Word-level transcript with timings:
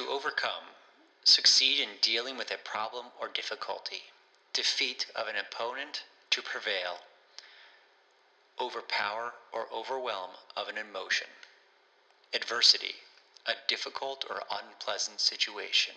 To 0.00 0.08
overcome, 0.08 0.64
succeed 1.24 1.78
in 1.78 1.90
dealing 2.00 2.38
with 2.38 2.50
a 2.50 2.56
problem 2.56 3.04
or 3.20 3.28
difficulty, 3.28 4.00
defeat 4.54 5.04
of 5.14 5.28
an 5.28 5.34
opponent 5.36 6.04
to 6.30 6.40
prevail, 6.40 7.00
overpower 8.58 9.34
or 9.52 9.66
overwhelm 9.70 10.30
of 10.56 10.68
an 10.68 10.78
emotion. 10.78 11.26
Adversity, 12.32 12.94
a 13.44 13.52
difficult 13.68 14.24
or 14.30 14.40
unpleasant 14.50 15.20
situation. 15.20 15.94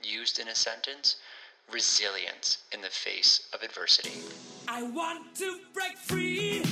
Used 0.00 0.38
in 0.38 0.46
a 0.46 0.54
sentence, 0.54 1.16
resilience 1.72 2.58
in 2.70 2.82
the 2.82 2.88
face 2.88 3.48
of 3.52 3.64
adversity. 3.64 4.22
I 4.68 4.84
want 4.84 5.34
to 5.38 5.58
break 5.74 5.96
free. 5.96 6.62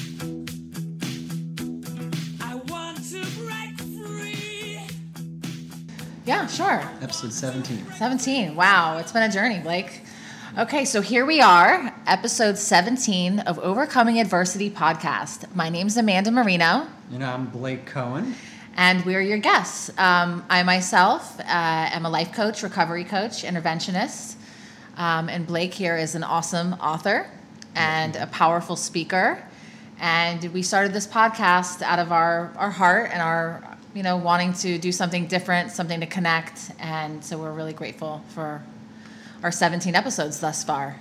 Yeah, 6.29 6.46
sure. 6.46 6.82
Episode 7.00 7.32
17. 7.32 7.92
17. 7.96 8.55
Wow, 8.55 8.98
it's 8.98 9.12
been 9.12 9.23
a 9.23 9.32
journey, 9.32 9.60
Blake. 9.60 10.02
Okay, 10.59 10.84
so 10.84 11.00
here 11.00 11.24
we 11.24 11.41
are, 11.41 11.91
episode 12.06 12.59
17 12.59 13.38
of 13.41 13.59
Overcoming 13.60 14.20
Adversity 14.20 14.69
podcast. 14.69 15.46
My 15.55 15.70
name's 15.70 15.96
Amanda 15.96 16.30
Marino, 16.30 16.86
And 17.14 17.24
I'm 17.24 17.46
Blake 17.46 17.86
Cohen. 17.86 18.34
and 18.77 19.02
we're 19.06 19.22
your 19.22 19.38
guests. 19.38 19.88
Um, 19.96 20.45
I 20.50 20.62
myself 20.64 21.41
uh, 21.41 21.45
am 21.46 22.05
a 22.05 22.10
life 22.10 22.33
coach, 22.34 22.62
recovery 22.62 23.05
coach, 23.05 23.42
interventionist. 23.42 24.34
Um, 24.98 25.30
and 25.30 25.47
Blake 25.47 25.72
here 25.72 25.97
is 25.97 26.14
an 26.14 26.24
awesome 26.24 26.74
author 26.74 27.27
and 27.74 28.16
a 28.16 28.27
powerful 28.27 28.77
speaker. 28.77 29.42
And 29.98 30.45
we 30.52 30.62
started 30.62 30.92
this 30.92 31.06
podcast 31.06 31.80
out 31.80 31.98
of 31.98 32.12
our, 32.12 32.52
our 32.58 32.70
heart 32.70 33.08
and 33.14 33.22
our, 33.22 33.67
you 33.95 34.02
know, 34.02 34.16
wanting 34.16 34.52
to 34.55 34.78
do 34.78 34.92
something 34.92 35.27
different, 35.27 35.73
something 35.73 36.01
to 36.01 36.06
connect. 36.06 36.73
And 36.78 37.24
so 37.24 37.38
we're 37.38 37.52
really 37.52 37.73
grateful 37.73 38.23
for 38.28 38.62
our 39.42 39.51
17 39.51 39.95
episodes 39.95 40.41
thus 40.41 40.64
far. 40.64 40.97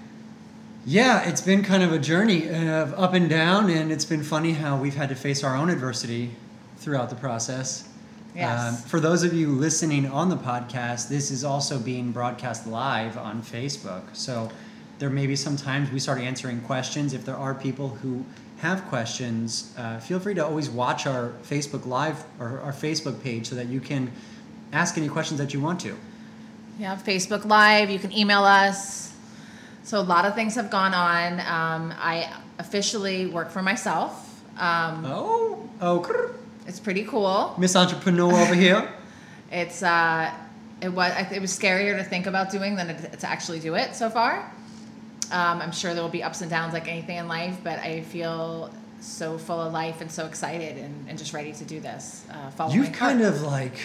Yeah, 0.86 1.28
it's 1.28 1.42
been 1.42 1.64
kind 1.64 1.84
of 1.84 1.92
a 1.92 2.00
journey 2.00 2.48
of 2.48 2.94
up 2.94 3.14
and 3.14 3.30
down, 3.30 3.70
and 3.70 3.92
it's 3.92 4.06
been 4.06 4.24
funny 4.24 4.54
how 4.54 4.78
we've 4.78 4.96
had 4.96 5.10
to 5.10 5.16
face 5.16 5.44
our 5.44 5.56
own 5.56 5.70
adversity 5.70 6.32
throughout 6.78 7.10
the 7.10 7.16
process. 7.16 7.90
Yes. 8.34 8.60
Um, 8.60 8.76
for 8.90 9.00
those 9.00 9.24
of 9.24 9.34
you 9.34 9.50
listening 9.50 10.06
on 10.06 10.30
the 10.30 10.38
podcast, 10.38 11.10
this 11.10 11.30
is 11.30 11.44
also 11.44 11.80
being 11.80 12.12
broadcast 12.12 12.68
live 12.68 13.18
on 13.18 13.42
Facebook. 13.42 14.04
So 14.16 14.50
there 15.00 15.10
may 15.10 15.28
be 15.28 15.36
some 15.36 15.58
times 15.58 15.92
we 15.92 16.00
start 16.00 16.20
answering 16.20 16.62
questions. 16.62 17.14
If 17.14 17.26
there 17.26 17.36
are 17.36 17.54
people 17.54 17.90
who 17.90 18.24
have 18.60 18.84
questions, 18.86 19.74
uh, 19.78 20.00
feel 20.00 20.20
free 20.20 20.34
to 20.34 20.44
always 20.46 20.70
watch 20.70 21.06
our 21.06 21.34
Facebook 21.44 21.86
Live 21.86 22.24
or 22.40 22.60
our 22.62 22.74
Facebook 22.74 23.22
page 23.22 23.48
so 23.48 23.56
that 23.56 23.68
you 23.68 23.80
can 23.80 24.12
ask 24.74 24.98
any 24.98 25.08
questions 25.08 25.40
that 25.40 25.54
you 25.54 25.62
want 25.62 25.80
to. 25.82 25.96
Yeah, 26.80 26.96
Facebook 26.96 27.46
Live. 27.46 27.90
You 27.90 28.00
can 28.00 28.12
email 28.12 28.44
us. 28.44 29.14
So 29.84 30.00
a 30.00 30.02
lot 30.02 30.26
of 30.26 30.36
things 30.36 30.56
have 30.56 30.70
gone 30.70 30.94
on. 30.94 31.40
Um, 31.40 31.94
I 31.98 32.32
officially 32.60 33.28
work 33.28 33.52
for 33.52 33.62
myself. 33.62 34.44
Um, 34.58 35.06
Oh, 35.06 35.70
oh, 35.82 36.34
it's 36.68 36.80
pretty 36.80 37.04
cool. 37.04 37.56
Miss 37.58 37.76
Entrepreneur 37.76 38.34
over 38.34 38.54
here. 38.66 38.92
It's 39.52 39.82
uh, 39.82 40.34
it 40.82 40.90
was 40.90 41.14
it 41.32 41.40
was 41.42 41.58
scarier 41.58 41.96
to 41.98 42.04
think 42.04 42.26
about 42.26 42.52
doing 42.52 42.76
than 42.76 42.88
to 42.88 43.18
to 43.18 43.30
actually 43.30 43.60
do 43.60 43.76
it 43.76 43.96
so 43.96 44.10
far. 44.10 44.52
Um, 45.32 45.62
I'm 45.62 45.72
sure 45.72 45.94
there 45.94 46.04
will 46.04 46.10
be 46.10 46.24
ups 46.24 46.42
and 46.42 46.50
downs 46.50 46.74
like 46.74 46.88
anything 46.88 47.18
in 47.18 47.28
life, 47.28 47.58
but 47.64 47.80
I 47.80 48.02
feel 48.02 48.72
so 49.02 49.38
full 49.38 49.60
of 49.62 49.74
life 49.74 50.02
and 50.02 50.12
so 50.12 50.26
excited 50.26 50.78
and, 50.78 51.08
and 51.10 51.18
just 51.18 51.34
ready 51.34 51.52
to 51.54 51.66
do 51.66 51.80
this. 51.80 52.26
Uh, 52.60 52.70
You've 52.72 52.94
kind 52.94 53.22
of 53.22 53.42
like, 53.42 53.78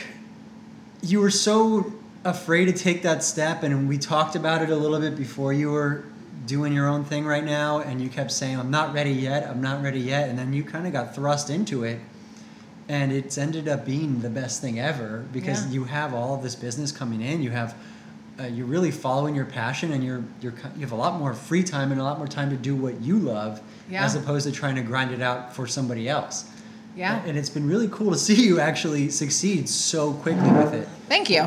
you 1.02 1.20
were 1.20 1.30
so 1.30 1.92
afraid 2.24 2.66
to 2.66 2.72
take 2.72 3.02
that 3.02 3.22
step, 3.24 3.62
and 3.64 3.88
we 3.88 3.98
talked 3.98 4.36
about 4.36 4.62
it 4.62 4.70
a 4.70 4.76
little 4.76 5.00
bit 5.00 5.16
before 5.16 5.52
you 5.52 5.70
were 5.70 6.04
doing 6.46 6.72
your 6.72 6.86
own 6.88 7.04
thing 7.04 7.24
right 7.24 7.44
now, 7.44 7.80
and 7.80 8.00
you 8.00 8.08
kept 8.08 8.30
saying, 8.30 8.58
I'm 8.58 8.70
not 8.70 8.94
ready 8.94 9.12
yet, 9.12 9.48
I'm 9.48 9.60
not 9.60 9.82
ready 9.82 10.00
yet, 10.00 10.28
and 10.28 10.38
then 10.38 10.52
you 10.52 10.62
kind 10.64 10.86
of 10.86 10.92
got 10.92 11.14
thrust 11.14 11.50
into 11.50 11.84
it. 11.84 11.98
And 12.88 13.12
it's 13.12 13.38
ended 13.38 13.68
up 13.68 13.84
being 13.86 14.20
the 14.20 14.28
best 14.30 14.60
thing 14.60 14.78
ever 14.80 15.24
because 15.32 15.66
Yeah. 15.66 15.72
you 15.72 15.84
have 15.84 16.12
all 16.14 16.34
of 16.34 16.42
this 16.42 16.54
business 16.56 16.90
coming 16.90 17.20
in. 17.20 17.42
You 17.42 17.50
have, 17.50 17.74
uh, 18.40 18.44
you're 18.44 18.66
really 18.66 18.90
following 18.90 19.34
your 19.34 19.44
passion, 19.44 19.92
and 19.92 20.02
you're 20.04 20.24
you're 20.40 20.54
you 20.74 20.80
have 20.80 20.92
a 20.92 20.96
lot 20.96 21.18
more 21.18 21.34
free 21.34 21.62
time 21.62 21.92
and 21.92 22.00
a 22.00 22.04
lot 22.04 22.18
more 22.18 22.26
time 22.28 22.50
to 22.50 22.56
do 22.56 22.74
what 22.74 23.00
you 23.00 23.18
love, 23.18 23.60
Yeah. 23.90 24.04
as 24.04 24.14
opposed 24.14 24.46
to 24.46 24.52
trying 24.52 24.74
to 24.76 24.82
grind 24.82 25.10
it 25.12 25.20
out 25.20 25.54
for 25.54 25.66
somebody 25.66 26.08
else. 26.08 26.44
yeah. 26.96 27.22
And 27.26 27.36
it's 27.38 27.50
been 27.50 27.66
really 27.68 27.88
cool 27.88 28.10
to 28.12 28.18
see 28.28 28.42
you 28.44 28.60
actually 28.60 29.10
succeed 29.10 29.68
so 29.68 30.12
quickly 30.14 30.50
with 30.52 30.72
it. 30.74 30.88
Thank 31.08 31.30
you. 31.30 31.42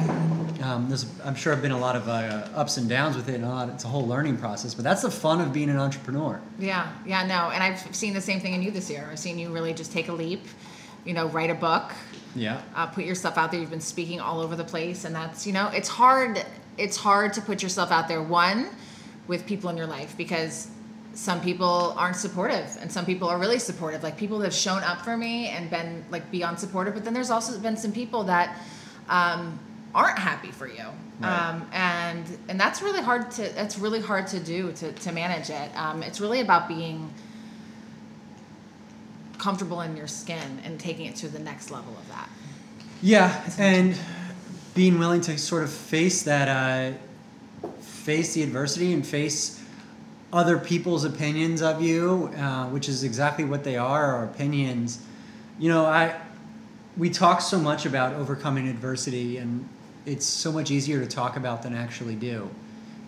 Um, 0.64 0.88
there's, 0.88 1.06
I'm 1.24 1.36
sure 1.36 1.54
I've 1.54 1.62
been 1.62 1.72
a 1.74 1.78
lot 1.78 1.96
of 1.96 2.08
uh, 2.08 2.48
ups 2.56 2.78
and 2.78 2.88
downs 2.90 3.16
with 3.16 3.30
it, 3.30 3.36
and 3.36 3.44
a 3.46 3.50
lot, 3.50 3.70
it's 3.70 3.84
a 3.84 3.88
whole 3.88 4.08
learning 4.08 4.38
process. 4.38 4.74
But 4.74 4.84
that's 4.84 5.02
the 5.04 5.12
fun 5.12 5.42
of 5.42 5.52
being 5.54 5.70
an 5.70 5.78
entrepreneur. 5.78 6.40
Yeah, 6.58 6.92
yeah, 7.06 7.26
no, 7.28 7.50
and 7.52 7.62
I've 7.62 7.96
seen 7.96 8.14
the 8.14 8.22
same 8.22 8.40
thing 8.40 8.54
in 8.54 8.62
you 8.64 8.72
this 8.72 8.90
year. 8.90 9.08
I've 9.12 9.20
seen 9.20 9.38
you 9.38 9.50
really 9.50 9.74
just 9.74 9.92
take 9.92 10.08
a 10.08 10.14
leap, 10.14 10.44
you 11.04 11.14
know, 11.14 11.28
write 11.28 11.50
a 11.52 11.56
book, 11.56 11.92
Yeah. 12.36 12.62
uh, 12.76 12.88
put 12.88 13.04
yourself 13.06 13.38
out 13.38 13.52
there. 13.52 13.60
You've 13.60 13.70
been 13.70 13.82
speaking 13.82 14.20
all 14.20 14.40
over 14.42 14.56
the 14.56 14.64
place, 14.64 15.06
and 15.06 15.14
that's 15.14 15.46
you 15.46 15.54
know, 15.54 15.68
it's 15.68 15.90
hard. 15.90 16.44
It's 16.78 16.98
hard 16.98 17.34
to 17.34 17.42
put 17.42 17.64
yourself 17.64 17.92
out 17.92 18.08
there. 18.08 18.22
One, 18.22 18.70
with 19.28 19.46
people 19.46 19.70
in 19.70 19.78
your 19.78 19.88
life 19.88 20.16
because 20.18 20.70
some 21.14 21.40
people 21.40 21.96
aren't 21.98 22.18
supportive, 22.18 22.78
and 22.82 22.92
some 22.92 23.06
people 23.06 23.30
are 23.30 23.38
really 23.38 23.60
supportive. 23.60 24.04
Like 24.04 24.18
people 24.18 24.38
that 24.40 24.46
have 24.46 24.54
shown 24.54 24.84
up 24.84 25.02
for 25.02 25.16
me 25.16 25.48
and 25.48 25.70
been 25.70 26.04
like 26.12 26.30
beyond 26.30 26.60
supportive. 26.60 26.94
But 26.94 27.06
then 27.06 27.14
there's 27.14 27.32
also 27.32 27.58
been 27.60 27.78
some 27.78 27.94
people 27.94 28.24
that 28.26 28.58
um, 29.08 29.58
aren't 29.94 30.20
happy 30.20 30.52
for 30.52 30.68
you. 30.68 30.84
Right. 31.22 31.50
Um, 31.50 31.70
and 31.72 32.38
and 32.50 32.60
that's 32.60 32.82
really 32.82 33.02
hard 33.02 33.32
to 33.32 33.44
that's 33.56 33.80
really 33.80 34.02
hard 34.02 34.28
to 34.28 34.40
do 34.40 34.74
to, 34.74 34.92
to 34.92 35.12
manage 35.14 35.50
it. 35.50 35.72
Um, 35.78 36.04
it's 36.04 36.20
really 36.20 36.42
about 36.42 36.68
being 36.68 37.14
comfortable 39.38 39.82
in 39.82 39.96
your 39.96 40.08
skin 40.08 40.60
and 40.66 40.78
taking 40.80 41.06
it 41.06 41.16
to 41.18 41.30
the 41.30 41.40
next 41.40 41.72
level 41.72 41.94
of 41.94 42.08
that. 42.10 42.28
Yeah, 43.02 43.50
and 43.58 43.98
being 44.76 45.00
willing 45.00 45.22
to 45.22 45.38
sort 45.38 45.64
of 45.64 45.72
face 45.72 46.22
that, 46.24 46.48
uh, 46.48 47.70
face 47.80 48.34
the 48.34 48.44
adversity 48.44 48.94
and 48.94 49.08
face 49.08 49.64
other 50.32 50.60
people's 50.60 51.06
opinions 51.06 51.62
of 51.62 51.82
you, 51.82 52.30
uh, 52.38 52.68
which 52.68 52.90
is 52.90 53.04
exactly 53.04 53.46
what 53.46 53.64
they 53.64 53.78
are, 53.78 54.14
our 54.14 54.26
opinions. 54.26 55.00
You 55.58 55.70
know, 55.70 55.86
I 55.86 56.16
we 56.98 57.10
talk 57.10 57.42
so 57.42 57.58
much 57.58 57.86
about 57.86 58.14
overcoming 58.14 58.68
adversity, 58.68 59.38
and 59.38 59.68
it's 60.06 60.26
so 60.26 60.52
much 60.52 60.72
easier 60.72 61.00
to 61.00 61.08
talk 61.08 61.36
about 61.38 61.64
than 61.64 61.74
actually 61.74 62.16
do. 62.16 62.50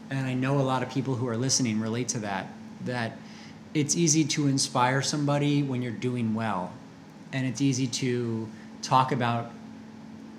And 0.09 0.25
I 0.25 0.33
know 0.33 0.59
a 0.59 0.63
lot 0.63 0.83
of 0.83 0.89
people 0.89 1.15
who 1.15 1.27
are 1.27 1.37
listening 1.37 1.79
relate 1.79 2.07
to 2.09 2.19
that. 2.19 2.47
That 2.85 3.17
it's 3.73 3.95
easy 3.95 4.23
to 4.23 4.47
inspire 4.47 5.01
somebody 5.01 5.63
when 5.63 5.81
you're 5.81 5.91
doing 5.91 6.33
well, 6.33 6.71
and 7.33 7.45
it's 7.45 7.59
easy 7.59 7.87
to 7.87 8.47
talk 8.81 9.11
about 9.11 9.51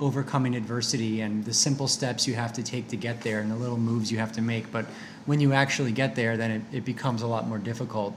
overcoming 0.01 0.55
adversity 0.55 1.21
and 1.21 1.45
the 1.45 1.53
simple 1.55 1.89
steps 1.89 2.27
you 2.27 2.35
have 2.35 2.53
to 2.53 2.63
take 2.63 2.89
to 2.89 2.97
get 2.97 3.23
there 3.23 3.41
and 3.41 3.51
the 3.51 3.57
little 3.57 3.77
moves 3.77 4.13
you 4.13 4.19
have 4.19 4.33
to 4.33 4.41
make. 4.43 4.71
But 4.71 4.87
when 5.27 5.41
you 5.41 5.53
actually 5.53 5.93
get 5.93 6.15
there, 6.15 6.37
then 6.37 6.51
it, 6.51 6.63
it 6.73 6.85
becomes 6.85 7.23
a 7.23 7.27
lot 7.27 7.49
more 7.49 7.59
difficult. 7.59 8.15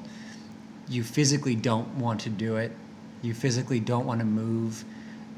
You 0.90 1.04
physically 1.04 1.56
don't 1.56 1.88
want 1.96 2.22
to 2.22 2.30
do 2.30 2.58
it, 2.58 2.72
you 3.22 3.34
physically 3.34 3.80
don't 3.80 4.06
want 4.06 4.20
to 4.20 4.26
move. 4.26 4.84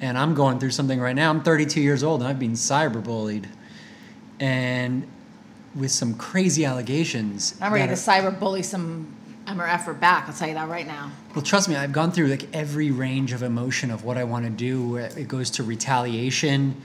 And 0.01 0.17
I'm 0.17 0.33
going 0.33 0.59
through 0.59 0.71
something 0.71 0.99
right 0.99 1.15
now. 1.15 1.29
I'm 1.29 1.43
32 1.43 1.79
years 1.79 2.03
old 2.03 2.21
and 2.21 2.27
I've 2.29 2.39
been 2.39 2.53
cyberbullied. 2.53 3.45
And 4.39 5.07
with 5.75 5.91
some 5.91 6.13
crazy 6.15 6.65
allegations. 6.65 7.55
I'm 7.61 7.73
ready 7.73 7.83
to 7.85 7.87
that 7.87 7.93
are- 7.93 7.95
bully 9.45 9.57
some 9.57 9.57
MRF 9.57 9.99
back. 9.99 10.27
I'll 10.27 10.33
tell 10.33 10.47
you 10.47 10.53
that 10.55 10.69
right 10.69 10.87
now. 10.87 11.11
Well, 11.35 11.43
trust 11.43 11.69
me, 11.69 11.75
I've 11.75 11.91
gone 11.91 12.11
through 12.11 12.27
like 12.27 12.53
every 12.53 12.91
range 12.91 13.33
of 13.33 13.43
emotion 13.43 13.91
of 13.91 14.03
what 14.03 14.17
I 14.17 14.23
want 14.23 14.45
to 14.45 14.51
do. 14.51 14.97
It 14.97 15.27
goes 15.27 15.49
to 15.51 15.63
retaliation, 15.63 16.81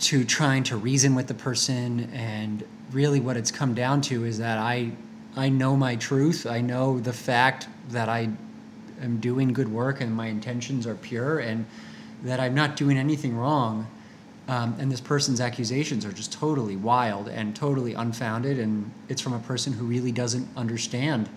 to 0.00 0.24
trying 0.24 0.62
to 0.64 0.76
reason 0.76 1.14
with 1.14 1.26
the 1.26 1.34
person, 1.34 2.10
and 2.12 2.64
really 2.92 3.20
what 3.20 3.36
it's 3.36 3.50
come 3.50 3.74
down 3.74 4.00
to 4.02 4.24
is 4.24 4.38
that 4.38 4.58
I, 4.58 4.92
I 5.36 5.48
know 5.48 5.76
my 5.76 5.96
truth. 5.96 6.46
I 6.46 6.60
know 6.60 6.98
the 6.98 7.12
fact 7.12 7.68
that 7.90 8.08
I 8.08 8.30
am 9.02 9.20
doing 9.20 9.52
good 9.52 9.68
work 9.68 10.00
and 10.00 10.12
my 10.12 10.26
intentions 10.26 10.86
are 10.86 10.94
pure, 10.94 11.38
and 11.38 11.66
that 12.22 12.40
I'm 12.40 12.54
not 12.54 12.76
doing 12.76 12.98
anything 12.98 13.36
wrong. 13.36 13.86
Um, 14.48 14.76
and 14.78 14.92
this 14.92 15.00
person's 15.00 15.40
accusations 15.40 16.04
are 16.04 16.12
just 16.12 16.32
totally 16.32 16.76
wild 16.76 17.28
and 17.28 17.54
totally 17.54 17.94
unfounded, 17.94 18.60
and 18.60 18.92
it's 19.08 19.20
from 19.20 19.32
a 19.32 19.40
person 19.40 19.72
who 19.72 19.86
really 19.86 20.12
doesn't 20.12 20.48
understand 20.56 21.28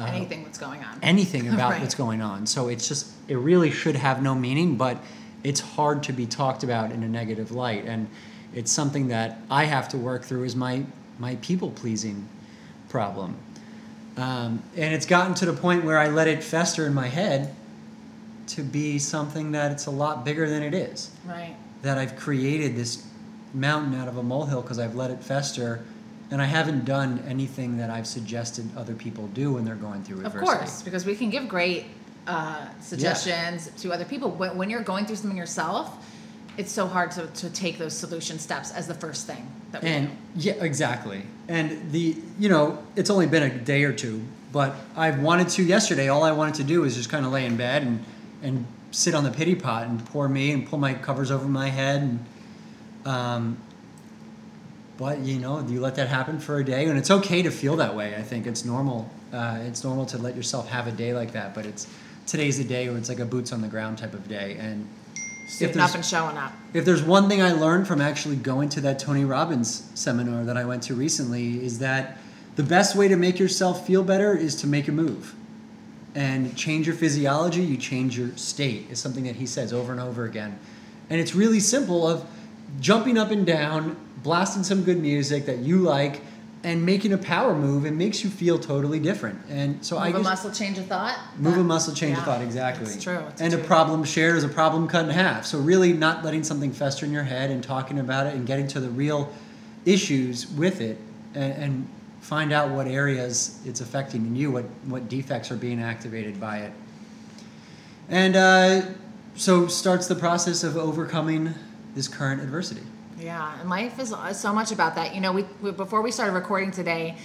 uh, 0.00 0.04
Anything 0.04 0.44
that's 0.44 0.58
going 0.58 0.80
on. 0.82 0.98
anything 1.02 1.48
about 1.48 1.70
Right. 1.72 1.80
what's 1.80 1.94
going 1.94 2.22
on. 2.22 2.46
So 2.46 2.68
it's 2.68 2.88
just 2.88 3.10
it 3.28 3.36
really 3.36 3.70
should 3.70 3.96
have 3.96 4.22
no 4.22 4.34
meaning, 4.34 4.76
but 4.76 4.98
it's 5.44 5.60
hard 5.60 6.02
to 6.04 6.12
be 6.12 6.26
talked 6.26 6.62
about 6.62 6.92
in 6.92 7.02
a 7.02 7.08
negative 7.08 7.50
light, 7.52 7.84
and 7.84 8.08
it's 8.54 8.70
something 8.70 9.08
that 9.08 9.38
I 9.50 9.64
have 9.64 9.88
to 9.90 9.98
work 9.98 10.24
through 10.24 10.44
is 10.44 10.54
my 10.56 10.84
my 11.18 11.36
people 11.36 11.70
pleasing 11.70 12.28
problem. 12.88 13.36
Um, 14.16 14.62
and 14.76 14.92
it's 14.94 15.06
gotten 15.06 15.34
to 15.36 15.46
the 15.46 15.52
point 15.54 15.84
where 15.84 15.98
I 15.98 16.08
let 16.08 16.28
it 16.28 16.42
fester 16.44 16.86
in 16.86 16.92
my 16.94 17.06
head 17.08 17.54
to 18.48 18.62
be 18.62 18.98
something 18.98 19.52
that 19.52 19.72
it's 19.72 19.86
a 19.86 19.90
lot 19.90 20.24
bigger 20.24 20.48
than 20.50 20.62
it 20.62 20.74
is 20.74 21.10
Right. 21.26 21.54
that 21.82 21.96
I've 21.96 22.16
created 22.16 22.76
this 22.76 23.06
mountain 23.54 23.94
out 23.98 24.08
of 24.08 24.18
a 24.18 24.22
molehill 24.22 24.60
because 24.62 24.78
I've 24.78 24.94
let 24.94 25.10
it 25.10 25.22
fester, 25.22 25.82
and 26.32 26.40
I 26.40 26.46
haven't 26.46 26.86
done 26.86 27.22
anything 27.28 27.76
that 27.76 27.90
I've 27.90 28.06
suggested 28.06 28.66
other 28.74 28.94
people 28.94 29.26
do 29.28 29.52
when 29.52 29.66
they're 29.66 29.74
going 29.74 30.02
through 30.02 30.24
Of 30.24 30.34
course, 30.34 30.82
because 30.82 31.04
we 31.04 31.14
can 31.14 31.28
give 31.28 31.46
great 31.46 31.84
uh, 32.26 32.68
suggestions 32.80 33.70
to 33.82 33.92
other 33.92 34.06
people. 34.06 34.30
When, 34.30 34.56
when 34.56 34.70
you're 34.70 34.82
going 34.82 35.04
through 35.04 35.16
something 35.16 35.36
yourself, 35.36 36.02
it's 36.56 36.72
so 36.72 36.86
hard 36.86 37.10
to, 37.12 37.26
to 37.26 37.50
take 37.50 37.76
those 37.76 37.94
solution 37.94 38.38
steps 38.38 38.72
as 38.72 38.86
the 38.86 38.94
first 38.94 39.26
thing 39.26 39.46
that 39.72 39.82
we 39.82 39.90
And 39.90 40.08
do. 40.08 40.48
yeah, 40.48 40.64
exactly. 40.64 41.22
And 41.48 41.92
the 41.92 42.16
you 42.38 42.48
know, 42.48 42.82
it's 42.96 43.10
only 43.10 43.26
been 43.26 43.42
a 43.42 43.50
day 43.50 43.84
or 43.84 43.92
two, 43.92 44.22
but 44.52 44.74
I 44.96 45.10
wanted 45.10 45.50
to 45.50 45.62
yesterday. 45.62 46.08
All 46.08 46.22
I 46.24 46.32
wanted 46.32 46.54
to 46.56 46.64
do 46.64 46.80
was 46.80 46.96
just 46.96 47.10
kind 47.10 47.26
of 47.26 47.32
lay 47.32 47.44
in 47.44 47.56
bed 47.58 47.82
and 47.82 48.04
and 48.42 48.66
sit 48.90 49.14
on 49.14 49.24
the 49.24 49.30
pity 49.30 49.54
pot 49.54 49.86
and 49.86 50.02
pour 50.06 50.28
me 50.28 50.52
and 50.52 50.66
pull 50.66 50.78
my 50.78 50.94
covers 50.94 51.30
over 51.30 51.46
my 51.46 51.68
head 51.68 52.02
and 52.02 52.24
um. 53.06 53.58
But 55.02 55.18
you 55.18 55.40
know, 55.40 55.58
you 55.66 55.80
let 55.80 55.96
that 55.96 56.06
happen 56.06 56.38
for 56.38 56.58
a 56.58 56.64
day, 56.64 56.84
and 56.86 56.96
it's 56.96 57.10
okay 57.10 57.42
to 57.42 57.50
feel 57.50 57.74
that 57.76 57.96
way. 57.96 58.14
I 58.14 58.22
think 58.22 58.46
it's 58.46 58.64
normal. 58.64 59.10
Uh, 59.32 59.58
it's 59.62 59.82
normal 59.82 60.06
to 60.06 60.18
let 60.18 60.36
yourself 60.36 60.68
have 60.68 60.86
a 60.86 60.92
day 60.92 61.12
like 61.12 61.32
that. 61.32 61.56
But 61.56 61.66
it's 61.66 61.88
today's 62.28 62.60
a 62.60 62.64
day 62.64 62.88
where 62.88 62.96
it's 62.96 63.08
like 63.08 63.18
a 63.18 63.24
boots 63.24 63.52
on 63.52 63.62
the 63.62 63.66
ground 63.66 63.98
type 63.98 64.14
of 64.14 64.28
day, 64.28 64.56
and 64.60 64.86
there's- 65.58 65.76
up 65.76 65.96
and 65.96 66.04
showing 66.04 66.36
up. 66.36 66.52
if 66.72 66.84
there's 66.84 67.02
one 67.02 67.28
thing 67.28 67.42
I 67.42 67.50
learned 67.50 67.88
from 67.88 68.00
actually 68.00 68.36
going 68.36 68.68
to 68.70 68.80
that 68.82 69.00
Tony 69.00 69.24
Robbins 69.24 69.82
seminar 69.94 70.44
that 70.44 70.56
I 70.56 70.64
went 70.64 70.84
to 70.84 70.94
recently 70.94 71.64
is 71.64 71.80
that 71.80 72.18
the 72.54 72.62
best 72.62 72.94
way 72.94 73.08
to 73.08 73.16
make 73.16 73.40
yourself 73.40 73.84
feel 73.84 74.04
better 74.04 74.36
is 74.36 74.54
to 74.56 74.68
make 74.68 74.86
a 74.86 74.92
move. 74.92 75.34
And 76.14 76.56
change 76.56 76.86
your 76.86 76.94
physiology, 76.94 77.62
you 77.62 77.76
change 77.76 78.16
your 78.16 78.30
state 78.36 78.86
is 78.88 79.00
something 79.00 79.24
that 79.24 79.34
he 79.36 79.46
says 79.46 79.72
over 79.72 79.90
and 79.90 80.00
over 80.00 80.24
again. 80.26 80.60
And 81.10 81.20
it's 81.20 81.34
really 81.34 81.58
simple 81.58 82.06
of 82.06 82.24
jumping 82.80 83.18
up 83.18 83.30
and 83.30 83.46
down, 83.46 83.96
blasting 84.22 84.62
some 84.62 84.84
good 84.84 85.00
music 85.00 85.46
that 85.46 85.58
you 85.58 85.78
like 85.78 86.20
and 86.64 86.84
making 86.84 87.12
a 87.12 87.18
power 87.18 87.54
move 87.54 87.84
it 87.84 87.92
makes 87.92 88.22
you 88.22 88.30
feel 88.30 88.58
totally 88.58 89.00
different. 89.00 89.38
And 89.48 89.84
so 89.84 89.98
I 89.98 90.12
Move 90.12 90.20
a 90.20 90.24
muscle, 90.24 90.50
change 90.50 90.78
a 90.78 90.82
thought. 90.82 91.18
Move 91.36 91.58
a 91.58 91.64
muscle, 91.64 91.94
change 91.94 92.16
yeah, 92.16 92.22
a 92.22 92.24
thought. 92.24 92.42
Exactly. 92.42 92.92
It's 92.92 93.02
true. 93.02 93.18
It's 93.30 93.40
and 93.40 93.52
a 93.54 93.58
problem 93.58 94.04
shared 94.04 94.36
is 94.36 94.44
a 94.44 94.48
problem 94.48 94.86
cut 94.86 95.04
in 95.04 95.10
half. 95.10 95.44
So 95.44 95.58
really, 95.58 95.92
not 95.92 96.24
letting 96.24 96.44
something 96.44 96.72
fester 96.72 97.04
in 97.04 97.12
your 97.12 97.24
head 97.24 97.50
and 97.50 97.62
talking 97.62 97.98
about 97.98 98.26
it 98.26 98.34
and 98.34 98.46
getting 98.46 98.68
to 98.68 98.80
the 98.80 98.90
real 98.90 99.32
issues 99.84 100.46
with 100.52 100.80
it, 100.80 100.98
and, 101.34 101.52
and 101.54 101.88
find 102.20 102.52
out 102.52 102.70
what 102.70 102.86
areas 102.86 103.60
it's 103.66 103.80
affecting 103.80 104.24
in 104.26 104.36
you, 104.36 104.52
what 104.52 104.64
what 104.84 105.08
defects 105.08 105.50
are 105.50 105.56
being 105.56 105.82
activated 105.82 106.40
by 106.40 106.58
it, 106.58 106.72
and 108.08 108.36
uh, 108.36 108.82
so 109.34 109.66
starts 109.66 110.06
the 110.06 110.14
process 110.14 110.62
of 110.62 110.76
overcoming 110.76 111.54
this 111.94 112.08
current 112.08 112.40
adversity. 112.40 112.82
Yeah, 113.18 113.60
and 113.60 113.68
life 113.68 113.98
is 113.98 114.12
is 114.12 114.38
so 114.38 114.52
much 114.52 114.72
about 114.72 114.94
that. 114.96 115.14
You 115.14 115.20
know, 115.20 115.32
we, 115.32 115.44
we 115.60 115.70
before 115.70 116.02
we 116.02 116.10
started 116.10 116.32
recording 116.32 116.70
today, 116.70 117.16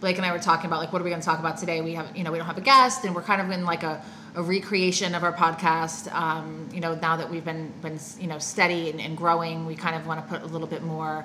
Blake 0.00 0.16
and 0.16 0.26
I 0.26 0.32
were 0.32 0.38
talking 0.38 0.66
about 0.66 0.80
like 0.80 0.92
what 0.92 1.00
are 1.00 1.04
we 1.04 1.10
going 1.10 1.20
to 1.20 1.26
talk 1.26 1.38
about 1.38 1.58
today. 1.58 1.80
We 1.80 1.94
have 1.94 2.16
you 2.16 2.24
know 2.24 2.32
we 2.32 2.38
don't 2.38 2.46
have 2.46 2.58
a 2.58 2.62
guest, 2.62 3.04
and 3.04 3.14
we're 3.14 3.22
kind 3.22 3.40
of 3.40 3.50
in 3.50 3.64
like 3.64 3.82
a, 3.82 4.02
a 4.34 4.42
recreation 4.42 5.14
of 5.14 5.22
our 5.22 5.32
podcast. 5.32 6.12
Um, 6.12 6.68
you 6.72 6.80
know, 6.80 6.94
now 6.94 7.16
that 7.16 7.30
we've 7.30 7.44
been 7.44 7.72
been 7.82 7.98
you 8.18 8.26
know 8.26 8.38
steady 8.38 8.90
and, 8.90 9.00
and 9.00 9.16
growing, 9.16 9.66
we 9.66 9.76
kind 9.76 9.96
of 9.96 10.06
want 10.06 10.20
to 10.20 10.26
put 10.32 10.42
a 10.42 10.46
little 10.46 10.66
bit 10.66 10.82
more 10.82 11.24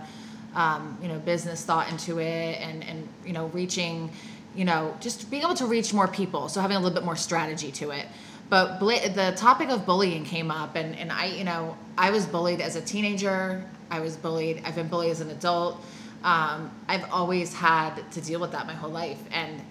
um, 0.56 0.98
you 1.02 1.08
know 1.08 1.20
business 1.20 1.64
thought 1.64 1.90
into 1.90 2.20
it, 2.20 2.60
and 2.60 2.84
and 2.84 3.08
you 3.26 3.34
know 3.34 3.48
reaching 3.48 4.12
you 4.56 4.66
know 4.66 4.96
just 5.00 5.32
being 5.32 5.44
able 5.44 5.56
to 5.56 5.66
reach 5.66 5.94
more 5.94 6.08
people. 6.08 6.50
So 6.50 6.62
having 6.62 6.78
a 6.78 6.80
little 6.80 6.96
bit 6.96 7.06
more 7.06 7.16
strategy 7.16 7.72
to 7.74 7.92
it. 7.92 8.06
But 8.50 8.80
Bla- 8.80 9.10
the 9.10 9.34
topic 9.38 9.70
of 9.70 9.86
bullying 9.86 10.26
came 10.26 10.50
up, 10.50 10.76
and, 10.76 10.96
and 10.98 11.12
I, 11.12 11.26
you 11.26 11.44
know, 11.44 11.78
I 11.98 12.10
was 12.10 12.26
bullied 12.26 12.62
as 12.62 12.76
a 12.76 12.82
teenager. 12.82 13.64
I 13.92 14.00
was 14.00 14.18
bullied. 14.18 14.64
I've 14.66 14.76
been 14.76 14.88
bullied 14.88 15.12
as 15.12 15.22
an 15.22 15.30
adult. 15.30 15.84
Um, 16.24 16.72
I've 16.88 17.10
always 17.12 17.54
had 17.54 18.12
to 18.12 18.22
deal 18.22 18.40
with 18.40 18.52
that 18.52 18.66
my 18.66 18.74
whole 18.74 18.90
life, 18.90 19.20
and 19.32 19.62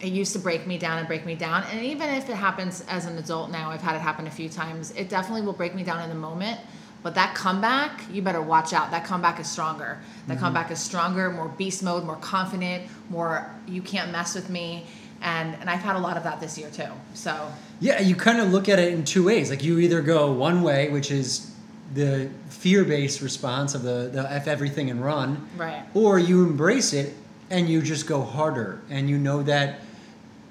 it 0.00 0.12
used 0.12 0.32
to 0.34 0.38
break 0.38 0.66
me 0.66 0.78
down 0.78 0.98
and 0.98 1.06
break 1.06 1.24
me 1.24 1.34
down. 1.34 1.64
And 1.70 1.82
even 1.84 2.10
if 2.10 2.28
it 2.28 2.34
happens 2.34 2.84
as 2.88 3.06
an 3.06 3.16
adult 3.18 3.50
now, 3.50 3.70
I've 3.70 3.80
had 3.80 3.96
it 3.96 4.00
happen 4.00 4.26
a 4.26 4.30
few 4.30 4.48
times. 4.48 4.90
It 4.92 5.08
definitely 5.08 5.42
will 5.42 5.52
break 5.52 5.74
me 5.74 5.82
down 5.82 6.02
in 6.02 6.08
the 6.08 6.14
moment. 6.14 6.60
But 7.02 7.16
that 7.16 7.34
comeback, 7.34 8.02
you 8.12 8.22
better 8.22 8.42
watch 8.42 8.72
out. 8.72 8.92
That 8.92 9.04
comeback 9.04 9.40
is 9.40 9.50
stronger. 9.50 9.98
That 10.28 10.38
comeback 10.38 10.70
is 10.70 10.78
stronger, 10.78 11.30
more 11.30 11.48
beast 11.48 11.82
mode, 11.82 12.04
more 12.04 12.16
confident, 12.16 12.84
more 13.10 13.50
you 13.66 13.82
can't 13.82 14.12
mess 14.12 14.36
with 14.36 14.48
me. 14.48 14.86
And 15.22 15.54
and 15.60 15.70
I've 15.70 15.80
had 15.80 15.96
a 15.96 16.00
lot 16.00 16.16
of 16.16 16.24
that 16.24 16.40
this 16.40 16.58
year 16.58 16.68
too. 16.70 16.92
So 17.14 17.50
Yeah, 17.80 18.00
you 18.00 18.14
kind 18.16 18.40
of 18.40 18.50
look 18.52 18.68
at 18.68 18.78
it 18.78 18.92
in 18.92 19.04
two 19.04 19.24
ways. 19.24 19.48
Like 19.50 19.62
you 19.62 19.78
either 19.78 20.00
go 20.02 20.32
one 20.32 20.62
way, 20.62 20.88
which 20.90 21.10
is 21.10 21.52
the 21.94 22.28
fear-based 22.48 23.20
response 23.20 23.74
of 23.74 23.82
the, 23.82 24.10
the 24.12 24.26
f 24.30 24.46
everything 24.48 24.90
and 24.90 25.04
run, 25.04 25.48
Right. 25.56 25.82
or 25.94 26.18
you 26.18 26.42
embrace 26.44 26.92
it 26.92 27.14
and 27.50 27.68
you 27.68 27.82
just 27.82 28.06
go 28.06 28.22
harder, 28.22 28.80
and 28.88 29.10
you 29.10 29.18
know 29.18 29.42
that 29.42 29.80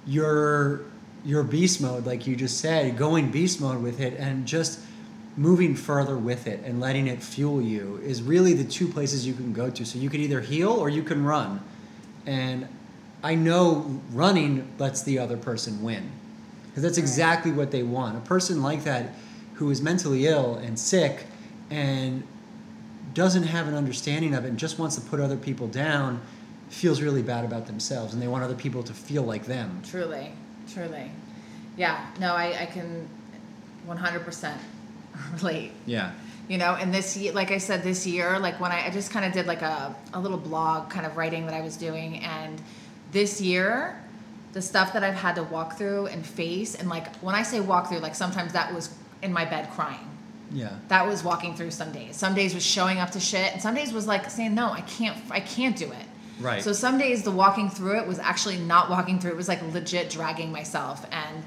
you're 0.05 0.81
your 1.23 1.43
beast 1.43 1.81
mode, 1.81 2.05
like 2.05 2.25
you 2.25 2.35
just 2.35 2.59
said, 2.59 2.97
going 2.97 3.29
beast 3.31 3.61
mode 3.61 3.81
with 3.81 3.99
it, 3.99 4.13
and 4.19 4.45
just 4.47 4.79
moving 5.37 5.75
further 5.75 6.17
with 6.17 6.45
it 6.47 6.61
and 6.65 6.79
letting 6.81 7.07
it 7.07 7.21
fuel 7.23 7.61
you 7.61 7.99
is 8.03 8.21
really 8.21 8.53
the 8.53 8.63
two 8.65 8.87
places 8.87 9.25
you 9.25 9.33
can 9.33 9.53
go 9.53 9.69
to. 9.69 9.85
So 9.85 9.97
you 9.99 10.09
could 10.09 10.19
either 10.19 10.41
heal 10.41 10.69
or 10.71 10.89
you 10.89 11.03
can 11.03 11.23
run, 11.23 11.61
and 12.25 12.67
I 13.23 13.35
know 13.35 14.01
running 14.11 14.71
lets 14.79 15.03
the 15.03 15.19
other 15.19 15.37
person 15.37 15.83
win 15.83 16.11
because 16.67 16.83
that's 16.83 16.97
exactly 16.97 17.51
what 17.51 17.71
they 17.71 17.83
want. 17.83 18.17
A 18.17 18.21
person 18.21 18.63
like 18.63 18.83
that 18.85 19.13
who 19.55 19.69
is 19.69 19.81
mentally 19.81 20.25
ill 20.27 20.55
and 20.55 20.79
sick 20.79 21.25
and 21.69 22.23
doesn't 23.13 23.43
have 23.43 23.67
an 23.67 23.75
understanding 23.75 24.33
of 24.33 24.45
it 24.45 24.49
and 24.49 24.57
just 24.57 24.79
wants 24.79 24.95
to 24.95 25.01
put 25.01 25.19
other 25.19 25.37
people 25.37 25.67
down 25.67 26.21
feels 26.69 27.01
really 27.01 27.21
bad 27.21 27.43
about 27.43 27.67
themselves 27.67 28.13
and 28.13 28.21
they 28.21 28.27
want 28.27 28.43
other 28.43 28.55
people 28.55 28.81
to 28.83 28.93
feel 28.93 29.23
like 29.23 29.45
them. 29.45 29.81
Truly, 29.85 30.31
truly. 30.73 31.11
Yeah, 31.77 32.05
no, 32.19 32.33
I, 32.33 32.61
I 32.61 32.65
can 32.65 33.07
100% 33.87 34.57
relate. 35.33 35.71
Yeah. 35.85 36.11
You 36.47 36.57
know, 36.57 36.75
and 36.75 36.93
this 36.93 37.15
year, 37.15 37.33
like 37.33 37.51
I 37.51 37.57
said, 37.57 37.83
this 37.83 38.07
year, 38.07 38.39
like 38.39 38.59
when 38.59 38.71
I, 38.71 38.87
I 38.87 38.89
just 38.89 39.11
kind 39.11 39.25
of 39.25 39.31
did 39.31 39.45
like 39.45 39.61
a, 39.61 39.95
a 40.13 40.19
little 40.19 40.37
blog 40.37 40.89
kind 40.89 41.05
of 41.05 41.17
writing 41.17 41.45
that 41.45 41.53
I 41.53 41.61
was 41.61 41.77
doing. 41.77 42.19
And 42.19 42.61
this 43.11 43.41
year, 43.41 44.01
the 44.53 44.61
stuff 44.61 44.93
that 44.93 45.03
I've 45.03 45.15
had 45.15 45.35
to 45.35 45.43
walk 45.43 45.77
through 45.77 46.07
and 46.07 46.25
face, 46.25 46.75
and 46.75 46.89
like 46.89 47.15
when 47.17 47.35
I 47.35 47.43
say 47.43 47.59
walk 47.59 47.89
through, 47.89 47.99
like 47.99 48.15
sometimes 48.15 48.53
that 48.53 48.73
was 48.73 48.93
in 49.21 49.31
my 49.31 49.45
bed 49.45 49.69
crying. 49.71 50.07
Yeah. 50.53 50.75
That 50.89 51.07
was 51.07 51.23
walking 51.23 51.55
through 51.55 51.71
some 51.71 51.93
days. 51.93 52.17
Some 52.17 52.35
days 52.35 52.53
was 52.53 52.65
showing 52.65 52.99
up 52.99 53.11
to 53.11 53.19
shit, 53.19 53.53
and 53.53 53.61
some 53.61 53.75
days 53.75 53.93
was 53.93 54.07
like 54.07 54.29
saying, 54.29 54.53
no, 54.53 54.71
I 54.71 54.81
can't, 54.81 55.17
I 55.31 55.39
can't 55.39 55.77
do 55.77 55.85
it. 55.85 56.05
Right. 56.41 56.61
So 56.61 56.73
some 56.73 56.97
days 56.97 57.23
the 57.23 57.31
walking 57.31 57.69
through 57.69 57.99
it 57.99 58.07
was 58.07 58.19
actually 58.19 58.57
not 58.57 58.89
walking 58.89 59.19
through. 59.19 59.31
It 59.31 59.37
was 59.37 59.47
like 59.47 59.61
legit 59.73 60.09
dragging 60.09 60.51
myself. 60.51 61.05
And 61.11 61.43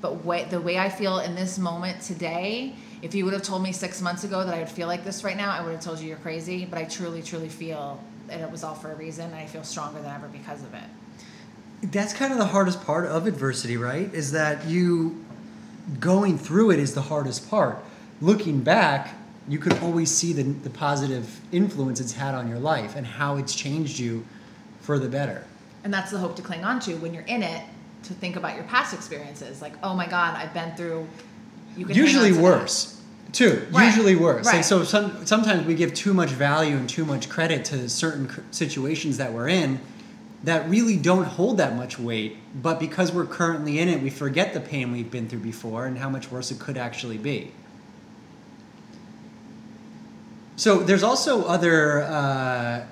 but 0.00 0.24
way, 0.24 0.46
the 0.48 0.60
way 0.60 0.78
I 0.78 0.88
feel 0.88 1.18
in 1.18 1.34
this 1.34 1.58
moment 1.58 2.00
today, 2.00 2.74
if 3.02 3.14
you 3.14 3.24
would 3.24 3.34
have 3.34 3.42
told 3.42 3.62
me 3.62 3.72
six 3.72 4.00
months 4.00 4.24
ago 4.24 4.44
that 4.44 4.54
I 4.54 4.58
would 4.58 4.68
feel 4.68 4.86
like 4.86 5.04
this 5.04 5.22
right 5.22 5.36
now, 5.36 5.52
I 5.52 5.60
would 5.60 5.72
have 5.72 5.82
told 5.82 6.00
you 6.00 6.08
you're 6.08 6.16
crazy. 6.18 6.64
But 6.64 6.78
I 6.78 6.84
truly, 6.84 7.22
truly 7.22 7.48
feel 7.48 8.02
that 8.28 8.40
it 8.40 8.50
was 8.50 8.64
all 8.64 8.74
for 8.74 8.90
a 8.92 8.94
reason, 8.94 9.26
and 9.26 9.34
I 9.34 9.46
feel 9.46 9.64
stronger 9.64 10.00
than 10.00 10.14
ever 10.14 10.28
because 10.28 10.62
of 10.62 10.72
it. 10.74 10.84
That's 11.82 12.12
kind 12.12 12.32
of 12.32 12.38
the 12.38 12.46
hardest 12.46 12.84
part 12.84 13.06
of 13.06 13.26
adversity, 13.26 13.76
right? 13.76 14.12
Is 14.12 14.32
that 14.32 14.66
you 14.66 15.24
going 16.00 16.38
through 16.38 16.72
it 16.72 16.78
is 16.78 16.94
the 16.94 17.02
hardest 17.02 17.48
part. 17.48 17.78
Looking 18.20 18.60
back, 18.60 19.14
you 19.48 19.58
can 19.58 19.78
always 19.78 20.10
see 20.10 20.32
the, 20.32 20.42
the 20.42 20.70
positive 20.70 21.40
influence 21.52 22.00
it's 22.00 22.12
had 22.12 22.34
on 22.34 22.48
your 22.48 22.58
life 22.58 22.96
and 22.96 23.06
how 23.06 23.36
it's 23.36 23.54
changed 23.54 23.98
you 23.98 24.24
for 24.80 24.98
the 24.98 25.08
better. 25.08 25.44
And 25.84 25.94
that's 25.94 26.10
the 26.10 26.18
hope 26.18 26.36
to 26.36 26.42
cling 26.42 26.64
on 26.64 26.80
to 26.80 26.94
when 26.96 27.14
you're 27.14 27.24
in 27.24 27.42
it. 27.42 27.62
To 28.04 28.14
think 28.14 28.36
about 28.36 28.54
your 28.54 28.62
past 28.64 28.94
experiences, 28.94 29.60
like, 29.60 29.72
oh 29.82 29.92
my 29.92 30.06
God, 30.06 30.36
I've 30.36 30.54
been 30.54 30.72
through. 30.76 31.08
You 31.76 31.84
can 31.84 31.96
Usually 31.96 32.28
to 32.28 32.34
that. 32.36 32.42
worse, 32.42 33.02
too. 33.32 33.66
Right, 33.72 33.86
Usually 33.86 34.14
worse. 34.14 34.46
Like, 34.46 34.62
so 34.62 34.84
some, 34.84 35.26
sometimes 35.26 35.66
we 35.66 35.74
give 35.74 35.94
too 35.94 36.14
much 36.14 36.30
value 36.30 36.76
and 36.76 36.88
too 36.88 37.04
much 37.04 37.28
credit 37.28 37.64
to 37.66 37.88
certain 37.88 38.30
situations 38.52 39.16
that 39.16 39.32
we're 39.32 39.48
in 39.48 39.80
that 40.44 40.68
really 40.68 40.96
don't 40.96 41.24
hold 41.24 41.56
that 41.58 41.74
much 41.74 41.98
weight. 41.98 42.36
But 42.54 42.78
because 42.78 43.12
we're 43.12 43.26
currently 43.26 43.78
in 43.78 43.88
it, 43.88 44.02
we 44.02 44.10
forget 44.10 44.54
the 44.54 44.60
pain 44.60 44.92
we've 44.92 45.10
been 45.10 45.28
through 45.28 45.40
before 45.40 45.86
and 45.86 45.98
how 45.98 46.08
much 46.08 46.30
worse 46.30 46.50
it 46.50 46.58
could 46.58 46.76
actually 46.76 47.18
be. 47.18 47.52
So 50.56 50.78
there's 50.80 51.04
also 51.04 51.44
other 51.44 52.02
uh, 52.02 52.84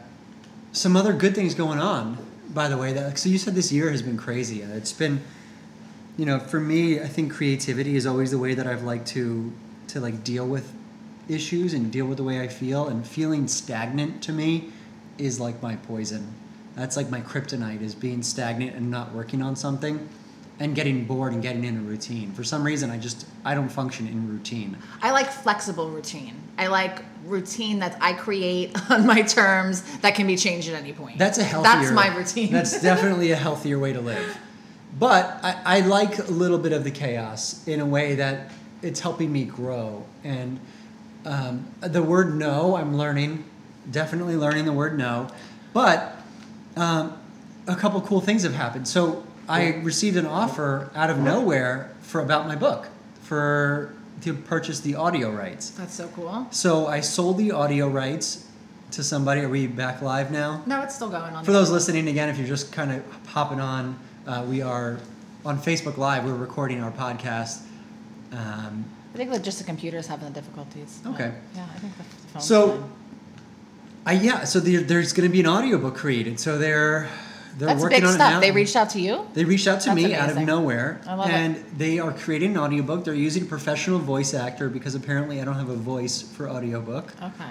some 0.73 0.97
other 0.97 1.13
good 1.13 1.35
things 1.35 1.55
going 1.55 1.81
on. 1.81 2.19
By 2.49 2.69
the 2.69 2.77
way, 2.77 2.93
that 2.93 3.19
so 3.19 3.29
you 3.29 3.39
said 3.39 3.55
this 3.55 3.73
year 3.73 3.91
has 3.91 4.03
been 4.03 4.17
crazy. 4.17 4.63
It's 4.63 4.93
been, 4.93 5.21
you 6.17 6.25
know, 6.27 6.39
for 6.39 6.61
me, 6.61 7.01
I 7.01 7.09
think 7.09 7.33
creativity 7.33 7.97
is 7.97 8.07
always 8.07 8.31
the 8.31 8.39
way 8.39 8.55
that 8.55 8.67
I've 8.67 8.85
liked 8.85 9.09
to 9.09 9.53
to 9.89 10.01
like 10.01 10.23
deal 10.23 10.47
with 10.47 10.73
issues 11.29 11.75
and 11.75 11.91
deal 11.91 12.07
with 12.07 12.19
the 12.19 12.25
way 12.25 12.41
I 12.41 12.49
feel. 12.49 12.87
And 12.87 13.07
feeling 13.07 13.49
stagnant 13.49 14.23
to 14.23 14.33
me 14.33 14.71
is 15.19 15.41
like 15.41 15.61
my 15.61 15.77
poison. 15.77 16.35
That's 16.77 16.97
like 16.97 17.11
my 17.11 17.21
kryptonite 17.21 17.81
is 17.83 17.95
being 17.95 18.23
stagnant 18.23 18.77
and 18.77 18.91
not 18.91 19.13
working 19.13 19.43
on 19.43 19.57
something. 19.57 20.09
and 20.59 20.75
getting 20.75 21.05
bored 21.05 21.35
and 21.35 21.43
getting 21.43 21.65
in 21.65 21.77
a 21.77 21.81
routine. 21.81 22.33
For 22.33 22.43
some 22.43 22.65
reason, 22.65 22.91
I 22.91 22.97
just 22.97 23.27
I 23.45 23.55
don't 23.55 23.69
function 23.69 24.07
in 24.09 24.27
routine. 24.27 24.79
I 25.03 25.11
like 25.11 25.27
flexible 25.31 25.91
routine. 25.91 26.35
I 26.57 26.69
like 26.69 27.03
routine 27.27 27.81
that 27.81 27.99
I 28.01 28.15
create 28.15 28.75
on 28.91 29.07
my 29.07 29.21
terms 29.21 29.83
that 29.99 30.15
can 30.15 30.27
be 30.27 30.35
changed 30.35 30.71
at 30.71 30.75
any 30.75 30.95
point. 30.95 31.19
That's 31.19 31.37
a 31.37 31.45
healthier. 31.45 31.73
That's 31.73 31.93
my 31.93 32.17
routine. 32.17 32.53
That's 32.53 32.81
definitely 32.81 33.33
a 33.33 33.37
healthier 33.37 33.79
way 33.79 33.93
to 33.93 34.01
live. 34.01 34.39
But 34.99 35.41
I, 35.43 35.61
I 35.77 35.81
like 35.81 36.19
a 36.21 36.31
little 36.31 36.59
bit 36.59 36.73
of 36.73 36.85
the 36.85 36.91
chaos 36.91 37.67
in 37.69 37.81
a 37.81 37.87
way 37.87 38.15
that 38.15 38.51
it's 38.81 39.01
helping 39.01 39.31
me 39.31 39.45
grow. 39.45 40.07
And 40.25 40.59
um, 41.27 41.67
the 41.83 42.03
word 42.03 42.35
no, 42.35 42.77
I'm 42.77 42.97
learning, 42.97 43.45
definitely 43.91 44.37
learning 44.37 44.65
the 44.65 44.73
word 44.73 44.97
no. 44.97 45.29
But 45.75 46.16
um, 46.77 47.19
a 47.67 47.75
couple 47.77 48.01
cool 48.03 48.21
things 48.21 48.43
have 48.43 48.55
happened. 48.55 48.87
So 48.87 49.25
I 49.49 49.75
received 49.77 50.17
an 50.17 50.27
offer 50.27 50.91
out 50.95 51.11
of 51.11 51.19
nowhere 51.19 51.93
for 52.01 52.21
about 52.21 52.47
my 52.47 52.57
book 52.57 52.89
for 53.23 53.95
to 54.23 54.35
purchase 54.35 54.81
the 54.81 54.95
audio 54.95 55.31
rights. 55.31 55.71
That's 55.71 55.95
so 55.95 56.09
cool. 56.09 56.47
So 56.51 56.87
I 56.87 57.01
sold 57.01 57.39
the 57.39 57.53
audio 57.53 57.89
rights 57.89 58.47
to 58.93 59.03
somebody. 59.03 59.43
Are 59.43 59.49
we 59.49 59.67
back 59.67 60.01
live 60.03 60.31
now? 60.31 60.63
No, 60.67 60.83
it's 60.83 60.95
still 60.95 61.09
going 61.11 61.35
on. 61.35 61.45
For 61.45 61.53
those 61.53 61.71
listening 61.71 62.09
again, 62.09 62.29
if 62.29 62.39
you're 62.39 62.47
just 62.47 62.73
kind 62.73 62.93
of 62.93 63.03
hopping 63.27 63.61
on, 63.61 63.99
uh, 64.27 64.45
we 64.49 64.63
are 64.63 64.99
on 65.45 65.59
Facebook 65.59 65.97
Live. 65.97 66.25
We're 66.25 66.35
recording 66.35 66.83
our 66.83 66.91
podcast. 66.93 67.63
Um, 68.33 68.85
I 69.15 69.17
think 69.19 69.31
the, 69.31 69.39
just 69.39 69.59
the 69.59 69.65
computer's 69.65 70.07
having 70.07 70.29
the 70.33 70.35
difficulties. 70.41 71.01
Okay. 71.07 71.33
Yeah, 71.55 71.67
I 71.75 71.79
think 71.79 71.97
the, 71.97 72.03
the 72.03 72.29
phone's 72.33 72.45
So- 72.45 72.71
fine. 72.81 72.91
I 74.07 74.13
yeah. 74.13 74.45
So 74.45 74.61
there, 74.61 74.81
there's 74.81 75.13
going 75.13 75.29
to 75.29 75.33
be 75.33 75.41
an 75.41 75.47
audiobook 75.47 75.97
created. 75.97 76.39
So 76.41 76.57
they're 76.59 77.09
they're 77.59 77.69
That's 77.69 77.83
working 77.83 77.99
big 77.99 78.05
on 78.05 78.11
it 78.11 78.15
stuff. 78.15 78.33
now. 78.35 78.41
They 78.41 78.53
reached 78.53 78.77
out 78.77 78.91
to 78.91 79.01
you. 79.01 79.27
They 79.35 79.45
reached 79.45 79.67
out 79.67 79.81
to 79.83 79.87
That's 79.91 79.97
me 79.97 80.15
out 80.15 80.31
of 80.31 80.37
nowhere, 80.39 81.01
I 81.07 81.15
love 81.15 81.29
it. 81.29 81.33
and 81.33 81.57
they 81.77 81.99
are 81.99 82.13
creating 82.13 82.53
an 82.53 82.59
audiobook. 82.59 83.05
They're 83.05 83.15
using 83.15 83.43
a 83.45 83.47
professional 83.47 83.99
voice 83.99 84.33
actor 84.35 84.69
because 84.69 84.95
apparently 84.95 85.41
I 85.41 85.45
don't 85.45 85.55
have 85.57 85.71
a 85.71 85.75
voice 85.77 86.21
for 86.23 86.49
audiobook. 86.51 87.13
Okay. 87.23 87.45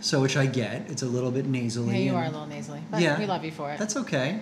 So 0.00 0.20
which 0.20 0.36
I 0.36 0.46
get. 0.46 0.90
It's 0.90 1.02
a 1.02 1.06
little 1.06 1.30
bit 1.30 1.46
nasally. 1.46 1.92
Yeah, 1.94 2.02
you 2.02 2.08
and- 2.10 2.18
are 2.18 2.24
a 2.24 2.30
little 2.30 2.46
nasally, 2.46 2.82
but 2.90 3.00
Yeah. 3.00 3.18
we 3.18 3.26
love 3.26 3.44
you 3.44 3.52
for 3.52 3.70
it. 3.72 3.78
That's 3.78 3.96
okay. 3.96 4.40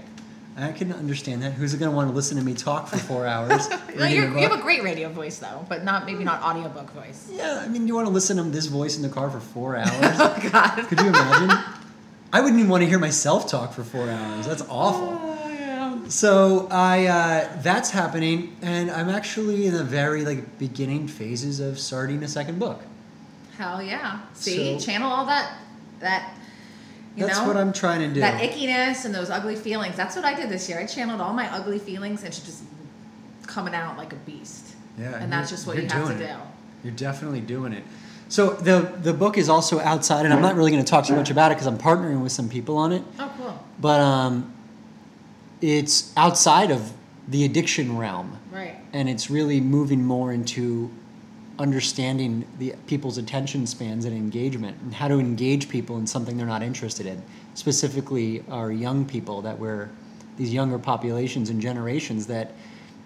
I 0.57 0.73
can 0.73 0.93
understand 0.93 1.43
that. 1.43 1.53
Who's 1.53 1.75
going 1.75 1.91
to 1.91 1.97
want 1.97 2.11
to 2.11 2.15
listen 2.15 2.37
to 2.37 2.45
me 2.45 2.53
talk 2.55 2.89
for 2.89 2.99
four 2.99 3.27
hours? 3.35 3.69
Well, 3.97 4.09
you're, 4.11 4.25
you 4.29 4.47
have 4.49 4.53
a 4.59 4.63
great 4.63 4.83
radio 4.83 5.09
voice 5.09 5.39
though, 5.39 5.65
but 5.69 5.83
not 5.85 6.05
maybe 6.07 6.25
not 6.25 6.43
audiobook 6.43 6.91
voice. 6.91 7.29
Yeah, 7.33 7.63
I 7.65 7.69
mean, 7.69 7.87
you 7.89 7.95
want 7.95 8.07
to 8.07 8.13
listen 8.13 8.37
to 8.37 8.43
this 8.45 8.67
voice 8.67 8.97
in 8.97 9.03
the 9.03 9.09
car 9.09 9.31
for 9.31 9.41
four 9.41 9.77
hours? 9.77 9.89
Oh 9.93 10.49
God. 10.53 10.77
Could 10.89 11.01
you 11.01 11.09
imagine? 11.09 11.51
I 12.35 12.41
wouldn't 12.41 12.59
even 12.59 12.71
want 12.71 12.83
to 12.83 12.89
hear 12.89 12.99
myself 12.99 13.49
talk 13.49 13.73
for 13.73 13.85
four 13.85 14.09
hours. 14.09 14.47
That's 14.47 14.63
awful. 14.69 15.19
Oh, 15.23 15.49
yeah. 15.51 15.99
So 16.09 16.67
I, 16.71 17.07
uh, 17.07 17.63
that's 17.63 17.91
happening, 17.91 18.57
and 18.63 18.91
I'm 18.91 19.09
actually 19.11 19.67
in 19.67 19.75
the 19.75 19.85
very 19.85 20.25
like 20.25 20.59
beginning 20.59 21.09
phases 21.09 21.61
of 21.61 21.79
starting 21.79 22.23
a 22.23 22.29
second 22.29 22.59
book. 22.59 22.83
Hell 23.59 23.83
yeah. 23.83 24.21
See, 24.35 24.79
So- 24.79 24.85
channel 24.87 25.11
all 25.11 25.27
that 25.27 25.59
that 26.01 26.35
you 27.16 27.26
That's 27.26 27.38
know 27.38 27.47
what 27.47 27.57
I'm 27.57 27.73
trying 27.73 28.00
to 28.09 28.14
do. 28.14 28.21
that 28.21 28.40
ickiness 28.40 29.04
and 29.04 29.14
those 29.14 29.28
ugly 29.31 29.57
feelings. 29.57 29.97
That's 29.97 30.16
what 30.16 30.25
I 30.25 30.35
did 30.35 30.49
this 30.49 30.69
year. 30.69 30.78
I 30.81 30.87
channeled 30.87 31.21
all 31.21 31.33
my 31.35 31.52
ugly 31.52 31.78
feelings 31.78 32.23
and 32.25 32.33
just 32.33 32.62
coming 33.47 33.75
out 33.75 33.97
like 33.99 34.12
a 34.12 34.16
beast. 34.16 34.75
Yeah, 34.99 35.16
And 35.23 35.33
that's 35.33 35.50
just 35.50 35.66
what 35.66 35.76
you're 35.76 35.90
have 35.92 36.09
to 36.09 36.16
do. 36.19 36.25
it. 36.25 36.37
You're 36.85 36.92
definitely 36.95 37.40
doing 37.40 37.73
it. 37.73 37.85
So 38.28 38.50
the 38.54 38.81
the 39.02 39.12
book 39.12 39.37
is 39.37 39.49
also 39.50 39.78
outside, 39.81 40.25
and 40.25 40.33
I'm 40.33 40.40
not 40.40 40.54
really 40.57 40.71
going 40.71 40.83
to 40.83 40.90
talk 40.90 41.04
too 41.07 41.14
much 41.16 41.31
about 41.31 41.52
it 41.52 41.57
because 41.57 41.66
I'm 41.66 41.76
partnering 41.78 42.23
with 42.23 42.33
some 42.33 42.49
people 42.49 42.76
on 42.78 42.92
it. 42.92 43.02
Oh, 43.19 43.31
cool. 43.37 43.62
But 43.78 44.00
um, 44.00 44.54
it's 45.61 46.12
outside 46.16 46.71
of 46.71 46.92
the 47.28 47.45
addiction 47.45 47.97
realm. 47.99 48.38
Right. 48.50 48.76
and 48.92 49.09
it's 49.09 49.31
really 49.31 49.61
moving 49.62 50.04
more 50.04 50.31
into 50.33 50.90
understanding 51.62 52.45
the 52.59 52.75
people's 52.88 53.19
attention 53.19 53.69
spans 53.69 54.04
and 54.04 54.14
engagement 54.16 54.76
and 54.83 54.92
how 54.92 55.07
to 55.07 55.21
engage 55.21 55.69
people 55.69 55.97
in 55.97 56.07
something 56.09 56.37
they're 56.37 56.45
not 56.45 56.62
interested 56.62 57.07
in. 57.07 57.23
Specifically 57.54 58.42
our 58.50 58.73
young 58.73 59.04
people 59.04 59.42
that 59.42 59.57
we're 59.59 59.88
these 60.37 60.52
younger 60.52 60.78
populations 60.78 61.50
and 61.50 61.61
generations 61.62 62.26
that 62.26 62.52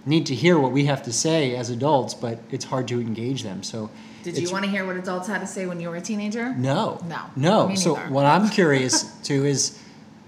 need 0.07 0.25
to 0.25 0.35
hear 0.35 0.59
what 0.59 0.73
we 0.73 0.87
have 0.87 1.03
to 1.03 1.13
say 1.13 1.55
as 1.55 1.69
adults 1.69 2.15
but 2.15 2.39
it's 2.51 2.65
hard 2.65 2.89
to 2.89 2.99
engage 2.99 3.43
them. 3.43 3.63
So 3.63 3.91
Did 4.23 4.39
you 4.39 4.51
want 4.51 4.65
to 4.65 4.71
hear 4.71 4.87
what 4.87 4.97
adults 4.97 5.29
had 5.29 5.41
to 5.41 5.47
say 5.47 5.67
when 5.67 5.79
you 5.79 5.91
were 5.91 5.97
a 5.97 6.01
teenager? 6.01 6.55
no. 6.55 6.99
No, 7.05 7.21
no. 7.37 7.75
So 7.75 7.97
what 8.09 8.25
i'm 8.25 8.49
curious 8.49 9.03
to 9.25 9.45
is 9.45 9.79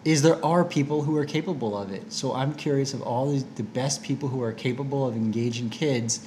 is 0.05 0.23
there 0.23 0.45
are 0.45 0.65
people 0.65 1.03
who 1.03 1.17
are 1.17 1.25
capable 1.25 1.77
of 1.79 1.93
it. 1.93 2.13
So 2.13 2.35
i'm 2.35 2.53
curious 2.53 2.93
of 2.93 3.01
all 3.01 3.33
the, 3.33 3.43
the 3.55 3.63
best 3.63 4.03
people 4.03 4.29
who 4.29 4.43
are 4.43 4.53
capable 4.53 5.07
of 5.09 5.17
engaging 5.17 5.71
kids 5.71 6.27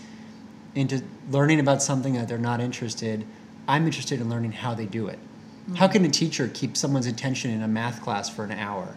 into 0.76 1.02
learning 1.30 1.60
about 1.60 1.82
something 1.84 2.14
that 2.14 2.28
they're 2.28 2.38
not 2.38 2.60
interested 2.62 3.26
i'm 3.68 3.86
interested 3.86 4.20
in 4.22 4.30
learning 4.30 4.52
how 4.52 4.74
they 4.74 4.86
do 4.86 5.08
it 5.08 5.20
how 5.76 5.88
Mm. 5.88 5.92
can 5.92 6.06
a 6.06 6.10
teacher 6.10 6.50
keep 6.54 6.76
someone's 6.76 7.06
attention 7.08 7.52
in 7.52 7.62
a 7.62 7.68
math 7.68 8.02
class 8.02 8.30
for 8.30 8.44
an 8.44 8.52
hour 8.52 8.96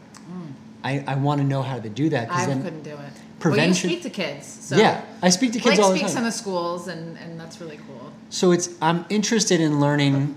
i, 0.82 1.02
I 1.06 1.14
want 1.16 1.40
to 1.40 1.46
know 1.46 1.62
how 1.62 1.78
to 1.78 1.88
do 1.88 2.08
that 2.10 2.28
Mm. 2.28 2.32
I 2.34 2.46
then 2.46 2.62
couldn't 2.62 2.82
do 2.82 2.90
it. 2.92 2.98
prevention- 3.40 3.88
Well, 3.88 3.96
you 3.96 4.00
speak 4.00 4.12
to 4.12 4.22
kids. 4.22 4.46
So 4.46 4.76
yeah 4.76 5.02
i 5.22 5.28
speak 5.30 5.52
to 5.52 5.58
kids 5.58 5.76
Blake 5.76 5.84
all 5.84 5.92
the 5.92 5.98
speaks 5.98 6.12
time 6.12 6.18
in 6.24 6.24
the 6.24 6.32
schools, 6.32 6.88
and, 6.88 7.18
and 7.18 7.38
that's 7.40 7.60
really 7.60 7.78
cool. 7.86 8.12
So 8.30 8.52
it's 8.52 8.68
I'm 8.80 9.04
interested 9.10 9.60
in 9.60 9.80
learning 9.80 10.34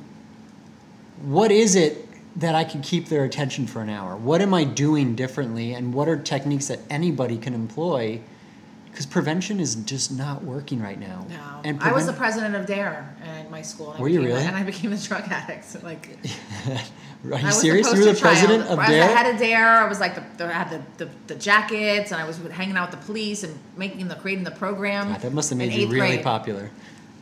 what 1.21 1.51
is 1.51 1.75
it 1.75 2.07
that 2.39 2.53
I 2.55 2.63
can 2.63 2.81
keep 2.81 3.07
their 3.09 3.23
attention 3.23 3.65
for 3.65 3.81
an 3.81 3.89
hour? 3.89 4.15
What 4.15 4.41
am 4.41 4.53
I 4.53 4.63
doing 4.63 5.15
differently 5.15 5.73
and 5.73 5.93
what 5.93 6.07
are 6.07 6.17
techniques 6.17 6.67
that 6.67 6.79
anybody 6.89 7.37
can 7.37 7.53
employ? 7.53 8.19
Because 8.97 9.05
prevention 9.11 9.59
is 9.59 9.75
just 9.75 10.11
not 10.11 10.43
working 10.43 10.81
right 10.81 10.99
now. 10.99 11.23
No, 11.29 11.61
And 11.63 11.79
I 11.83 11.91
was 11.91 12.07
the 12.07 12.13
president 12.13 12.55
of 12.55 12.65
DARE 12.65 13.15
in 13.45 13.51
my 13.51 13.61
school. 13.61 13.91
and 13.91 13.99
I 13.99 14.01
Were 14.01 14.07
you 14.09 14.21
became- 14.21 14.33
really? 14.35 14.45
And 14.47 14.55
I 14.55 14.63
became 14.63 14.91
a 14.91 14.97
drug 14.97 15.21
addict. 15.29 15.83
Like 15.83 16.17
Are 17.31 17.39
you 17.39 17.51
serious? 17.51 17.93
You 17.93 17.99
were 17.99 18.05
the 18.05 18.11
poster 18.13 18.25
president 18.25 18.63
child. 18.63 18.73
of 18.73 18.79
I 18.79 18.89
was 18.89 18.97
the 18.97 19.03
head 19.05 19.23
DARE? 19.25 19.33
of 19.33 19.39
DARE. 19.39 19.67
I 19.85 19.87
was 19.87 19.99
like 19.99 20.15
the, 20.15 20.23
the 20.37 20.45
I 20.47 20.51
had 20.51 20.69
the, 20.71 21.05
the, 21.05 21.11
the 21.27 21.35
jackets, 21.35 22.11
and 22.11 22.19
I 22.19 22.25
was 22.25 22.37
hanging 22.49 22.75
out 22.75 22.89
with 22.89 22.99
the 22.99 23.05
police 23.05 23.43
and 23.43 23.55
making 23.75 24.07
the 24.07 24.15
creating 24.15 24.45
the 24.45 24.49
program. 24.51 25.09
God, 25.11 25.21
that 25.21 25.31
must 25.33 25.51
have 25.51 25.59
made 25.59 25.73
you 25.73 25.87
really 25.89 26.13
grade. 26.15 26.23
popular. 26.23 26.71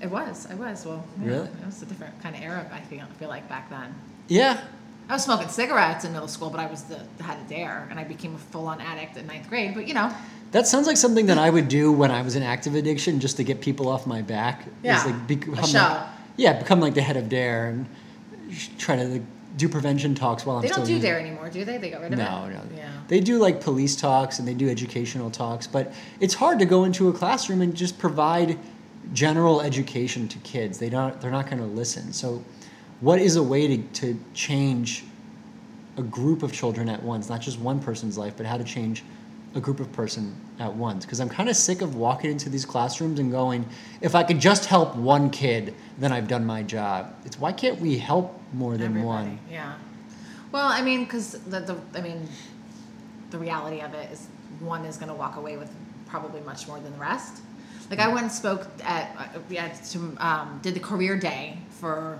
It 0.02 0.10
was. 0.10 0.48
I 0.50 0.56
was. 0.56 0.86
Well, 0.86 1.04
yeah, 1.22 1.28
Really? 1.28 1.48
It 1.48 1.66
was 1.66 1.82
a 1.82 1.88
different 1.88 2.22
kind 2.24 2.38
of 2.38 2.42
era. 2.42 2.66
I 2.72 2.80
feel. 2.80 3.02
I 3.02 3.14
feel 3.20 3.28
like 3.28 3.50
back 3.50 3.70
then. 3.70 3.94
Yeah. 4.30 4.62
I 5.08 5.14
was 5.14 5.24
smoking 5.24 5.50
cigarettes 5.50 6.04
in 6.04 6.14
middle 6.14 6.28
school, 6.28 6.50
but 6.50 6.60
I 6.60 6.66
was 6.66 6.84
the, 6.84 7.00
head 7.24 7.40
of 7.40 7.48
DARE, 7.48 7.88
and 7.92 8.00
I 8.00 8.04
became 8.04 8.34
a 8.36 8.38
full-on 8.40 8.82
addict 8.82 9.18
in 9.18 9.28
ninth 9.28 9.48
grade. 9.50 9.74
But 9.76 9.88
you 9.88 9.94
know, 9.94 10.12
That 10.52 10.68
sounds 10.68 10.88
like 10.88 10.98
something 10.98 11.26
that 11.28 11.38
I 11.38 11.50
would 11.50 11.68
do 11.68 11.92
when 11.92 12.12
I 12.12 12.22
was 12.22 12.36
in 12.36 12.44
active 12.44 12.76
addiction 12.76 13.20
just 13.20 13.38
to 13.38 13.44
get 13.44 13.62
people 13.62 13.88
off 13.88 14.08
my 14.08 14.22
back. 14.22 14.66
Yeah, 14.84 15.04
like 15.04 15.28
become 15.28 15.54
a 15.56 15.62
like- 15.62 16.08
yeah, 16.38 16.54
become 16.60 16.80
like 16.80 16.94
the 16.96 17.02
head 17.02 17.18
of 17.18 17.30
DARE 17.30 17.68
and 17.70 17.86
try 18.78 18.96
to 18.96 19.04
like, 19.06 19.22
do 19.58 19.70
prevention 19.70 20.16
talks 20.16 20.46
while 20.46 20.58
I'm 20.58 20.62
they 20.64 20.68
still 20.68 20.86
don't 20.86 20.96
do 20.96 21.00
DARE 21.00 21.20
anymore, 21.20 21.50
do 21.50 21.64
they? 21.64 21.78
They 21.78 21.90
got 21.92 22.02
rid 22.02 22.14
of 22.14 22.20
it. 22.20 22.24
No, 22.24 22.48
no. 22.50 22.62
Yeah. 22.76 22.90
They 23.08 23.20
do 23.22 23.38
like 23.38 23.62
police 23.62 23.96
talks 23.96 24.40
and 24.40 24.48
they 24.48 24.54
do 24.54 24.70
educational 24.70 25.30
talks, 25.32 25.66
but 25.68 25.94
it's 26.20 26.34
hard 26.34 26.60
to 26.60 26.66
go 26.66 26.84
into 26.84 27.08
a 27.10 27.14
classroom 27.14 27.62
and 27.62 27.74
just 27.76 27.98
provide 27.98 28.58
general 29.14 29.62
education 29.62 30.28
to 30.30 30.38
kids. 30.40 30.80
They 30.80 30.90
don't 30.90 31.20
they're 31.22 31.32
not 31.32 31.46
going 31.46 31.60
to 31.60 31.68
listen. 31.68 32.12
So 32.12 32.44
what 33.06 33.20
is 33.20 33.36
a 33.36 33.44
way 33.44 33.68
to, 33.68 33.78
to 33.78 34.20
change 34.34 35.04
a 35.96 36.02
group 36.02 36.42
of 36.42 36.52
children 36.52 36.90
at 36.90 37.04
once, 37.04 37.30
not 37.30 37.40
just 37.40 37.60
one 37.60 37.80
person's 37.80 38.18
life, 38.18 38.34
but 38.36 38.48
how 38.48 38.58
to 38.58 38.64
change 38.64 39.04
a 39.54 39.60
group 39.60 39.80
of 39.80 39.92
person 39.94 40.36
at 40.58 40.74
once 40.74 41.06
because 41.06 41.20
I'm 41.20 41.30
kind 41.30 41.48
of 41.48 41.56
sick 41.56 41.84
of 41.84 41.96
walking 41.96 42.32
into 42.32 42.50
these 42.50 42.66
classrooms 42.66 43.20
and 43.20 43.32
going, 43.32 43.64
if 44.02 44.16
I 44.16 44.24
could 44.24 44.40
just 44.40 44.66
help 44.66 44.96
one 44.96 45.30
kid, 45.30 45.76
then 46.00 46.12
I've 46.12 46.28
done 46.28 46.48
my 46.48 46.64
job. 46.64 47.14
It's 47.26 47.40
why 47.40 47.52
can't 47.52 47.80
we 47.80 48.00
help 48.00 48.42
more 48.54 48.72
than 48.76 48.88
Everybody, 48.88 49.06
one? 49.06 49.40
Yeah. 49.52 49.76
Well, 50.52 50.66
I 50.66 50.82
mean, 50.82 51.04
because 51.04 51.34
the, 51.44 51.60
the 51.60 51.78
I 51.94 52.02
mean, 52.02 52.28
the 53.30 53.38
reality 53.38 53.82
of 53.82 53.94
it 53.94 54.12
is 54.12 54.28
one 54.60 54.84
is 54.84 54.98
going 54.98 55.10
to 55.10 55.16
walk 55.16 55.36
away 55.36 55.58
with 55.58 55.70
probably 56.08 56.42
much 56.42 56.68
more 56.68 56.80
than 56.80 56.92
the 56.92 57.00
rest. 57.00 57.44
Like 57.92 58.00
I 58.00 58.08
went 58.08 58.24
and 58.24 58.32
spoke 58.32 58.68
at 58.84 59.16
uh, 59.16 59.40
we 59.48 59.58
had 59.58 59.76
to 59.92 60.18
um, 60.18 60.60
did 60.64 60.74
the 60.74 60.80
career 60.80 61.16
day 61.20 61.60
for 61.70 62.18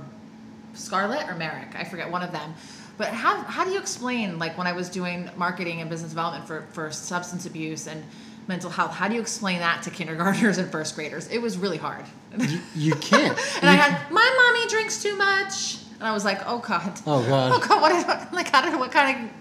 Scarlett 0.76 1.28
or 1.30 1.36
Merrick, 1.36 1.76
I 1.76 1.84
forget 1.84 2.10
one 2.10 2.22
of 2.22 2.32
them. 2.32 2.54
But 2.98 3.10
how 3.10 3.38
how 3.44 3.66
do 3.66 3.72
you 3.72 3.80
explain 3.80 4.40
like 4.40 4.58
when 4.58 4.68
I 4.68 4.72
was 4.74 4.90
doing 4.90 5.30
marketing 5.36 5.82
and 5.82 5.90
business 5.90 6.12
development 6.12 6.48
for 6.48 6.66
for 6.72 6.92
substance 6.92 7.46
abuse 7.46 7.88
and 7.88 8.04
mental 8.48 8.70
health? 8.70 8.92
How 8.92 9.08
do 9.08 9.16
you 9.16 9.22
explain 9.22 9.60
that 9.60 9.84
to 9.84 9.90
kindergartners 9.90 10.58
and 10.60 10.72
first 10.72 10.96
graders? 10.96 11.28
It 11.30 11.40
was 11.40 11.58
really 11.58 11.78
hard. 11.78 12.06
You, 12.38 12.60
you 12.76 12.96
can't. 12.96 13.38
And 13.62 13.70
I 13.70 13.74
You- 13.74 13.80
had 13.82 14.12
my 14.12 14.52
mommy 14.54 14.70
drinks 14.70 15.02
too 15.04 15.16
much, 15.18 15.78
and 16.00 16.04
I 16.04 16.12
was 16.14 16.24
like, 16.24 16.42
oh 16.46 16.60
god, 16.60 17.00
Oh, 17.06 17.22
God. 17.28 17.52
oh 17.56 17.68
god, 17.68 17.82
what 17.82 17.92
is, 17.92 18.06
like 18.34 18.50
how 18.50 18.62
did, 18.62 18.80
what 18.80 18.92
kind 18.92 19.26
of 19.26 19.32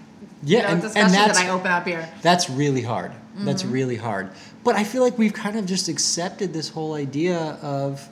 Yeah, 0.43 0.57
you 0.57 0.63
know, 0.63 0.69
and- 0.69 0.73
and 0.73 0.81
discussion 0.81 1.11
that's- 1.13 1.37
did 1.39 1.47
I 1.47 1.49
open 1.51 1.71
up 1.71 1.85
here? 1.87 2.09
That's 2.21 2.49
really 2.49 2.81
hard. 2.81 3.11
That's 3.37 3.63
Mm-hmm. 3.63 3.71
really 3.71 3.95
hard. 3.97 4.31
But 4.63 4.75
I 4.75 4.83
feel 4.85 5.03
like 5.03 5.17
we've 5.17 5.33
kind 5.33 5.57
of 5.57 5.65
just 5.65 5.87
accepted 5.89 6.51
this 6.53 6.69
whole 6.69 6.93
idea 6.95 7.37
of 7.61 8.07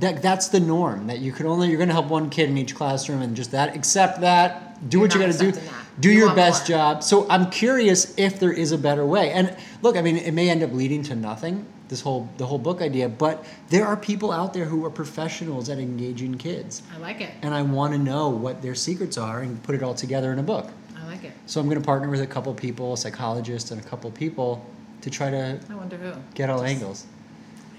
that 0.00 0.22
that's 0.22 0.48
the 0.48 0.60
norm 0.60 1.06
that 1.06 1.18
you 1.20 1.30
could 1.32 1.46
only 1.46 1.68
you're 1.68 1.76
going 1.76 1.88
to 1.88 1.94
help 1.94 2.08
one 2.08 2.28
kid 2.30 2.48
in 2.50 2.58
each 2.58 2.74
classroom 2.74 3.22
and 3.22 3.36
just 3.36 3.50
that 3.52 3.76
accept 3.76 4.20
that 4.20 4.88
do 4.88 4.98
You're 4.98 5.06
what 5.06 5.14
you 5.14 5.20
got 5.20 5.32
to 5.32 5.38
do. 5.38 5.52
that. 5.52 5.62
do 6.00 6.10
You 6.10 6.18
your 6.18 6.34
best 6.34 6.68
more. 6.68 6.76
job. 6.78 7.02
So 7.04 7.26
I'm 7.30 7.48
curious 7.50 8.12
if 8.18 8.38
there 8.40 8.52
is 8.52 8.72
a 8.72 8.76
better 8.78 9.06
way. 9.06 9.30
And 9.30 9.56
look, 9.82 9.96
I 9.96 10.02
mean, 10.02 10.16
it 10.16 10.32
may 10.34 10.50
end 10.50 10.62
up 10.62 10.72
leading 10.72 11.02
to 11.04 11.14
nothing. 11.14 11.64
This 11.88 12.00
whole 12.00 12.28
the 12.38 12.46
whole 12.46 12.58
book 12.58 12.80
idea, 12.82 13.08
but 13.08 13.44
there 13.68 13.86
are 13.86 13.96
people 13.96 14.32
out 14.32 14.52
there 14.54 14.64
who 14.64 14.84
are 14.86 14.90
professionals 14.90 15.68
at 15.68 15.78
engaging 15.78 16.36
kids, 16.38 16.82
I 16.94 16.98
like 16.98 17.20
it. 17.20 17.30
and 17.42 17.54
I 17.54 17.60
want 17.62 17.92
to 17.92 17.98
know 17.98 18.30
what 18.30 18.62
their 18.62 18.74
secrets 18.74 19.16
are 19.18 19.40
and 19.40 19.62
put 19.62 19.74
it 19.74 19.82
all 19.82 19.94
together 19.94 20.32
in 20.32 20.38
a 20.38 20.42
book. 20.42 20.70
I 20.98 21.06
like 21.06 21.24
it. 21.24 21.32
So 21.46 21.60
I'm 21.60 21.66
going 21.68 21.78
to 21.80 21.84
partner 21.84 22.08
with 22.08 22.22
a 22.22 22.26
couple 22.26 22.52
people, 22.54 22.94
a 22.94 22.96
psychologist, 22.96 23.70
and 23.70 23.78
a 23.80 23.84
couple 23.84 24.10
people 24.10 24.64
to 25.02 25.10
try 25.10 25.30
to 25.30 25.60
I 25.70 25.74
wonder 25.74 25.96
who. 25.98 26.12
get 26.34 26.48
all 26.50 26.62
Just 26.62 26.74
angles. 26.74 27.06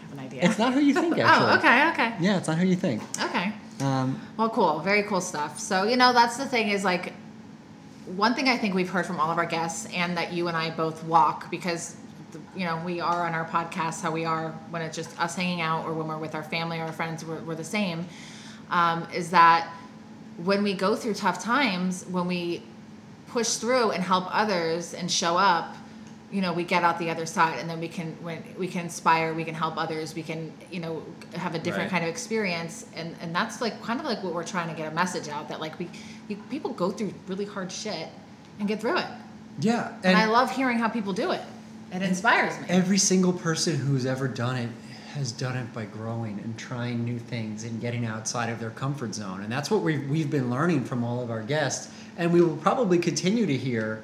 Have 0.09 0.13
an 0.13 0.19
idea. 0.25 0.43
It's 0.43 0.57
not 0.59 0.73
who 0.73 0.79
you 0.79 0.93
think, 0.93 1.17
actually. 1.19 1.51
oh, 1.51 1.57
okay, 1.57 1.89
okay, 1.89 2.15
Yeah, 2.19 2.37
it's 2.37 2.47
not 2.47 2.57
who 2.57 2.65
you 2.65 2.75
think. 2.75 3.01
okay. 3.21 3.53
Um, 3.81 4.19
Well, 4.37 4.49
cool. 4.49 4.79
Very 4.79 5.03
cool 5.03 5.19
stuff. 5.21 5.59
So, 5.59 5.83
you 5.83 5.97
know, 5.97 6.13
that's 6.13 6.37
the 6.37 6.45
thing 6.45 6.69
is 6.69 6.83
like, 6.83 7.13
one 8.15 8.35
thing 8.35 8.47
I 8.47 8.57
think 8.57 8.75
we've 8.75 8.89
heard 8.89 9.05
from 9.05 9.19
all 9.19 9.31
of 9.31 9.37
our 9.37 9.45
guests 9.47 9.87
and 9.93 10.15
that 10.17 10.31
you 10.31 10.47
and 10.47 10.55
I 10.55 10.69
both 10.69 11.03
walk 11.05 11.49
because, 11.51 11.95
you 12.55 12.63
know, 12.63 12.81
we 12.85 13.01
are 13.01 13.25
on 13.25 13.33
our 13.33 13.45
podcast 13.45 14.01
how 14.01 14.11
we 14.11 14.25
are 14.25 14.51
when 14.69 14.81
it's 14.81 14.95
just 14.95 15.19
us 15.19 15.35
hanging 15.35 15.59
out 15.61 15.85
or 15.85 15.93
when 15.93 16.07
we're 16.07 16.17
with 16.19 16.35
our 16.35 16.43
family 16.43 16.79
or 16.79 16.83
our 16.83 16.91
friends, 16.93 17.25
we're, 17.25 17.41
we're 17.41 17.55
the 17.55 17.63
same, 17.63 18.05
um, 18.69 19.07
is 19.13 19.31
that 19.31 19.69
when 20.37 20.61
we 20.63 20.73
go 20.73 20.95
through 20.95 21.15
tough 21.15 21.43
times, 21.43 22.05
when 22.11 22.27
we 22.27 22.61
push 23.27 23.55
through 23.55 23.91
and 23.91 24.03
help 24.03 24.25
others 24.33 24.93
and 24.93 25.11
show 25.11 25.35
up, 25.35 25.75
you 26.31 26.41
know, 26.41 26.53
we 26.53 26.63
get 26.63 26.83
out 26.83 26.97
the 26.99 27.09
other 27.09 27.25
side 27.25 27.59
and 27.59 27.69
then 27.69 27.79
we 27.79 27.87
can 27.87 28.07
when 28.21 28.43
we 28.57 28.67
can 28.67 28.81
inspire, 28.81 29.33
we 29.33 29.43
can 29.43 29.53
help 29.55 29.77
others, 29.77 30.15
we 30.15 30.23
can, 30.23 30.51
you 30.71 30.79
know, 30.79 31.03
have 31.35 31.55
a 31.55 31.59
different 31.59 31.91
Right. 31.91 31.99
kind 31.99 32.03
of 32.03 32.09
experience 32.09 32.85
and 32.95 33.15
and 33.21 33.33
that's 33.33 33.61
like 33.61 33.81
kind 33.83 33.99
of 33.99 34.05
like 34.05 34.23
what 34.23 34.33
we're 34.33 34.43
trying 34.43 34.67
to 34.69 34.75
get 34.75 34.91
a 34.91 34.95
message 34.95 35.29
out 35.29 35.47
that 35.49 35.59
like 35.61 35.77
we 35.79 35.87
you, 36.27 36.35
people 36.49 36.71
go 36.71 36.89
through 36.91 37.13
really 37.27 37.45
hard 37.45 37.71
shit 37.71 38.09
and 38.59 38.67
get 38.67 38.81
through 38.81 38.97
it. 38.97 39.05
yeah, 39.59 39.93
And, 40.03 40.17
I 40.17 40.25
love 40.25 40.49
hearing 40.51 40.77
how 40.79 40.87
people 40.89 41.13
do 41.13 41.31
it. 41.31 41.41
It 41.93 42.01
inspires 42.01 42.59
me. 42.59 42.65
Every 42.69 42.97
single 42.97 43.31
person 43.33 43.75
who's 43.75 44.05
ever 44.05 44.27
done 44.27 44.55
it 44.57 44.69
has 45.13 45.31
done 45.31 45.55
it 45.55 45.71
by 45.73 45.85
growing 45.85 46.39
and 46.43 46.57
trying 46.57 47.05
new 47.05 47.19
things 47.19 47.63
and 47.63 47.79
getting 47.79 48.05
outside 48.05 48.49
of 48.49 48.59
their 48.59 48.71
comfort 48.71 49.13
zone. 49.15 49.43
And 49.43 49.51
that's 49.51 49.69
what 49.71 49.81
we've, 49.81 50.09
we've 50.09 50.29
been 50.29 50.49
learning 50.49 50.83
from 50.83 51.03
all 51.05 51.21
of 51.21 51.29
our 51.31 51.41
guests. 51.41 51.89
And 52.17 52.33
we 52.33 52.41
will 52.41 52.57
probably 52.57 52.97
continue 52.97 53.45
to 53.45 53.55
hear 53.55 54.03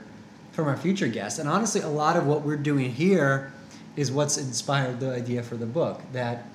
from 0.52 0.68
our 0.68 0.78
future 0.78 1.08
guests. 1.08 1.40
And 1.40 1.48
honestly, 1.48 1.82
a 1.82 1.88
lot 1.88 2.18
of 2.18 2.26
what 2.26 2.42
we're 2.42 2.58
doing 2.58 2.92
here 2.92 3.52
is 3.96 4.12
what's 4.12 4.38
inspired 4.38 5.00
the 5.00 5.14
idea 5.14 5.44
for 5.44 5.56
the 5.56 5.66
book 5.66 6.02
that 6.14 6.46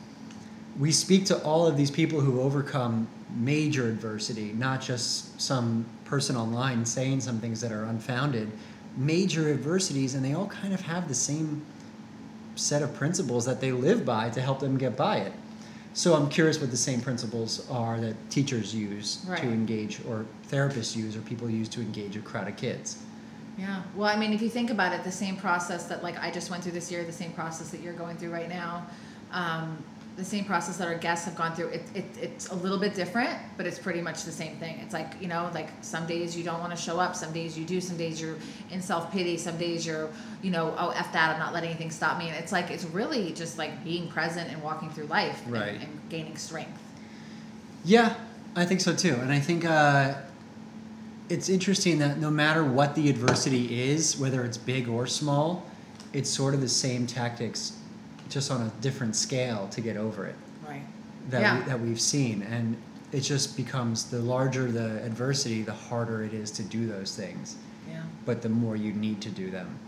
we 0.79 0.93
speak 0.93 1.25
to 1.26 1.43
all 1.43 1.67
of 1.67 1.76
these 1.76 1.91
people 1.91 2.21
who 2.21 2.41
overcome 2.41 3.09
major 3.35 3.88
adversity, 3.88 4.53
not 4.53 4.81
just 4.81 5.41
some 5.41 5.87
person 6.05 6.37
online 6.37 6.85
saying 6.85 7.21
some 7.21 7.41
things 7.41 7.61
that 7.61 7.73
are 7.73 7.85
unfounded, 7.85 8.50
major 8.97 9.50
adversities, 9.50 10.15
and 10.15 10.25
they 10.25 10.35
all 10.35 10.47
kind 10.47 10.73
of 10.75 10.81
have 10.83 11.09
the 11.09 11.15
same 11.15 11.65
set 12.55 12.83
of 12.83 12.95
principles 12.95 13.45
that 13.45 13.61
they 13.61 13.73
live 13.73 14.05
by 14.05 14.31
to 14.31 14.41
help 14.41 14.61
them 14.61 14.76
get 14.79 14.97
by 14.97 15.19
it. 15.19 15.33
So 15.95 16.15
I'm 16.15 16.29
curious 16.29 16.61
what 16.61 16.71
the 16.71 16.76
same 16.76 17.00
principles 17.00 17.67
are 17.71 17.99
that 18.00 18.15
teachers 18.31 18.75
use 18.75 19.25
Right. 19.26 19.41
to 19.41 19.47
engage, 19.49 20.00
or 20.07 20.26
therapists 20.50 20.95
use, 20.95 21.17
or 21.17 21.21
people 21.21 21.49
use 21.49 21.69
to 21.71 21.81
engage 21.81 22.17
a 22.17 22.21
crowd 22.21 22.49
of 22.49 22.57
kids. 22.57 22.99
Yeah. 23.59 23.83
Well, 23.95 24.09
I 24.09 24.17
mean, 24.17 24.33
if 24.33 24.43
you 24.43 24.51
think 24.51 24.71
about 24.71 24.93
it, 24.93 25.03
the 25.05 25.13
same 25.13 25.37
process 25.37 25.85
that 25.87 26.03
like 26.03 26.19
I 26.19 26.31
just 26.31 26.51
went 26.51 26.63
through 26.63 26.73
this 26.73 26.91
year, 26.91 27.05
the 27.05 27.13
same 27.13 27.33
process 27.33 27.71
that 27.71 27.81
you're 27.81 27.95
going 27.95 28.17
through 28.17 28.33
right 28.33 28.49
now, 28.49 28.87
um, 29.33 29.83
the 30.17 30.25
same 30.25 30.45
process 30.47 30.79
that 30.79 30.89
our 30.89 30.95
guests 30.95 31.27
have 31.27 31.37
gone 31.37 31.55
through. 31.55 31.69
It, 31.69 31.83
it, 31.95 32.05
it's 32.21 32.49
a 32.49 32.55
little 32.55 32.79
bit 32.79 32.95
different, 32.95 33.39
but 33.59 33.67
it's 33.67 33.79
pretty 33.79 34.01
much 34.01 34.25
the 34.25 34.33
same 34.33 34.57
thing. 34.57 34.79
It's 34.81 34.93
like 34.95 35.13
you 35.21 35.29
know, 35.29 35.51
like 35.55 35.69
some 35.83 36.07
days 36.07 36.37
you 36.37 36.45
don't 36.45 36.61
want 36.61 36.75
to 36.75 36.77
show 36.77 36.99
up, 36.99 37.15
some 37.17 37.33
days 37.33 37.57
you 37.59 37.65
do, 37.65 37.81
some 37.81 37.97
days 37.97 38.21
you're 38.21 38.37
in 38.71 38.81
self 38.83 39.11
pity, 39.13 39.37
some 39.39 39.57
days 39.59 39.87
you're, 39.87 40.11
you 40.43 40.51
know, 40.51 40.75
oh 40.79 40.91
f 40.91 41.13
that, 41.13 41.31
I'm 41.33 41.39
not 41.39 41.53
letting 41.55 41.71
anything 41.71 41.91
stop 41.91 42.19
me. 42.19 42.29
And 42.29 42.37
it's 42.37 42.53
like 42.53 42.71
it's 42.71 42.85
really 42.85 43.33
just 43.33 43.57
like 43.59 43.83
being 43.85 44.09
present 44.09 44.51
and 44.51 44.63
walking 44.63 44.91
through 44.91 45.07
life, 45.07 45.43
and- 45.45 45.53
Right. 45.53 45.81
and, 45.81 46.01
gaining 46.09 46.37
strength. 46.37 46.79
Yeah, 47.85 48.15
I 48.55 48.65
think 48.65 48.81
so 48.81 48.95
too. 48.95 49.15
And 49.15 49.33
I 49.33 49.41
think 49.41 49.65
uh, 49.65 50.15
it's 51.28 51.49
interesting 51.49 51.99
that 51.99 52.18
no 52.18 52.30
matter 52.30 52.64
what 52.64 52.95
the 52.95 53.09
adversity 53.11 53.83
is, 53.90 54.16
whether 54.18 54.45
it's 54.45 54.56
big 54.59 54.88
or 54.88 55.06
small, 55.06 55.64
it's 56.12 56.31
sort 56.31 56.55
of 56.55 56.61
the 56.61 56.68
same 56.68 57.07
tactics, 57.07 57.72
just 58.29 58.51
on 58.51 58.62
a 58.62 58.70
different 58.81 59.14
scale 59.16 59.68
to 59.68 59.81
get 59.81 59.96
over 59.96 60.27
it 60.27 60.35
Right. 60.66 60.83
that, 61.31 61.40
Yeah. 61.40 61.59
we, 61.59 61.64
that 61.64 61.81
we've 61.81 62.01
seen. 62.01 62.42
And 62.42 62.77
it 63.12 63.20
just 63.20 63.57
becomes 63.57 64.05
the 64.05 64.18
larger 64.20 64.70
the 64.70 65.03
adversity, 65.05 65.62
the 65.62 65.72
harder 65.72 66.22
it 66.24 66.33
is 66.33 66.51
to 66.53 66.62
do 66.62 66.87
those 66.87 67.14
things, 67.14 67.57
Yeah. 67.88 68.03
but 68.24 68.42
the 68.42 68.48
more 68.48 68.77
you 68.77 68.92
need 68.92 69.20
to 69.22 69.31
do 69.31 69.51
them. 69.51 69.79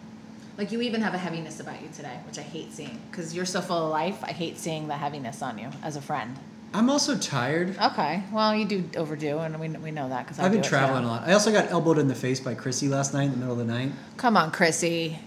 Like 0.56 0.72
you 0.72 0.80
even 0.82 1.00
have 1.02 1.14
a 1.14 1.18
heaviness 1.18 1.60
about 1.60 1.80
you 1.82 1.88
today, 1.94 2.18
which 2.26 2.38
I 2.38 2.42
hate 2.42 2.72
seeing 2.72 2.98
because 3.10 3.32
you're 3.32 3.44
so 3.46 3.60
full 3.60 3.84
of 3.86 3.90
life. 3.90 4.18
I 4.24 4.32
hate 4.32 4.58
seeing 4.58 4.88
the 4.88 4.96
heaviness 4.96 5.40
on 5.40 5.56
you 5.56 5.68
as 5.84 5.94
a 5.94 6.00
friend. 6.00 6.36
I'm 6.74 6.90
also 6.90 7.16
tired. 7.16 7.76
Okay, 7.78 8.22
well 8.32 8.54
you 8.54 8.64
do 8.66 8.84
overdo, 8.96 9.38
and 9.38 9.58
we, 9.58 9.68
we 9.68 9.90
know 9.90 10.08
that 10.10 10.24
because 10.26 10.38
I've 10.38 10.52
been 10.52 10.62
traveling 10.62 11.04
a 11.04 11.08
lot. 11.08 11.26
I 11.26 11.32
also 11.32 11.50
got 11.50 11.70
elbowed 11.70 11.98
in 11.98 12.08
the 12.08 12.14
face 12.14 12.40
by 12.40 12.54
Chrissy 12.54 12.88
last 12.88 13.14
night 13.14 13.24
in 13.24 13.30
the 13.32 13.36
middle 13.38 13.52
of 13.52 13.66
the 13.66 13.72
night. 13.72 13.92
Come 14.16 14.36
on, 14.36 14.50
Chrissy. 14.50 15.18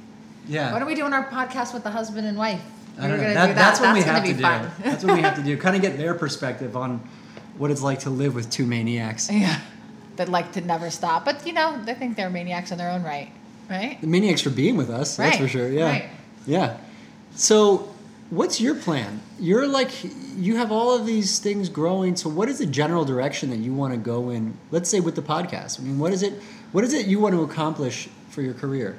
Yeah. 0.47 0.73
When 0.73 0.81
are 0.83 0.85
we 0.85 0.95
doing 0.95 1.13
our 1.13 1.25
podcast 1.29 1.73
with 1.73 1.83
the 1.83 1.89
husband 1.91 2.27
and 2.27 2.37
wife? 2.37 2.61
I 2.99 3.07
don't 3.07 3.17
We're 3.17 3.27
know. 3.29 3.33
That- 3.33 3.47
do 3.47 3.53
that. 3.53 3.55
That's 3.55 3.79
what 3.79 3.93
we 3.93 4.01
have 4.01 4.23
to 4.23 4.33
do. 4.33 4.41
fun. 4.41 4.71
That's 4.83 5.03
what 5.03 5.15
we 5.15 5.21
have 5.21 5.35
to 5.37 5.43
do. 5.43 5.57
Kind 5.57 5.75
of 5.75 5.81
get 5.81 5.97
their 5.97 6.13
perspective 6.13 6.77
on 6.77 6.99
what 7.57 7.71
it's 7.71 7.81
like 7.81 7.99
to 8.01 8.09
live 8.09 8.35
with 8.35 8.49
two 8.49 8.65
maniacs. 8.65 9.29
yeah, 9.31 9.59
that 10.17 10.29
like 10.29 10.51
to 10.53 10.61
never 10.61 10.89
stop, 10.89 11.25
but 11.25 11.45
you 11.45 11.53
know 11.53 11.83
they 11.85 11.93
think 11.93 12.17
they're 12.17 12.29
maniacs 12.29 12.71
in 12.71 12.77
their 12.77 12.89
own 12.89 13.03
right, 13.03 13.31
right? 13.69 13.99
The 14.01 14.07
maniacs 14.07 14.41
for 14.41 14.49
being 14.51 14.77
with 14.77 14.89
us. 14.89 15.17
That's 15.17 15.37
for 15.37 15.47
sure. 15.47 15.69
Yeah. 15.69 15.85
right. 15.85 16.09
Yeah. 16.45 16.77
So, 17.35 17.90
what's 18.31 18.59
your 18.59 18.73
plan? 18.73 19.21
You're 19.39 19.67
like 19.67 19.91
you 20.35 20.55
have 20.55 20.71
all 20.71 20.95
of 20.95 21.05
these 21.05 21.37
things 21.37 21.69
growing. 21.69 22.15
So, 22.15 22.29
what 22.29 22.49
is 22.49 22.57
the 22.57 22.65
general 22.65 23.05
direction 23.05 23.51
that 23.51 23.57
you 23.57 23.73
want 23.73 23.93
to 23.93 23.99
go 23.99 24.31
in? 24.31 24.57
Let's 24.71 24.89
say 24.89 24.99
with 24.99 25.15
the 25.15 25.21
podcast. 25.21 25.79
I 25.79 25.83
mean, 25.83 25.99
what 25.99 26.11
is 26.11 26.23
it? 26.23 26.41
What 26.71 26.83
is 26.83 26.93
it 26.93 27.05
you 27.05 27.19
want 27.19 27.35
to 27.35 27.43
accomplish 27.43 28.09
for 28.29 28.41
your 28.41 28.55
career? 28.55 28.97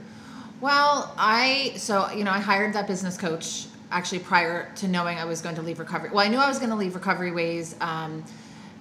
Well, 0.60 1.12
I 1.18 1.72
so 1.76 2.08
you 2.12 2.22
know 2.22 2.30
I 2.30 2.38
hired 2.38 2.74
that 2.74 2.86
business 2.86 3.16
coach 3.16 3.66
actually 3.90 4.20
prior 4.20 4.72
to 4.76 4.88
knowing 4.88 5.18
I 5.18 5.24
was 5.24 5.40
going 5.40 5.56
to 5.56 5.62
leave 5.62 5.78
recovery. 5.80 6.10
Well, 6.10 6.24
I 6.24 6.28
knew 6.28 6.38
I 6.38 6.48
was 6.48 6.58
going 6.58 6.70
to 6.70 6.76
leave 6.76 6.94
Recovery 6.94 7.30
Ways, 7.32 7.76
um, 7.80 8.24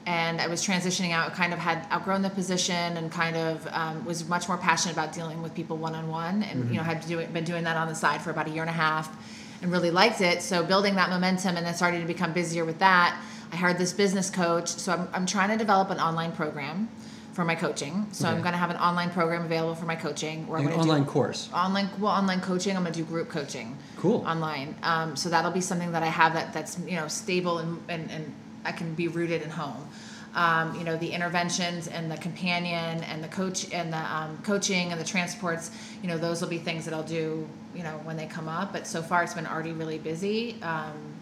and 0.06 0.40
I 0.40 0.48
was 0.48 0.66
transitioning 0.66 1.12
out. 1.12 1.34
Kind 1.34 1.54
of 1.54 1.60
had 1.60 1.88
outgrown 1.92 2.22
the 2.22 2.30
position, 2.30 2.98
and 2.98 3.12
kind 3.12 3.36
of 3.36 3.68
um, 3.72 4.06
was 4.06 4.28
much 4.28 4.48
more 4.48 4.58
passionate 4.58 4.94
about 4.94 5.14
dealing 5.14 5.42
with 5.42 5.56
people 5.56 5.78
one 5.78 5.96
on 5.96 6.10
one, 6.10 6.44
and 6.44 6.70
you 6.70 6.76
know 6.76 6.84
had 6.84 7.06
do, 7.08 7.26
been 7.28 7.46
doing 7.46 7.64
that 7.64 7.78
on 7.78 7.88
the 7.88 7.96
side 7.96 8.22
for 8.22 8.30
about 8.30 8.48
a 8.48 8.52
year 8.52 8.62
and 8.62 8.70
a 8.70 8.74
half, 8.74 9.10
and 9.62 9.72
really 9.72 9.92
liked 9.92 10.22
it. 10.22 10.42
So 10.42 10.64
building 10.64 10.96
that 10.96 11.10
momentum, 11.10 11.58
and 11.58 11.66
then 11.66 11.74
starting 11.74 12.02
to 12.02 12.08
become 12.08 12.34
busier 12.34 12.66
with 12.66 12.80
that. 12.80 13.20
I 13.52 13.56
hired 13.58 13.78
this 13.78 13.92
business 13.94 14.30
coach, 14.30 14.68
so 14.70 14.94
I'm, 14.94 15.08
I'm 15.14 15.26
trying 15.26 15.50
to 15.50 15.58
develop 15.58 15.90
an 15.90 16.00
online 16.00 16.32
program 16.32 16.88
for 17.34 17.46
my 17.46 17.56
coaching. 17.56 18.08
So 18.12 18.28
I'm 18.28 18.42
going 18.42 18.52
to 18.54 18.58
have 18.58 18.70
an 18.72 18.78
online 18.78 19.10
program 19.10 19.44
available 19.46 19.76
for 19.76 19.86
my 19.86 19.96
coaching. 19.96 20.48
Where 20.48 20.60
I'm 20.60 20.68
An 20.68 20.74
online 20.74 21.06
course. 21.06 21.50
online 21.54 21.90
well 22.00 22.12
online 22.12 22.42
coaching 22.42 22.76
i'm 22.76 22.84
going 22.84 22.94
to 22.94 23.00
do 23.00 23.06
group 23.06 23.30
coaching 23.30 23.78
Cool. 23.98 24.24
online 24.28 24.76
um, 24.84 25.16
so 25.16 25.30
that'll 25.30 25.52
be 25.52 25.62
something 25.62 25.92
that 25.94 26.04
i 26.04 26.08
have 26.08 26.34
that 26.34 26.54
that's 26.54 26.78
you 26.80 26.96
know 26.98 27.08
stable 27.08 27.60
and 27.60 27.80
and, 27.88 28.12
and 28.12 28.34
i 28.66 28.72
can 28.74 28.94
be 28.96 29.08
rooted 29.08 29.42
in 29.42 29.50
home 29.50 29.88
um, 30.36 30.76
you 30.76 30.84
know 30.84 30.98
the 30.98 31.10
interventions 31.10 31.88
and 31.88 32.10
the 32.10 32.18
companion 32.18 33.04
and 33.04 33.24
the 33.24 33.28
coach 33.28 33.72
and 33.74 33.92
the 33.92 33.98
um, 34.16 34.38
coaching 34.44 34.92
and 34.92 35.00
the 35.00 35.06
transports 35.06 35.72
you 36.02 36.08
know 36.08 36.18
those 36.18 36.42
will 36.42 36.48
be 36.50 36.58
things 36.58 36.86
that 36.86 36.94
i'll 36.94 37.04
do 37.04 37.48
you 37.76 37.84
know 37.84 38.00
when 38.04 38.18
they 38.18 38.26
come 38.26 38.48
up. 38.48 38.74
But 38.74 38.88
so 38.88 39.02
far 39.02 39.24
it's 39.24 39.34
been 39.34 39.48
already 39.48 39.72
really 39.72 39.98
busy 39.98 40.62
um, 40.62 41.14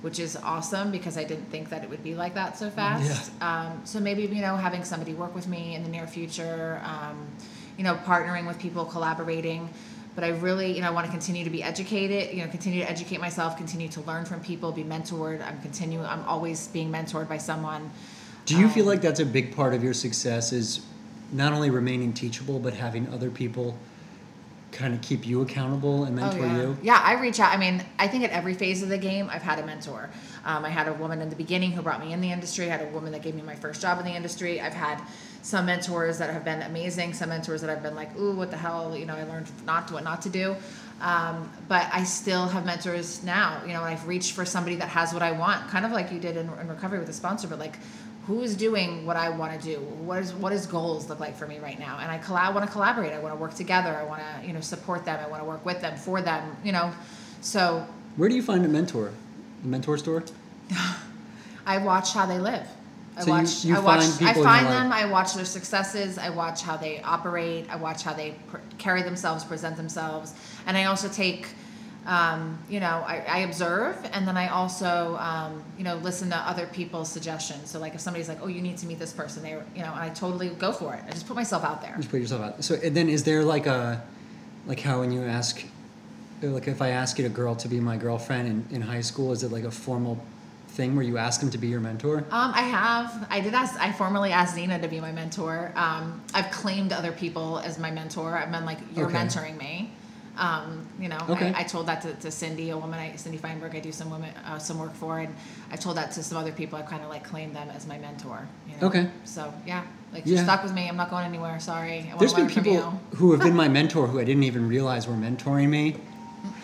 which 0.00 0.20
is 0.20 0.36
awesome 0.36 0.90
because 0.92 1.16
i 1.18 1.24
didn't 1.24 1.50
think 1.50 1.70
that 1.70 1.82
it 1.82 1.90
would 1.90 2.04
be 2.04 2.14
like 2.14 2.34
that 2.34 2.56
so 2.56 2.70
fast. 2.70 3.32
Um, 3.40 3.80
so 3.84 4.00
maybe 4.00 4.22
you 4.22 4.42
know 4.42 4.56
having 4.56 4.84
somebody 4.84 5.14
work 5.14 5.34
with 5.34 5.48
me 5.48 5.74
in 5.74 5.82
the 5.82 5.88
near 5.88 6.06
future 6.06 6.80
um, 6.84 7.26
you 7.76 7.84
know 7.84 7.94
partnering 8.04 8.46
with 8.46 8.58
people 8.58 8.84
collaborating. 8.84 9.68
But 10.14 10.24
i 10.24 10.30
really 10.30 10.72
you 10.72 10.80
know 10.80 10.88
I 10.88 10.90
want 10.90 11.06
to 11.06 11.12
continue 11.12 11.44
to 11.44 11.50
be 11.50 11.62
educated 11.62 12.34
you 12.34 12.42
know 12.42 12.50
continue 12.50 12.80
to 12.80 12.90
educate 12.90 13.20
myself 13.20 13.56
continue 13.56 13.88
to 13.88 14.00
learn 14.02 14.24
from 14.24 14.40
people 14.40 14.72
be 14.72 14.84
mentored. 14.84 15.46
I'm 15.46 15.60
continue 15.62 16.02
i'm 16.02 16.24
always 16.24 16.68
being 16.68 16.90
mentored 16.90 17.28
by 17.28 17.38
someone 17.38 17.90
Do 18.48 18.58
you 18.58 18.68
feel 18.68 18.84
Um, 18.84 18.88
like 18.88 19.02
that's 19.02 19.20
a 19.20 19.26
big 19.26 19.54
part 19.54 19.74
of 19.74 19.84
your 19.84 19.92
success 19.92 20.52
is 20.52 20.80
not 21.32 21.52
only 21.52 21.68
remaining 21.68 22.14
teachable, 22.14 22.58
but 22.58 22.72
having 22.72 23.06
other 23.12 23.30
people 23.30 23.76
kind 24.72 24.94
of 24.94 25.00
keep 25.02 25.26
you 25.26 25.42
accountable 25.42 26.04
and 26.04 26.16
mentor 26.16 26.42
oh, 26.42 26.46
yeah. 26.46 26.56
you? 26.56 26.76
Yeah, 26.82 27.02
I 27.04 27.20
reach 27.20 27.40
out. 27.40 27.52
I 27.52 27.58
mean, 27.58 27.84
I 27.98 28.08
think 28.08 28.24
at 28.24 28.30
every 28.30 28.54
phase 28.54 28.82
of 28.82 28.88
the 28.88 28.96
game, 28.96 29.28
I've 29.30 29.42
had 29.42 29.58
a 29.58 29.66
mentor. 29.66 30.08
Um, 30.46 30.64
I 30.64 30.70
had 30.70 30.88
a 30.88 30.94
woman 30.94 31.20
in 31.20 31.28
the 31.28 31.36
beginning 31.36 31.72
who 31.72 31.82
brought 31.82 32.02
me 32.02 32.14
in 32.14 32.22
the 32.22 32.32
industry. 32.32 32.66
I 32.66 32.76
had 32.76 32.82
a 32.82 32.88
woman 32.88 33.12
that 33.12 33.22
gave 33.22 33.34
me 33.34 33.42
my 33.42 33.54
first 33.54 33.82
job 33.82 33.98
in 33.98 34.06
the 34.06 34.14
industry. 34.14 34.60
I've 34.62 34.72
had 34.72 35.02
some 35.42 35.66
mentors 35.66 36.16
that 36.18 36.30
have 36.30 36.44
been 36.44 36.62
amazing. 36.62 37.12
Some 37.12 37.28
mentors 37.28 37.60
that 37.60 37.68
I've 37.68 37.82
been 37.82 37.94
like, 37.94 38.16
ooh, 38.18 38.32
what 38.32 38.50
the 38.50 38.56
hell? 38.56 38.96
You 38.96 39.04
know, 39.04 39.14
I 39.14 39.24
learned 39.24 39.50
not 39.66 39.90
what 39.92 40.04
not 40.04 40.22
to 40.22 40.30
do. 40.30 40.56
Um, 41.00 41.50
but 41.68 41.86
I 41.92 42.02
still 42.04 42.48
have 42.48 42.66
mentors 42.66 43.22
now. 43.22 43.62
You 43.64 43.72
know, 43.72 43.82
I've 43.82 44.06
reached 44.08 44.32
for 44.32 44.44
somebody 44.44 44.76
that 44.76 44.88
has 44.88 45.12
what 45.12 45.22
I 45.22 45.32
want, 45.32 45.68
kind 45.68 45.84
of 45.84 45.92
like 45.92 46.10
you 46.10 46.18
did 46.18 46.36
in, 46.36 46.48
in 46.60 46.68
recovery 46.68 46.98
with 46.98 47.08
a 47.08 47.12
sponsor. 47.12 47.46
But 47.46 47.58
like, 47.60 47.78
who's 48.28 48.54
doing 48.54 49.06
what 49.06 49.16
I 49.16 49.30
want 49.30 49.58
to 49.58 49.66
do? 49.66 49.80
What 49.80 50.18
is 50.22 50.32
what 50.34 50.50
does 50.50 50.66
goals 50.66 51.08
look 51.08 51.18
like 51.18 51.34
for 51.36 51.46
me 51.48 51.58
right 51.58 51.78
now? 51.78 51.98
And 52.00 52.10
I 52.12 52.18
collab, 52.18 52.54
want 52.54 52.64
to 52.66 52.70
collaborate. 52.70 53.12
I 53.14 53.18
want 53.18 53.34
to 53.34 53.40
work 53.40 53.54
together. 53.54 53.88
I 53.96 54.04
want 54.04 54.20
to 54.22 54.46
you 54.46 54.52
know 54.52 54.60
support 54.60 55.04
them. 55.06 55.18
I 55.24 55.26
want 55.28 55.42
to 55.42 55.48
work 55.48 55.64
with 55.64 55.80
them 55.80 55.96
for 55.96 56.20
them. 56.22 56.54
You 56.62 56.72
know, 56.72 56.92
so 57.40 57.84
Where 58.16 58.28
do 58.28 58.34
you 58.36 58.42
find 58.42 58.64
a 58.64 58.68
mentor? 58.68 59.10
The 59.62 59.68
mentor 59.68 59.96
store? 59.98 60.22
I 61.66 61.78
watch 61.78 62.12
how 62.12 62.26
they 62.26 62.38
live. 62.38 62.66
I 63.16 63.22
So 63.22 63.30
watch. 63.30 63.64
you 63.64 63.74
I 63.76 63.80
watch. 63.80 64.04
find 64.04 64.28
I 64.28 64.34
find 64.34 64.66
them. 64.66 64.88
life- 64.90 65.04
I 65.04 65.10
watch 65.10 65.34
their 65.34 65.44
successes. 65.44 66.18
I 66.18 66.28
watch 66.30 66.62
how 66.62 66.76
they 66.76 67.00
operate. 67.02 67.66
I 67.70 67.76
watch 67.76 68.02
how 68.02 68.12
they 68.12 68.32
pr- 68.48 68.58
carry 68.78 69.02
themselves, 69.02 69.42
present 69.44 69.76
themselves, 69.76 70.34
and 70.66 70.76
I 70.76 70.84
also 70.84 71.08
take. 71.08 71.48
Um, 72.06 72.58
you 72.70 72.80
know, 72.80 73.04
I, 73.06 73.22
I 73.28 73.38
observe, 73.40 73.96
and 74.12 74.26
then 74.26 74.36
I 74.36 74.48
also, 74.48 75.16
um, 75.18 75.62
you 75.76 75.84
know, 75.84 75.96
listen 75.96 76.30
to 76.30 76.36
other 76.36 76.66
people's 76.66 77.10
suggestions. 77.10 77.70
So, 77.70 77.78
like, 77.78 77.94
if 77.94 78.00
somebody's 78.00 78.28
like, 78.28 78.38
"Oh, 78.40 78.46
you 78.46 78.62
need 78.62 78.78
to 78.78 78.86
meet 78.86 78.98
this 78.98 79.12
person," 79.12 79.42
they, 79.42 79.50
you 79.50 79.82
know, 79.82 79.92
I 79.94 80.08
totally 80.10 80.48
go 80.48 80.72
for 80.72 80.94
it. 80.94 81.02
I 81.06 81.10
just 81.10 81.26
put 81.26 81.36
myself 81.36 81.64
out 81.64 81.82
there. 81.82 81.94
Just 81.96 82.10
put 82.10 82.20
yourself 82.20 82.42
out. 82.42 82.64
So 82.64 82.76
and 82.82 82.96
then 82.96 83.10
is 83.10 83.24
there 83.24 83.44
like 83.44 83.66
a, 83.66 84.02
like 84.66 84.80
how 84.80 85.00
when 85.00 85.12
you 85.12 85.22
ask, 85.22 85.62
like 86.40 86.66
if 86.66 86.80
I 86.80 86.90
ask 86.90 87.18
you 87.18 87.26
a 87.26 87.28
girl 87.28 87.54
to 87.56 87.68
be 87.68 87.78
my 87.78 87.98
girlfriend 87.98 88.48
in, 88.70 88.76
in 88.76 88.80
high 88.82 89.02
school, 89.02 89.32
is 89.32 89.42
it 89.42 89.52
like 89.52 89.64
a 89.64 89.70
formal 89.70 90.18
thing 90.68 90.94
where 90.94 91.04
you 91.04 91.18
ask 91.18 91.40
them 91.40 91.50
to 91.50 91.58
be 91.58 91.66
your 91.66 91.80
mentor? 91.80 92.18
Um, 92.30 92.52
I 92.54 92.62
have. 92.62 93.26
I 93.28 93.40
did 93.40 93.52
ask. 93.52 93.78
I 93.78 93.92
formally 93.92 94.32
asked 94.32 94.54
Zena 94.54 94.80
to 94.80 94.88
be 94.88 95.00
my 95.00 95.12
mentor. 95.12 95.72
Um, 95.76 96.22
I've 96.32 96.50
claimed 96.52 96.92
other 96.92 97.12
people 97.12 97.58
as 97.58 97.78
my 97.78 97.90
mentor. 97.90 98.34
I've 98.38 98.50
been 98.50 98.64
like, 98.64 98.78
"You're 98.94 99.06
Okay. 99.08 99.18
mentoring 99.18 99.58
me." 99.58 99.92
Um, 100.38 100.86
you 101.00 101.08
know, 101.08 101.18
Okay. 101.28 101.52
I, 101.52 101.60
I 101.60 101.62
told 101.64 101.86
that 101.88 102.00
to, 102.02 102.14
to 102.14 102.30
Cindy, 102.30 102.70
a 102.70 102.78
woman, 102.78 102.98
I, 102.98 103.16
Cindy 103.16 103.38
Feinberg. 103.38 103.74
I 103.74 103.80
do 103.80 103.90
some 103.90 104.08
women, 104.08 104.30
uh, 104.46 104.58
some 104.58 104.78
work 104.78 104.94
for, 104.94 105.18
and 105.18 105.34
I 105.72 105.76
told 105.76 105.96
that 105.96 106.12
to 106.12 106.22
some 106.22 106.38
other 106.38 106.52
people. 106.52 106.78
I 106.78 106.82
kind 106.82 107.02
of 107.02 107.08
like 107.10 107.24
claimed 107.24 107.56
them 107.56 107.68
as 107.70 107.86
my 107.88 107.98
mentor. 107.98 108.46
You 108.68 108.76
know? 108.80 108.86
Okay. 108.86 109.10
So 109.24 109.52
yeah, 109.66 109.82
like 110.12 110.24
Yeah. 110.24 110.34
you're 110.36 110.44
stuck 110.44 110.62
with 110.62 110.72
me. 110.72 110.88
I'm 110.88 110.96
not 110.96 111.10
going 111.10 111.24
anywhere. 111.24 111.58
Sorry. 111.58 112.08
There's 112.20 112.34
been 112.34 112.48
people 112.48 113.00
who 113.16 113.32
have 113.32 113.40
been 113.40 113.56
my 113.64 113.68
mentor 113.68 114.06
who 114.06 114.20
I 114.20 114.24
didn't 114.24 114.44
even 114.44 114.68
realize 114.68 115.08
were 115.08 115.14
mentoring 115.14 115.68
me 115.70 115.96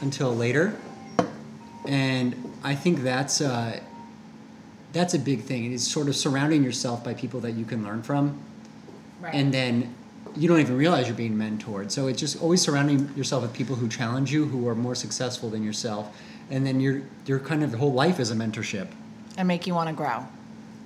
until 0.01 0.35
later, 0.37 0.77
and 1.87 2.35
I 2.63 2.75
think 2.75 3.03
that's 3.03 3.41
uh, 3.41 3.81
that's 4.93 5.15
a 5.15 5.19
big 5.19 5.43
thing. 5.43 5.73
It's 5.73 5.87
sort 5.87 6.09
of 6.09 6.15
surrounding 6.17 6.63
yourself 6.63 7.03
by 7.05 7.15
people 7.15 7.41
that 7.41 7.53
you 7.53 7.65
can 7.65 7.83
learn 7.83 8.03
from, 8.03 8.39
Right. 9.21 9.35
and 9.35 9.53
then 9.53 9.95
you 10.37 10.49
don't 10.49 10.61
even 10.61 10.77
realize 10.77 11.07
you're 11.07 11.17
being 11.17 11.37
mentored. 11.37 11.91
So 11.91 12.07
it's 12.07 12.19
just 12.19 12.41
always 12.43 12.61
surrounding 12.61 13.13
yourself 13.17 13.43
with 13.43 13.53
people 13.53 13.77
who 13.77 13.89
challenge 13.89 14.33
you, 14.33 14.47
who 14.47 14.67
are 14.69 14.75
more 14.75 14.95
successful 14.95 15.51
than 15.51 15.63
yourself, 15.63 16.15
and 16.51 16.67
then 16.67 16.81
your 16.81 17.03
your 17.27 17.39
kind 17.39 17.63
of 17.63 17.75
whole 17.75 17.93
life 17.93 18.19
is 18.21 18.31
a 18.31 18.35
mentorship. 18.35 18.89
and 19.37 19.49
make 19.49 19.67
you 19.67 19.75
want 19.75 19.89
to 19.89 19.95
grow. 19.95 20.27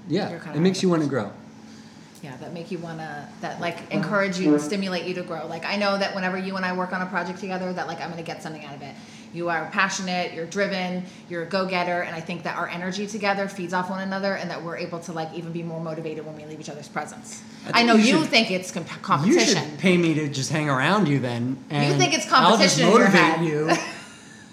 Yeah, 0.08 0.30
it 0.54 0.60
makes 0.60 0.82
you 0.82 0.88
want 0.88 1.02
to 1.02 1.08
grow. 1.08 1.32
Yeah, 2.22 2.36
that 2.38 2.52
make 2.52 2.70
you 2.70 2.78
wanna 2.78 3.28
that 3.42 3.60
like 3.60 3.78
encourage 3.92 4.38
you 4.38 4.52
and 4.52 4.60
stimulate 4.60 5.04
you 5.04 5.14
to 5.14 5.22
grow. 5.22 5.46
Like 5.46 5.64
I 5.64 5.76
know 5.76 5.96
that 5.98 6.14
whenever 6.14 6.36
you 6.36 6.56
and 6.56 6.64
I 6.64 6.72
work 6.76 6.92
on 6.92 7.00
a 7.00 7.06
project 7.06 7.38
together, 7.38 7.72
that 7.72 7.86
like 7.86 8.00
I'm 8.00 8.10
gonna 8.10 8.22
get 8.22 8.42
something 8.42 8.64
out 8.64 8.74
of 8.74 8.82
it. 8.82 8.94
You 9.34 9.48
are 9.50 9.68
passionate, 9.72 10.32
you're 10.32 10.46
driven, 10.46 11.04
you're 11.28 11.42
a 11.42 11.46
go-getter, 11.46 12.00
and 12.02 12.14
I 12.16 12.20
think 12.20 12.42
that 12.44 12.56
our 12.56 12.68
energy 12.68 13.06
together 13.06 13.46
feeds 13.48 13.72
off 13.74 13.90
one 13.90 14.00
another, 14.00 14.34
and 14.34 14.50
that 14.50 14.62
we're 14.62 14.76
able 14.78 14.98
to 15.00 15.12
like 15.12 15.32
even 15.34 15.52
be 15.52 15.62
more 15.62 15.80
motivated 15.80 16.24
when 16.26 16.34
we 16.36 16.44
leave 16.46 16.60
each 16.60 16.70
other's 16.70 16.88
presence. 16.88 17.42
I 17.72 17.80
I, 17.80 17.82
know 17.84 17.94
you 17.94 18.04
you 18.04 18.20
should- 18.20 18.30
think 18.30 18.50
it's 18.50 18.70
comp- 18.70 18.90
You 18.90 18.96
competition. 19.02 19.70
should 19.70 19.78
pay 19.78 19.96
me 19.96 20.14
to 20.14 20.28
just 20.28 20.50
hang 20.50 20.68
around 20.70 21.08
you 21.08 21.18
then. 21.18 21.58
And 21.70 21.98
think 22.00 22.14
it's 22.14 22.30
I'll 22.32 22.56
just 22.58 22.78
competition 22.78 22.86
in 22.86 22.90
your 22.90 22.98
motivate 23.00 23.20
head. 23.22 23.44
you. 23.46 23.70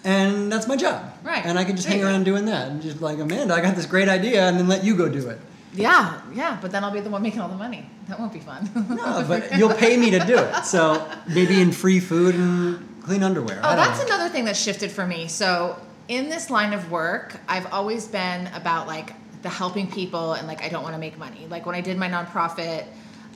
And 0.03 0.51
that's 0.51 0.67
my 0.67 0.75
job. 0.75 1.13
Right. 1.23 1.43
And 1.43 1.57
I 1.57 1.63
can 1.63 1.75
just 1.75 1.88
There 1.88 1.97
hang 1.97 2.05
around 2.05 2.25
doing 2.25 2.45
that 2.45 2.67
and 2.69 2.79
just 2.79 3.01
like, 3.01 3.17
Amanda, 3.17 3.55
I 3.55 3.61
got 3.61 3.75
this 3.75 3.88
great 3.88 4.07
idea, 4.07 4.47
and 4.47 4.59
then 4.59 4.67
let 4.67 4.83
you 4.83 4.95
go 4.95 5.09
do 5.09 5.29
it. 5.29 5.39
yeah, 5.73 6.21
yeah, 6.33 6.59
but 6.61 6.71
then 6.71 6.83
I'll 6.83 6.91
be 6.91 6.99
the 6.99 7.09
one 7.09 7.23
making 7.23 7.41
all 7.41 7.49
the 7.49 7.55
money. 7.57 7.89
That 8.07 8.19
won't 8.19 8.31
be 8.31 8.39
fun. 8.39 8.69
No, 8.88 9.25
but 9.27 9.57
you'll 9.57 9.73
pay 9.73 9.97
me 9.97 10.11
to 10.11 10.19
do 10.19 10.38
it. 10.38 10.63
So 10.65 11.09
maybe 11.27 11.59
in 11.59 11.71
free 11.71 11.99
food 11.99 12.35
and 12.35 12.94
clean 13.05 13.23
underwear. 13.23 13.59
Oh, 13.63 13.75
that's 13.75 13.99
know. 13.99 14.05
another 14.07 14.29
thing 14.29 14.45
that 14.45 14.57
shifted 14.57 14.91
for 14.91 15.05
me. 15.05 15.27
So 15.27 15.79
in 16.07 16.29
this 16.29 16.49
line 16.49 16.73
of 16.73 16.91
work, 16.91 17.35
I've 17.47 17.71
always 17.71 18.07
been 18.07 18.47
about 18.47 18.87
like 18.87 19.13
the 19.41 19.49
helping 19.49 19.89
people 19.89 20.33
and 20.33 20.47
like 20.47 20.63
I 20.63 20.69
don't 20.69 20.83
want 20.83 20.95
to 20.95 20.99
make 20.99 21.17
money. 21.17 21.45
Like 21.49 21.65
when 21.65 21.75
I 21.75 21.81
did 21.81 21.97
my 21.97 22.09
nonprofit, 22.09 22.85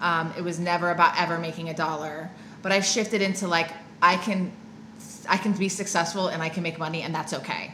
um, 0.02 0.34
it 0.38 0.42
was 0.42 0.60
never 0.60 0.90
about 0.92 1.20
ever 1.20 1.38
making 1.38 1.70
a 1.70 1.74
dollar. 1.74 2.30
But 2.62 2.72
I've 2.72 2.86
shifted 2.86 3.22
into 3.22 3.48
like 3.48 3.70
I 4.02 4.18
can, 4.18 4.52
I 5.28 5.38
can 5.38 5.54
be 5.54 5.70
successful 5.70 6.28
and 6.28 6.42
I 6.42 6.50
can 6.50 6.64
make 6.64 6.80
money 6.80 7.04
and 7.04 7.14
that's 7.14 7.34
okay. 7.34 7.72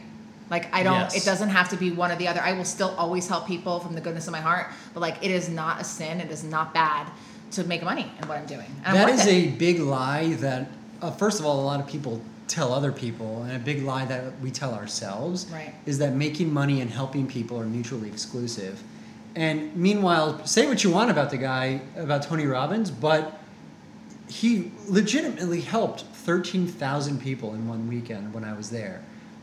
Like 0.50 0.72
I 0.74 0.82
don't. 0.82 1.00
Yes. 1.00 1.16
It 1.16 1.24
doesn't 1.24 1.48
have 1.48 1.70
to 1.70 1.76
be 1.76 1.90
one 1.90 2.12
or 2.12 2.16
the 2.16 2.28
other. 2.28 2.40
I 2.40 2.52
will 2.52 2.64
still 2.64 2.94
always 2.96 3.26
help 3.26 3.46
people 3.46 3.80
from 3.80 3.94
the 3.94 4.00
goodness 4.00 4.26
of 4.26 4.32
my 4.32 4.40
heart. 4.40 4.68
But 4.94 5.00
like 5.00 5.24
it 5.24 5.30
is 5.30 5.48
not 5.48 5.80
a 5.80 5.84
sin. 5.84 6.20
It 6.20 6.30
is 6.30 6.44
not 6.44 6.72
bad 6.72 7.10
to 7.52 7.64
make 7.64 7.82
money 7.82 8.10
in 8.20 8.28
what 8.28 8.38
I'm 8.38 8.46
doing. 8.46 8.66
I'm 8.84 8.94
That 8.94 9.08
is 9.08 9.26
it. 9.26 9.30
a 9.30 9.48
big 9.48 9.80
lie 9.80 10.34
that, 10.34 10.68
uh, 11.02 11.10
first 11.10 11.40
of 11.40 11.46
all, 11.46 11.60
a 11.60 11.64
lot 11.64 11.80
of 11.80 11.86
people 11.86 12.20
tell 12.48 12.72
other 12.72 12.92
people, 12.92 13.42
and 13.42 13.52
a 13.56 13.58
big 13.58 13.82
lie 13.82 14.04
that 14.04 14.38
we 14.40 14.50
tell 14.50 14.72
ourselves 14.74 15.46
Right. 15.52 15.74
is 15.84 15.98
that 15.98 16.14
making 16.14 16.52
money 16.52 16.80
and 16.80 16.90
helping 16.90 17.26
people 17.26 17.58
are 17.60 17.66
mutually 17.66 18.08
exclusive. 18.08 18.82
And 19.34 19.74
meanwhile, 19.76 20.44
say 20.46 20.66
what 20.66 20.82
you 20.84 20.90
want 20.90 21.10
about 21.10 21.30
the 21.30 21.36
guy, 21.38 21.80
about 21.96 22.22
Tony 22.22 22.46
Robbins, 22.46 22.90
but 22.90 23.40
he 24.28 24.72
legitimately 24.88 25.60
helped 25.60 26.02
13,000 26.02 27.20
people 27.20 27.54
in 27.54 27.68
one 27.68 27.88
weekend 27.88 28.32
when 28.32 28.44
I 28.44 28.54
was 28.54 28.70
there. 28.70 29.02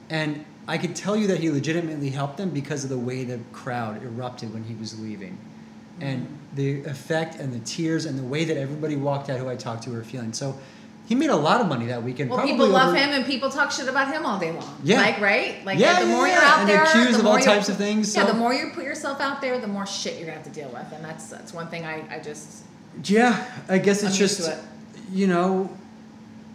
And 0.09 0.45
I 0.67 0.77
could 0.77 0.95
tell 0.95 1.15
you 1.15 1.27
that 1.27 1.39
he 1.39 1.49
legitimately 1.51 2.09
helped 2.09 2.37
them 2.37 2.49
because 2.49 2.83
of 2.83 2.89
the 2.89 2.97
way 2.97 3.23
the 3.23 3.39
crowd 3.51 4.01
erupted 4.03 4.53
when 4.53 4.63
he 4.63 4.73
was 4.75 4.99
leaving. 4.99 5.37
And 6.01 6.27
the 6.55 6.83
effect 6.83 7.35
and 7.35 7.53
the 7.53 7.59
tears 7.59 8.05
and 8.05 8.17
the 8.17 8.23
way 8.23 8.45
that 8.45 8.57
everybody 8.57 8.95
walked 8.95 9.29
out 9.29 9.39
who 9.39 9.47
I 9.47 9.55
talked 9.55 9.83
to 9.83 9.91
were 9.91 10.03
feeling. 10.03 10.33
So 10.33 10.57
he 11.05 11.15
made 11.15 11.29
a 11.29 11.35
lot 11.35 11.59
of 11.61 11.67
money 11.67 11.87
that 11.87 12.01
weekend. 12.01 12.29
Well, 12.29 12.39
probably 12.39 12.53
people 12.53 12.67
love 12.69 12.89
over- 12.89 12.97
him, 12.97 13.09
and 13.09 13.25
people 13.25 13.49
talk 13.49 13.71
shit 13.71 13.87
about 13.87 14.07
him 14.13 14.25
all 14.25 14.39
day 14.39 14.51
long. 14.51 14.77
Yeah. 14.83 15.01
like 15.01 15.19
right, 15.19 15.63
like 15.65 15.77
Yeah, 15.79 15.99
the 16.01 16.07
yeah, 16.07 16.15
more 16.15 16.27
yeah, 16.27 16.33
you're 16.35 16.43
out 16.43 16.59
and 16.59 16.69
there, 16.69 16.83
accused 16.83 17.13
the 17.15 17.19
of 17.19 17.25
all 17.25 17.31
more 17.33 17.39
you- 17.39 17.45
types 17.45 17.67
of 17.69 17.77
things, 17.77 18.15
Yeah, 18.15 18.25
the 18.25 18.33
more 18.33 18.53
you 18.53 18.71
put 18.73 18.83
yourself 18.85 19.19
out 19.19 19.41
there, 19.41 19.59
the 19.59 19.67
more 19.67 19.85
shit 19.85 20.15
you're 20.17 20.25
gonna 20.27 20.37
have 20.37 20.45
to 20.45 20.59
deal 20.61 20.69
with, 20.69 20.91
and 20.93 21.03
that's 21.03 21.27
that's 21.27 21.53
one 21.53 21.67
thing 21.67 21.85
I, 21.85 22.03
I 22.09 22.19
just 22.19 22.63
Yeah, 23.03 23.43
I 23.69 23.77
guess 23.79 24.01
it's 24.03 24.13
I'm 24.13 24.17
just, 24.17 24.47
it. 24.47 24.57
you 25.11 25.27
know, 25.27 25.69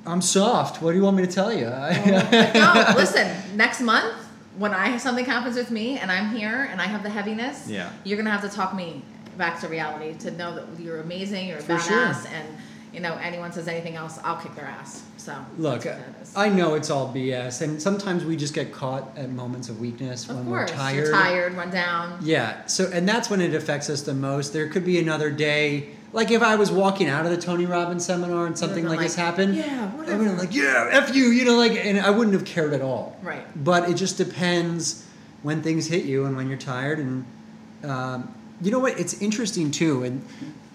I'm 0.06 0.22
soft. 0.22 0.80
What 0.80 0.92
do 0.92 0.96
you 0.96 1.04
want 1.04 1.16
me 1.18 1.26
to 1.26 1.32
tell 1.32 1.52
you? 1.52 1.66
no. 1.66 2.94
Listen, 2.96 3.30
next 3.56 3.80
month 3.80 4.14
when 4.56 4.72
I 4.72 4.96
something 4.96 5.24
happens 5.26 5.56
with 5.56 5.70
me 5.70 5.98
and 5.98 6.10
I'm 6.10 6.34
here 6.34 6.66
and 6.70 6.80
I 6.80 6.84
have 6.86 7.02
the 7.02 7.10
heaviness, 7.10 7.68
Yeah. 7.68 7.90
you're 8.04 8.16
gonna 8.16 8.30
have 8.30 8.42
to 8.42 8.54
talk 8.56 8.74
me 8.74 9.02
back 9.36 9.60
to 9.60 9.68
reality 9.68 10.14
to 10.20 10.30
know 10.32 10.54
that 10.56 10.64
you're 10.80 11.00
amazing, 11.00 11.48
you're 11.48 11.58
a 11.58 11.62
For 11.62 11.74
badass, 11.74 12.22
sure. 12.22 12.32
and 12.34 12.48
you 12.92 13.00
know 13.00 13.14
anyone 13.16 13.52
says 13.52 13.68
anything 13.68 13.96
else, 13.96 14.18
I'll 14.24 14.36
kick 14.40 14.54
their 14.54 14.64
ass. 14.66 15.02
So 15.16 15.36
Look, 15.58 15.82
that's 15.82 15.98
what 16.00 16.14
that 16.14 16.22
is. 16.22 16.36
I 16.36 16.48
know 16.48 16.74
it's 16.74 16.90
all 16.90 17.12
BS, 17.12 17.60
and 17.60 17.80
sometimes 17.82 18.24
we 18.24 18.36
just 18.36 18.54
get 18.54 18.72
caught 18.72 19.16
at 19.16 19.30
moments 19.30 19.68
of 19.68 19.78
weakness 19.80 20.28
of 20.28 20.36
when 20.36 20.46
course, 20.46 20.70
we're 20.70 20.76
tired. 20.76 20.96
you're 20.96 21.12
tired, 21.12 21.54
run 21.54 21.70
down. 21.70 22.18
Yeah, 22.22 22.64
so 22.66 22.90
and 22.92 23.08
that's 23.08 23.28
when 23.28 23.40
it 23.40 23.54
affects 23.54 23.90
us 23.90 24.02
the 24.02 24.14
most. 24.14 24.52
There 24.52 24.68
could 24.68 24.84
be 24.84 24.98
another 24.98 25.30
day, 25.30 25.88
like 26.12 26.30
if 26.30 26.40
I 26.42 26.56
was 26.56 26.70
walking 26.70 27.08
out 27.08 27.26
of 27.26 27.30
the 27.30 27.36
Tony 27.36 27.66
Robbins 27.66 28.04
seminar 28.06 28.46
and 28.46 28.56
something 28.58 28.84
been 28.84 28.90
like, 28.92 29.00
this 29.00 29.16
happened. 29.16 29.54
"Yeah, 29.56 29.64
I 29.92 29.96
would 29.96 30.06
whatever." 30.06 30.24
have 30.24 30.38
like, 30.38 30.54
yeah, 30.54 30.88
f 30.92 31.14
you, 31.14 31.24
you 31.26 31.44
know, 31.44 31.56
like, 31.56 31.72
and 31.72 32.00
I 32.00 32.10
wouldn't 32.10 32.32
have 32.34 32.44
cared 32.46 32.72
at 32.72 32.80
all. 32.80 33.18
Right. 33.22 33.44
But 33.62 33.90
it 33.90 33.94
just 33.94 34.16
depends 34.16 35.04
when 35.42 35.62
things 35.62 35.86
hit 35.86 36.04
you 36.04 36.24
and 36.24 36.36
when 36.36 36.48
you're 36.48 36.58
tired, 36.58 36.98
and 37.00 37.24
um, 37.84 38.34
you 38.62 38.70
know 38.70 38.78
what? 38.78 38.98
It's 38.98 39.20
interesting 39.20 39.70
too, 39.70 40.04
and 40.04 40.24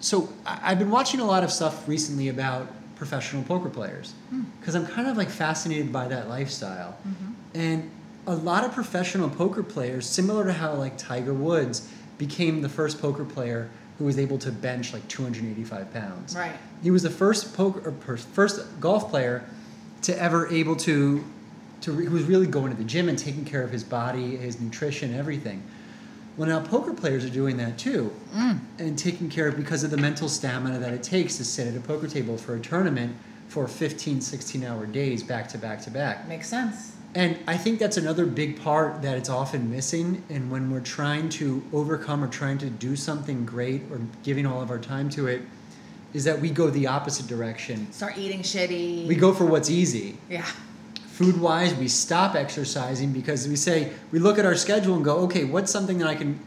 so 0.04 0.28
I've 0.44 0.78
been 0.78 0.90
watching 0.90 1.20
a 1.20 1.24
lot 1.24 1.44
of 1.44 1.50
stuff 1.50 1.88
recently 1.88 2.28
about 2.28 2.68
professional 2.94 3.42
poker 3.42 3.70
players 3.70 4.12
hmm. 4.28 4.42
because 4.60 4.74
I'm 4.74 4.86
kind 4.86 5.08
of 5.08 5.16
like 5.16 5.30
fascinated 5.30 5.92
by 5.92 6.08
that 6.08 6.28
lifestyle, 6.28 6.96
mm-hmm. 7.08 7.32
and 7.54 7.90
a 8.26 8.34
lot 8.34 8.64
of 8.64 8.72
professional 8.72 9.30
poker 9.30 9.62
players, 9.62 10.06
similar 10.06 10.44
to 10.44 10.52
how 10.52 10.74
like 10.74 10.98
Tiger 10.98 11.32
Woods 11.32 11.90
became 12.18 12.60
the 12.62 12.68
first 12.68 13.00
poker 13.00 13.24
player 13.24 13.70
who 13.98 14.04
was 14.04 14.18
able 14.18 14.38
to 14.38 14.50
bench 14.50 14.92
like 14.92 15.06
285 15.08 15.92
pounds. 15.92 16.36
Right. 16.36 16.56
He 16.82 16.90
was 16.90 17.02
the 17.02 17.10
first 17.10 17.54
poker 17.54 17.92
first 18.32 18.80
golf 18.80 19.10
player 19.10 19.44
to 20.02 20.20
ever 20.20 20.48
able 20.48 20.76
to 20.76 21.24
to 21.80 21.92
who 21.92 22.10
was 22.10 22.24
really 22.24 22.46
going 22.46 22.70
to 22.70 22.76
the 22.76 22.84
gym 22.84 23.08
and 23.08 23.18
taking 23.18 23.44
care 23.44 23.62
of 23.62 23.70
his 23.70 23.84
body, 23.84 24.36
his 24.36 24.60
nutrition, 24.60 25.14
everything. 25.14 25.62
Well, 26.36 26.48
now 26.48 26.60
poker 26.60 26.92
players 26.92 27.24
are 27.24 27.30
doing 27.30 27.56
that 27.58 27.78
too, 27.78 28.12
mm. 28.34 28.58
and 28.78 28.98
taking 28.98 29.28
care 29.28 29.46
of 29.46 29.56
because 29.56 29.84
of 29.84 29.90
the 29.90 29.96
mental 29.96 30.28
stamina 30.28 30.78
that 30.80 30.92
it 30.92 31.02
takes 31.02 31.36
to 31.36 31.44
sit 31.44 31.68
at 31.68 31.76
a 31.76 31.80
poker 31.80 32.08
table 32.08 32.36
for 32.36 32.56
a 32.56 32.60
tournament 32.60 33.16
for 33.48 33.68
15, 33.68 34.20
16 34.20 34.64
hour 34.64 34.86
days 34.86 35.22
back 35.22 35.48
to 35.50 35.58
back 35.58 35.80
to 35.82 35.90
back. 35.90 36.26
Makes 36.26 36.48
sense. 36.48 36.92
And 37.14 37.38
I 37.46 37.56
think 37.56 37.78
that's 37.78 37.96
another 37.96 38.26
big 38.26 38.60
part 38.60 39.00
that 39.02 39.16
it's 39.16 39.28
often 39.28 39.70
missing. 39.70 40.24
And 40.28 40.50
when 40.50 40.70
we're 40.70 40.80
trying 40.80 41.28
to 41.30 41.62
overcome 41.72 42.24
or 42.24 42.28
trying 42.28 42.58
to 42.58 42.70
do 42.70 42.96
something 42.96 43.44
great 43.46 43.82
or 43.92 44.00
giving 44.24 44.46
all 44.46 44.60
of 44.60 44.70
our 44.70 44.80
time 44.80 45.08
to 45.10 45.28
it, 45.28 45.42
is 46.12 46.24
that 46.24 46.40
we 46.40 46.50
go 46.50 46.70
the 46.70 46.86
opposite 46.86 47.26
direction. 47.26 47.90
Start 47.92 48.18
eating 48.18 48.40
shitty. 48.40 49.06
We 49.06 49.14
go 49.14 49.32
for 49.32 49.44
what's 49.44 49.70
easy. 49.70 50.16
Yeah. 50.28 50.46
Food 51.14 51.40
wise, 51.40 51.72
we 51.74 51.86
stop 51.86 52.34
exercising 52.34 53.12
because 53.12 53.46
we 53.46 53.54
say, 53.54 53.92
we 54.10 54.18
look 54.18 54.36
at 54.36 54.44
our 54.44 54.56
schedule 54.56 54.96
and 54.96 55.04
go, 55.04 55.18
okay, 55.18 55.44
what's 55.44 55.70
something 55.70 55.98
that 55.98 56.08
I 56.08 56.16
can 56.16 56.40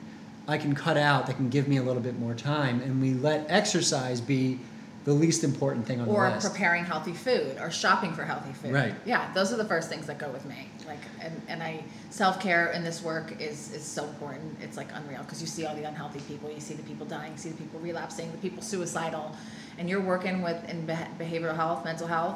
I 0.45 0.57
can 0.57 0.75
cut 0.75 0.97
out 0.97 1.27
that 1.27 1.37
can 1.37 1.49
give 1.49 1.69
me 1.69 1.77
a 1.77 1.83
little 1.83 2.01
bit 2.01 2.19
more 2.19 2.33
time, 2.33 2.81
and 2.81 3.01
we 3.01 3.13
let 3.13 3.45
exercise 3.49 4.19
be 4.19 4.59
the 5.05 5.13
least 5.13 5.45
important 5.45 5.85
thing 5.85 6.01
on 6.01 6.09
or 6.09 6.27
the 6.27 6.35
list. 6.35 6.47
Or 6.47 6.49
preparing 6.49 6.83
healthy 6.83 7.13
food 7.13 7.55
or 7.61 7.71
shopping 7.71 8.13
for 8.13 8.25
healthy 8.25 8.51
food. 8.51 8.73
Right. 8.73 8.93
Yeah, 9.05 9.31
those 9.33 9.53
are 9.53 9.55
the 9.55 9.63
first 9.63 9.87
things 9.87 10.05
that 10.07 10.17
go 10.17 10.27
with 10.29 10.43
me. 10.45 10.67
Like, 10.85 10.99
and, 11.21 11.41
and 11.47 11.63
I 11.63 11.85
self 12.09 12.41
care 12.41 12.71
in 12.73 12.83
this 12.83 13.01
work 13.01 13.41
is 13.41 13.73
is 13.73 13.85
so 13.85 14.03
important. 14.03 14.57
It's 14.61 14.75
like 14.75 14.89
unreal 14.93 15.23
because 15.23 15.39
you 15.39 15.47
see 15.47 15.65
all 15.65 15.75
the 15.75 15.85
unhealthy 15.85 16.19
people, 16.27 16.51
you 16.51 16.59
see 16.59 16.73
the 16.73 16.83
people 16.83 17.05
dying, 17.05 17.31
you 17.31 17.37
see 17.37 17.49
the 17.51 17.57
people 17.57 17.79
relapsing, 17.79 18.29
the 18.33 18.37
people 18.39 18.61
suicidal, 18.61 19.33
and 19.77 19.89
you're 19.89 20.01
working 20.01 20.41
with 20.41 20.61
in 20.69 20.85
beh- 20.85 21.17
behavioral 21.17 21.55
health, 21.55 21.85
mental 21.85 22.07
health, 22.07 22.35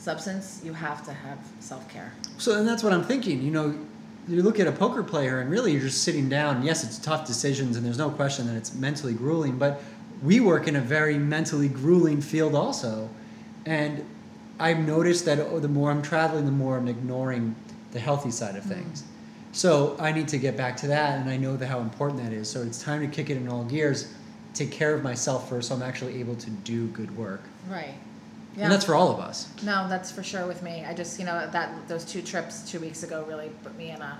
substance. 0.00 0.60
You 0.64 0.72
have 0.72 1.04
to 1.04 1.12
have 1.12 1.38
self 1.60 1.88
care. 1.88 2.12
So, 2.38 2.58
and 2.58 2.66
that's 2.66 2.82
what 2.82 2.92
I'm 2.92 3.04
thinking. 3.04 3.42
You 3.42 3.50
know, 3.50 3.78
you 4.26 4.42
look 4.42 4.58
at 4.58 4.66
a 4.66 4.72
poker 4.72 5.02
player, 5.02 5.40
and 5.40 5.50
really 5.50 5.72
you're 5.72 5.82
just 5.82 6.02
sitting 6.02 6.28
down. 6.28 6.62
Yes, 6.62 6.82
it's 6.82 6.98
tough 6.98 7.26
decisions, 7.26 7.76
and 7.76 7.84
there's 7.84 7.98
no 7.98 8.10
question 8.10 8.46
that 8.46 8.56
it's 8.56 8.74
mentally 8.74 9.12
grueling. 9.12 9.58
But 9.58 9.82
we 10.22 10.40
work 10.40 10.66
in 10.66 10.76
a 10.76 10.80
very 10.80 11.18
mentally 11.18 11.68
grueling 11.68 12.20
field 12.20 12.54
also, 12.54 13.08
and 13.66 14.04
I've 14.58 14.80
noticed 14.80 15.24
that 15.26 15.38
oh, 15.38 15.60
the 15.60 15.68
more 15.68 15.90
I'm 15.90 16.02
traveling, 16.02 16.46
the 16.46 16.52
more 16.52 16.78
I'm 16.78 16.88
ignoring 16.88 17.54
the 17.92 18.00
healthy 18.00 18.30
side 18.30 18.56
of 18.56 18.64
mm-hmm. 18.64 18.82
things. 18.82 19.04
So 19.52 19.96
I 19.98 20.12
need 20.12 20.28
to 20.28 20.38
get 20.38 20.56
back 20.56 20.76
to 20.78 20.86
that, 20.88 21.18
and 21.18 21.28
I 21.28 21.36
know 21.36 21.56
that 21.56 21.66
how 21.66 21.80
important 21.80 22.22
that 22.22 22.32
is. 22.32 22.48
So 22.48 22.62
it's 22.62 22.82
time 22.82 23.00
to 23.00 23.08
kick 23.08 23.30
it 23.30 23.36
in 23.36 23.48
all 23.48 23.64
gears, 23.64 24.14
take 24.54 24.70
care 24.70 24.94
of 24.94 25.02
myself 25.02 25.48
first, 25.48 25.68
so 25.68 25.74
I'm 25.74 25.82
actually 25.82 26.20
able 26.20 26.36
to 26.36 26.50
do 26.50 26.86
good 26.88 27.16
work. 27.16 27.42
Right. 27.68 27.94
And 28.58 28.70
that's 28.70 28.84
for 28.84 28.94
all 28.94 29.10
of 29.12 29.20
us. 29.20 29.48
No, 29.62 29.88
that's 29.88 30.10
for 30.10 30.22
sure 30.22 30.46
with 30.46 30.62
me. 30.62 30.84
I 30.86 30.92
just, 30.94 31.18
you 31.18 31.24
know, 31.24 31.48
that 31.52 31.88
those 31.88 32.04
two 32.04 32.20
trips 32.22 32.68
two 32.70 32.80
weeks 32.80 33.02
ago 33.02 33.24
really 33.28 33.50
put 33.62 33.76
me 33.76 33.90
in 33.90 34.00
a 34.00 34.18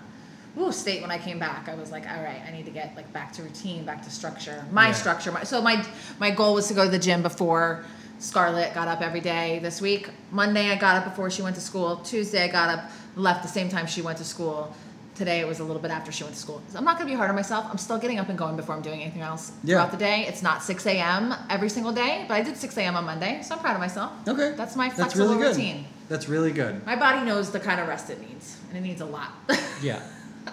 ooh, 0.59 0.73
state 0.73 1.03
when 1.03 1.11
I 1.11 1.19
came 1.19 1.39
back. 1.39 1.69
I 1.69 1.75
was 1.75 1.91
like, 1.91 2.09
all 2.09 2.23
right, 2.23 2.41
I 2.47 2.51
need 2.51 2.65
to 2.67 2.71
get 2.71 2.95
like 2.97 3.13
back 3.13 3.33
to 3.35 3.43
routine, 3.43 3.85
back 3.85 4.03
to 4.05 4.11
structure. 4.11 4.65
My 4.71 4.89
Yeah. 4.89 4.93
structure. 4.93 5.33
My, 5.33 5.43
so 5.43 5.61
my 5.61 5.85
my 6.19 6.31
goal 6.31 6.55
was 6.55 6.69
to 6.69 6.75
go 6.75 6.85
to 6.85 6.91
the 6.91 6.99
gym 6.99 7.23
before 7.23 7.85
Scarlett 8.19 8.75
got 8.75 8.87
up 8.87 9.01
every 9.01 9.21
day 9.21 9.59
this 9.63 9.81
week. 9.81 10.11
Monday 10.31 10.71
I 10.71 10.77
got 10.77 10.97
up 10.97 11.05
before 11.05 11.31
she 11.31 11.43
went 11.43 11.55
to 11.57 11.63
school. 11.63 11.97
Tuesday 11.97 12.45
I 12.45 12.49
got 12.49 12.69
up, 12.69 12.91
left 13.17 13.43
the 13.43 13.49
same 13.49 13.69
time 13.69 13.87
she 13.87 14.03
went 14.03 14.19
to 14.19 14.25
school. 14.25 14.75
Today 15.21 15.41
it 15.41 15.47
was 15.47 15.61
a 15.61 15.65
little 15.65 15.83
bit 15.83 15.91
after 15.91 16.11
she 16.11 16.25
went 16.25 16.35
to 16.35 16.41
school. 16.41 16.63
I'm 16.75 16.83
not 16.83 16.97
gonna 16.97 17.11
be 17.11 17.15
hard 17.15 17.29
on 17.29 17.37
myself. 17.37 17.67
I'm 17.71 17.77
still 17.77 17.99
getting 17.99 18.19
up 18.19 18.31
and 18.31 18.39
going 18.39 18.57
before 18.57 18.75
I'm 18.75 18.81
doing 18.81 19.03
anything 19.03 19.21
else 19.21 19.53
Yeah. 19.63 19.75
throughout 19.75 19.91
the 19.91 19.99
day. 19.99 20.25
It's 20.27 20.41
not 20.41 20.63
6 20.63 20.87
a.m. 20.87 21.35
every 21.51 21.69
single 21.69 21.93
day, 21.93 22.25
but 22.27 22.33
I 22.37 22.43
did 22.43 22.57
6 22.57 22.75
a.m. 22.79 22.97
on 22.97 23.05
Monday, 23.05 23.43
so 23.43 23.55
I'm 23.55 23.61
proud 23.61 23.75
of 23.75 23.81
myself. 23.81 24.13
Okay. 24.27 24.55
That's 24.57 24.77
my 24.77 24.89
flexible 24.89 25.05
That's 25.05 25.17
really 25.17 25.37
good. 25.37 25.57
routine. 25.59 25.85
That's 26.09 26.27
really 26.27 26.53
good. 26.53 26.87
My 26.87 26.97
body 26.97 27.23
knows 27.27 27.51
the 27.51 27.61
kind 27.61 27.83
of 27.83 27.87
rest 27.89 28.09
it 28.09 28.19
needs, 28.19 28.57
and 28.71 28.79
it 28.79 28.81
needs 28.81 29.03
a 29.03 29.05
lot. 29.05 29.33
Yeah, 29.83 30.01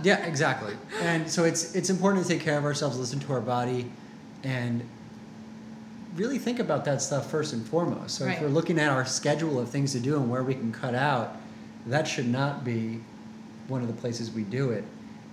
yeah, 0.03 0.17
exactly. 0.25 0.73
And 1.01 1.31
so 1.31 1.45
it's 1.45 1.73
it's 1.73 1.89
important 1.89 2.23
to 2.23 2.29
take 2.29 2.41
care 2.41 2.57
of 2.57 2.65
ourselves, 2.65 2.99
listen 2.99 3.21
to 3.21 3.31
our 3.31 3.39
body, 3.41 3.89
and 4.43 4.83
really 6.17 6.39
think 6.39 6.59
about 6.59 6.83
that 6.85 7.01
stuff 7.01 7.31
first 7.31 7.53
and 7.53 7.65
foremost. 7.65 8.15
So 8.17 8.25
if 8.25 8.41
we're 8.41 8.49
looking 8.49 8.79
at 8.79 8.89
our 8.89 9.05
schedule 9.05 9.59
of 9.61 9.69
things 9.69 9.93
to 9.93 10.01
do 10.01 10.17
and 10.17 10.29
where 10.29 10.43
we 10.43 10.55
can 10.55 10.73
cut 10.73 10.93
out, 10.93 11.37
that 11.85 12.05
should 12.05 12.27
not 12.27 12.65
be 12.65 12.99
one 13.67 13.81
of 13.81 13.87
the 13.87 13.93
places 13.93 14.31
we 14.31 14.43
do 14.43 14.71
it. 14.71 14.83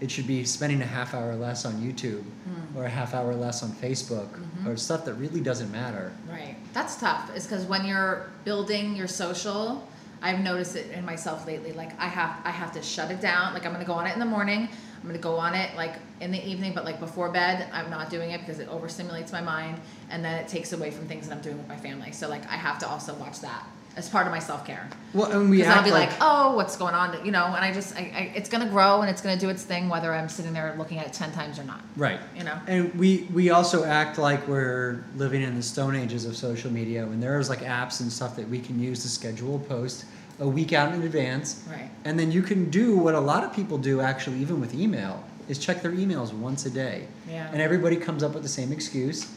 It 0.00 0.10
should 0.10 0.26
be 0.26 0.44
spending 0.44 0.82
a 0.82 0.86
half 0.86 1.14
hour 1.14 1.34
less 1.36 1.64
on 1.64 1.74
YouTube 1.74 2.22
Hmm. 2.22 2.76
or 2.76 2.84
a 2.84 2.88
half 2.90 3.14
hour 3.14 3.34
less 3.34 3.62
on 3.62 3.70
Facebook 3.70 4.28
Mm-hmm. 4.28 4.68
or 4.68 4.76
stuff 4.76 5.04
that 5.04 5.14
really 5.14 5.40
doesn't 5.40 5.70
matter. 5.70 6.12
right. 6.30 6.56
That's 6.72 6.96
tough. 6.96 7.34
Is 7.36 7.46
because 7.46 7.64
when 7.64 7.84
you're 7.86 8.28
building 8.44 8.96
your 8.96 9.06
social, 9.06 9.86
I've 10.20 10.40
noticed 10.40 10.74
it 10.74 10.90
in 10.90 11.04
myself 11.04 11.46
lately. 11.46 11.72
Like 11.72 11.98
I 12.00 12.06
have, 12.08 12.36
I 12.44 12.50
have 12.50 12.72
to 12.72 12.82
shut 12.82 13.10
it 13.12 13.20
down. 13.20 13.54
Like 13.54 13.64
I'm 13.64 13.72
gonna 13.72 13.84
go 13.84 13.92
on 13.92 14.06
it 14.06 14.12
in 14.14 14.18
the 14.18 14.26
morning. 14.26 14.68
I'm 15.00 15.06
gonna 15.08 15.18
go 15.18 15.36
on 15.36 15.54
it 15.54 15.74
like 15.76 15.94
in 16.20 16.32
the 16.32 16.44
evening, 16.44 16.72
but 16.74 16.84
like 16.84 16.98
before 16.98 17.28
bed, 17.30 17.68
I'm 17.72 17.88
not 17.90 18.10
doing 18.10 18.30
it 18.32 18.40
because 18.40 18.58
it 18.58 18.68
overstimulates 18.70 19.32
my 19.32 19.42
mind, 19.42 19.78
and 20.10 20.24
then 20.24 20.34
it 20.40 20.48
takes 20.48 20.72
away 20.72 20.90
from 20.90 21.06
things 21.06 21.28
that 21.28 21.36
I'm 21.36 21.42
doing 21.42 21.58
with 21.58 21.68
my 21.68 21.76
family. 21.76 22.10
So 22.10 22.28
like 22.28 22.42
I 22.50 22.56
have 22.56 22.78
to 22.80 22.88
also 22.88 23.14
watch 23.14 23.40
that 23.42 23.64
as 23.96 24.08
part 24.08 24.26
of 24.26 24.32
my 24.32 24.38
self 24.38 24.66
care. 24.66 24.88
Well, 25.12 25.30
and 25.30 25.50
we 25.50 25.58
Because 25.58 25.76
I'll 25.76 25.84
be 25.84 25.90
like, 25.90 26.10
like, 26.10 26.18
oh, 26.20 26.56
what's 26.56 26.76
going 26.76 26.94
on? 26.94 27.24
You 27.24 27.32
know, 27.32 27.46
and 27.46 27.64
I 27.64 27.72
just, 27.72 27.94
I, 27.96 28.00
I, 28.00 28.32
it's 28.34 28.48
gonna 28.48 28.68
grow 28.68 29.00
and 29.00 29.10
it's 29.10 29.20
gonna 29.20 29.38
do 29.38 29.48
its 29.48 29.62
thing, 29.62 29.88
whether 29.88 30.12
I'm 30.12 30.28
sitting 30.28 30.52
there 30.52 30.74
looking 30.76 30.98
at 30.98 31.06
it 31.06 31.12
ten 31.12 31.32
times 31.32 31.58
or 31.58 31.64
not. 31.64 31.80
Right. 31.96 32.20
You 32.36 32.44
know. 32.44 32.58
And 32.66 32.94
we 32.94 33.28
we 33.32 33.50
also 33.50 33.84
act 33.84 34.18
like 34.18 34.46
we're 34.48 35.04
living 35.16 35.42
in 35.42 35.54
the 35.54 35.62
stone 35.62 35.94
ages 35.94 36.24
of 36.24 36.36
social 36.36 36.72
media 36.72 37.06
when 37.06 37.20
there's 37.20 37.48
like 37.48 37.60
apps 37.60 38.00
and 38.00 38.10
stuff 38.12 38.36
that 38.36 38.48
we 38.48 38.60
can 38.60 38.80
use 38.80 39.02
to 39.02 39.08
schedule 39.08 39.56
a 39.56 39.60
post 39.60 40.04
a 40.40 40.48
week 40.48 40.72
out 40.72 40.92
in 40.92 41.02
advance. 41.02 41.64
Right. 41.70 41.88
And 42.04 42.18
then 42.18 42.32
you 42.32 42.42
can 42.42 42.70
do 42.70 42.96
what 42.96 43.14
a 43.14 43.20
lot 43.20 43.44
of 43.44 43.54
people 43.54 43.78
do 43.78 44.00
actually 44.00 44.38
even 44.38 44.60
with 44.60 44.74
email 44.74 45.22
is 45.48 45.58
check 45.58 45.82
their 45.82 45.92
emails 45.92 46.32
once 46.32 46.66
a 46.66 46.70
day. 46.70 47.06
Yeah. 47.28 47.48
And 47.52 47.60
everybody 47.60 47.96
comes 47.96 48.22
up 48.22 48.34
with 48.34 48.42
the 48.42 48.48
same 48.48 48.72
excuse. 48.72 49.30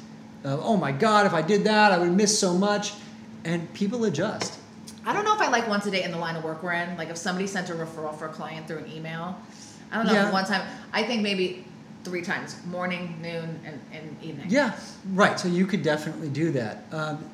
Of, 0.43 0.61
oh 0.63 0.77
my 0.77 0.91
god, 0.91 1.25
if 1.25 1.33
I 1.33 1.41
did 1.41 1.65
that, 1.65 1.91
I 1.91 1.97
would 1.97 2.11
miss 2.11 2.37
so 2.37 2.53
much. 2.53 2.93
And 3.47 3.73
people 3.73 4.03
adjust. 4.05 4.59
I 5.05 5.13
don't 5.13 5.23
know 5.23 5.33
if 5.33 5.39
I 5.39 5.47
like 5.49 5.67
once 5.69 5.85
a 5.85 5.91
day 5.91 6.03
in 6.03 6.11
the 6.11 6.17
line 6.17 6.35
of 6.35 6.43
work 6.43 6.61
we're 6.61 6.73
in. 6.73 6.97
Like 6.97 7.09
if 7.09 7.15
somebody 7.17 7.47
sent 7.47 7.69
a 7.69 7.73
referral 7.73 8.13
for 8.13 8.25
a 8.25 8.29
client 8.29 8.67
through 8.67 8.79
an 8.79 8.91
email, 8.91 9.37
I 9.89 9.95
don't 9.97 10.07
know 10.07 10.13
Yeah. 10.13 10.31
one 10.31 10.45
time. 10.45 10.67
I 10.91 11.03
think 11.03 11.21
maybe 11.21 11.63
three 12.03 12.21
times: 12.21 12.57
morning, 12.65 13.17
noon, 13.21 13.57
and, 13.65 13.79
and 13.93 14.17
evening. 14.21 14.47
Yeah, 14.49 14.73
right. 15.13 15.39
So 15.39 15.47
you 15.47 15.65
could 15.65 15.81
definitely 15.81 16.27
do 16.29 16.51
that. 16.51 16.83
Um, 16.91 17.29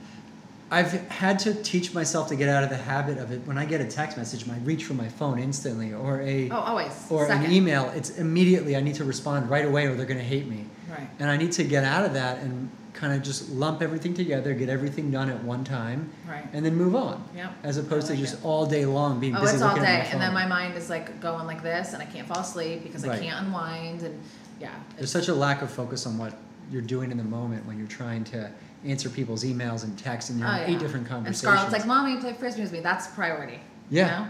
I've 0.69 0.91
had 1.09 1.39
to 1.39 1.53
teach 1.63 1.93
myself 1.95 2.29
to 2.29 2.35
get 2.35 2.47
out 2.49 2.63
of 2.63 2.69
the 2.69 2.77
habit 2.77 3.17
of 3.17 3.31
it. 3.31 3.41
When 3.45 3.57
I 3.57 3.65
get 3.65 3.81
a 3.81 3.85
text 3.85 4.17
message, 4.17 4.47
I 4.47 4.57
reach 4.59 4.85
for 4.85 4.93
my 4.93 5.07
phone 5.09 5.39
instantly, 5.39 5.93
or 5.93 6.21
a 6.21 6.49
Oh, 6.51 6.57
always. 6.57 6.91
or 7.09 7.25
Second. 7.27 7.45
an 7.45 7.51
email. 7.51 7.89
It's 7.95 8.11
immediately 8.19 8.75
I 8.75 8.81
need 8.81 8.95
to 8.95 9.03
respond 9.03 9.49
right 9.49 9.65
away, 9.65 9.87
or 9.87 9.95
they're 9.95 10.05
going 10.05 10.19
to 10.19 10.23
hate 10.23 10.45
me. 10.47 10.65
Right. 10.91 11.09
And 11.19 11.29
I 11.31 11.37
need 11.37 11.53
to 11.53 11.63
get 11.63 11.83
out 11.83 12.05
of 12.05 12.13
that 12.13 12.37
and 12.39 12.69
kind 12.93 13.13
of 13.13 13.21
just 13.23 13.49
lump 13.49 13.81
everything 13.81 14.13
together, 14.13 14.53
get 14.53 14.69
everything 14.69 15.09
done 15.11 15.29
at 15.29 15.43
one 15.43 15.63
time, 15.63 16.09
Right. 16.29 16.47
and 16.53 16.65
then 16.65 16.75
move 16.75 16.95
on. 16.95 17.23
Yep. 17.35 17.51
As 17.63 17.77
opposed 17.77 18.11
I 18.11 18.15
to 18.15 18.21
just 18.21 18.35
it. 18.35 18.45
all 18.45 18.65
day 18.65 18.85
long 18.85 19.19
being 19.19 19.35
Oh, 19.35 19.41
busy 19.41 19.55
it's 19.55 19.63
all 19.63 19.75
day, 19.75 20.07
and 20.11 20.21
then 20.21 20.33
my 20.33 20.45
mind 20.45 20.75
is 20.77 20.89
like 20.89 21.19
going 21.19 21.45
like 21.47 21.63
this, 21.63 21.93
and 21.93 22.01
I 22.01 22.05
can't 22.05 22.27
fall 22.27 22.39
asleep 22.39 22.83
because 22.83 23.03
I 23.05 23.17
can't 23.19 23.45
unwind, 23.45 24.03
and 24.03 24.19
yeah. 24.59 24.69
There's 24.97 25.11
such 25.11 25.27
a 25.27 25.33
lack 25.33 25.61
of 25.61 25.71
focus 25.71 26.05
on 26.05 26.17
what 26.17 26.33
you're 26.71 26.81
doing 26.81 27.11
in 27.11 27.17
the 27.17 27.23
moment 27.23 27.65
when 27.65 27.77
you're 27.77 27.87
trying 27.87 28.23
to 28.25 28.49
answer 28.85 29.09
people's 29.09 29.43
emails 29.43 29.83
and 29.83 29.97
texts 29.97 30.29
and 30.29 30.39
you're 30.39 30.47
oh, 30.47 30.51
in 30.51 30.57
yeah. 30.59 30.67
eight 30.75 30.79
different 30.79 31.07
conversations. 31.07 31.43
And. 31.43 31.51
Scarlett's 31.59 31.73
like, 31.73 31.85
"Mommy, 31.87 32.17
play 32.21 32.33
frisbee 32.33 32.61
with 32.61 32.71
me." 32.71 32.79
That's 32.79 33.07
priority. 33.07 33.59
you 33.89 33.99
Yeah. 33.99 34.07
know? 34.19 34.27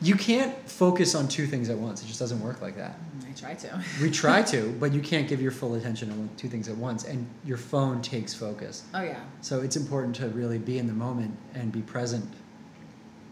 You 0.00 0.14
can't 0.14 0.56
focus 0.68 1.14
on 1.14 1.28
two 1.28 1.46
things 1.46 1.68
at 1.70 1.76
once. 1.76 2.02
It 2.02 2.06
just 2.06 2.20
doesn't 2.20 2.40
work 2.40 2.62
like 2.62 2.76
that. 2.76 2.98
I 3.28 3.32
try 3.32 3.54
to. 3.54 3.82
We 4.00 4.10
try 4.10 4.42
to, 4.42 4.70
but 4.80 4.92
you 4.92 5.00
can't 5.00 5.28
give 5.28 5.40
your 5.42 5.50
full 5.50 5.74
attention 5.74 6.10
on 6.10 6.30
two 6.36 6.48
things 6.48 6.68
at 6.68 6.76
once, 6.76 7.04
and 7.04 7.26
your 7.44 7.58
phone 7.58 8.00
takes 8.00 8.32
focus. 8.34 8.84
Oh 8.94 9.02
yeah. 9.02 9.20
So 9.40 9.60
it's 9.60 9.76
important 9.76 10.14
to 10.16 10.28
really 10.28 10.58
be 10.58 10.78
in 10.78 10.86
the 10.86 10.92
moment 10.92 11.36
and 11.54 11.72
be 11.72 11.82
present. 11.82 12.24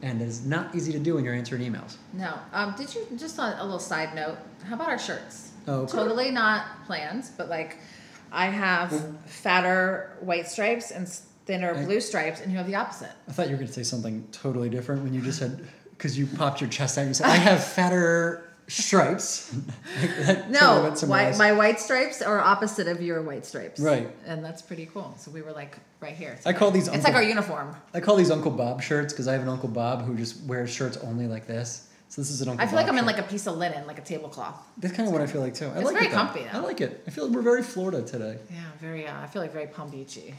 And 0.02 0.20
it's 0.20 0.44
not 0.44 0.74
easy 0.74 0.92
to 0.92 0.98
do 0.98 1.14
when 1.14 1.24
you're 1.24 1.34
answering 1.34 1.62
emails. 1.62 1.96
No. 2.12 2.38
Um, 2.52 2.74
did 2.76 2.94
you 2.94 3.06
just 3.16 3.38
on 3.38 3.58
a 3.58 3.62
little 3.64 3.78
side 3.78 4.14
note? 4.14 4.36
How 4.64 4.74
about 4.74 4.88
our 4.88 4.98
shirts? 4.98 5.52
Oh. 5.66 5.86
Totally 5.86 6.30
not 6.30 6.84
planned, 6.86 7.30
but 7.36 7.48
like, 7.48 7.78
I 8.30 8.46
have 8.46 8.92
fatter 9.26 10.16
white 10.20 10.48
stripes 10.48 10.90
and 10.90 11.08
thinner 11.46 11.74
I- 11.74 11.84
blue 11.84 12.00
stripes, 12.00 12.40
and 12.40 12.50
you 12.52 12.58
have 12.58 12.66
the 12.66 12.74
opposite. 12.74 13.10
I 13.28 13.32
thought 13.32 13.46
you 13.46 13.52
were 13.52 13.58
going 13.58 13.68
to 13.68 13.72
say 13.72 13.82
something 13.84 14.26
totally 14.32 14.68
different 14.68 15.02
when 15.02 15.14
you 15.14 15.22
just 15.22 15.38
said, 15.38 15.66
because 15.96 16.18
you 16.18 16.26
popped 16.26 16.60
your 16.60 16.70
chest 16.70 16.98
out 16.98 17.02
and 17.02 17.10
you 17.10 17.14
said, 17.14 17.26
I 17.26 17.36
have 17.36 17.62
fatter 17.78 18.48
stripes. 18.68 19.54
No, 20.48 20.92
white, 21.06 21.38
my 21.38 21.52
white 21.52 21.80
stripes 21.80 22.20
are 22.22 22.38
opposite 22.40 22.88
of 22.88 23.00
your 23.00 23.22
white 23.22 23.46
stripes. 23.46 23.80
Right. 23.80 24.10
And 24.26 24.44
that's 24.44 24.62
pretty 24.62 24.86
cool. 24.86 25.14
So 25.18 25.30
we 25.30 25.42
were 25.42 25.52
like 25.52 25.76
right 26.00 26.14
here. 26.14 26.38
I 26.44 26.52
call 26.52 26.70
these 26.70 26.86
It's 26.88 26.96
Uncle- 26.96 27.12
like 27.12 27.16
our 27.16 27.22
uniform. 27.22 27.74
I 27.94 28.00
call 28.00 28.16
these 28.16 28.30
Uncle 28.30 28.50
Bob 28.50 28.82
shirts 28.82 29.12
because 29.12 29.28
I 29.28 29.32
have 29.32 29.42
an 29.42 29.48
Uncle 29.48 29.68
Bob 29.68 30.04
who 30.04 30.14
just 30.16 30.42
wears 30.44 30.70
shirts 30.70 30.96
only 30.98 31.26
like 31.26 31.46
this. 31.46 31.88
So 32.08 32.20
this 32.20 32.30
is 32.30 32.40
an 32.42 32.48
Uncle 32.48 32.58
Bob. 32.64 32.68
I 32.68 32.70
feel 32.70 32.76
like 32.80 32.88
I'm 32.88 32.98
in 32.98 33.06
like 33.06 33.18
a 33.18 33.22
piece 33.24 33.46
of 33.46 33.56
linen, 33.56 33.86
like 33.86 33.98
a 33.98 34.02
tablecloth. 34.02 34.56
That's 34.78 34.94
kind 34.94 35.08
of 35.08 35.12
what 35.12 35.22
I 35.22 35.26
feel 35.26 35.40
like 35.40 35.54
too. 35.54 35.66
I 35.66 35.76
It's 35.78 35.84
like 35.84 35.94
very 35.94 36.06
it 36.06 36.12
though. 36.12 36.18
I 36.52 36.58
like 36.58 36.80
it. 36.80 37.02
I 37.06 37.10
feel 37.10 37.28
we're 37.30 37.42
very 37.42 37.62
Florida 37.62 38.02
today. 38.02 38.38
Yeah, 38.50 38.56
very. 38.80 39.06
Uh, 39.06 39.20
I 39.20 39.26
feel 39.26 39.42
like 39.42 39.52
very 39.52 39.66
Palm 39.66 39.90
Beachy. 39.90 40.34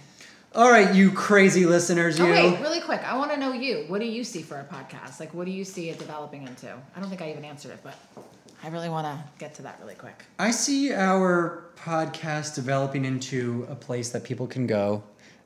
All 0.56 0.72
right, 0.72 0.94
you 0.96 1.12
crazy 1.12 1.66
listeners, 1.66 2.18
you. 2.18 2.26
Oh 2.26 2.32
wait, 2.32 2.60
really 2.62 2.80
quick. 2.80 3.02
I 3.04 3.16
want 3.18 3.32
to 3.32 3.38
know 3.38 3.52
you. 3.52 3.86
What 3.88 4.00
do 4.02 4.08
you 4.08 4.24
see 4.24 4.42
for 4.42 4.60
a 4.60 4.64
podcast? 4.64 5.20
Like, 5.20 5.34
what 5.34 5.46
do 5.46 5.52
you 5.52 5.64
see 5.64 5.90
it 5.90 6.00
developing 6.00 6.48
into? 6.48 6.74
I 6.96 7.00
don't 7.00 7.10
think 7.10 7.22
I 7.22 7.30
even 7.30 7.46
answered 7.46 7.72
it, 7.72 7.80
but 7.84 7.96
I 8.64 8.70
really 8.70 8.90
want 8.90 9.06
to 9.06 9.24
get 9.38 9.54
to 9.56 9.62
that 9.64 9.78
really 9.80 9.94
quick. 9.96 10.24
I 10.40 10.52
see 10.52 10.94
our 10.94 11.66
podcast 11.78 12.56
developing 12.56 13.06
into 13.06 13.68
a 13.70 13.76
place 13.76 14.10
that 14.10 14.24
people 14.24 14.48
can 14.48 14.66
go. 14.66 15.04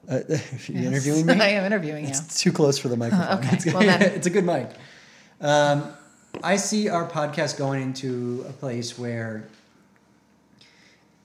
Uh, 0.10 0.20
are 0.30 0.40
you 0.68 0.88
interviewing 0.88 1.26
me? 1.26 1.34
I 1.42 1.50
am 1.50 1.66
interviewing 1.66 2.06
you. 2.06 2.12
It's 2.12 2.40
too 2.40 2.52
close 2.54 2.78
for 2.78 2.88
the 2.88 2.98
microphone. 2.98 3.38
Okay, 3.44 3.56
It's, 3.56 3.66
well 3.66 3.80
then. 3.82 4.02
it's 4.02 4.28
a 4.28 4.32
good 4.32 4.46
mic. 4.46 4.70
Um, 5.42 5.92
I 6.44 6.56
see 6.56 6.88
our 6.88 7.08
podcast 7.08 7.58
going 7.58 7.82
into 7.82 8.46
a 8.48 8.54
place 8.54 8.98
where 8.98 9.48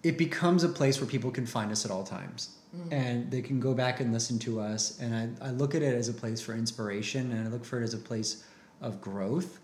it 0.02 0.18
becomes 0.18 0.64
a 0.64 0.68
place 0.68 1.00
where 1.00 1.08
people 1.08 1.30
can 1.30 1.46
find 1.46 1.70
us 1.70 1.84
at 1.84 1.90
all 1.90 2.02
times. 2.02 2.55
And 2.90 3.30
they 3.30 3.42
can 3.42 3.60
go 3.60 3.74
back 3.74 4.00
and 4.00 4.12
listen 4.12 4.38
to 4.40 4.60
us. 4.60 4.98
And 5.00 5.36
I, 5.42 5.48
I 5.48 5.50
look 5.50 5.74
at 5.74 5.82
it 5.82 5.94
as 5.94 6.08
a 6.08 6.12
place 6.12 6.40
for 6.40 6.54
inspiration 6.54 7.32
and 7.32 7.46
I 7.46 7.50
look 7.50 7.64
for 7.64 7.80
it 7.80 7.84
as 7.84 7.94
a 7.94 7.98
place 7.98 8.44
of 8.80 9.00
growth. 9.00 9.58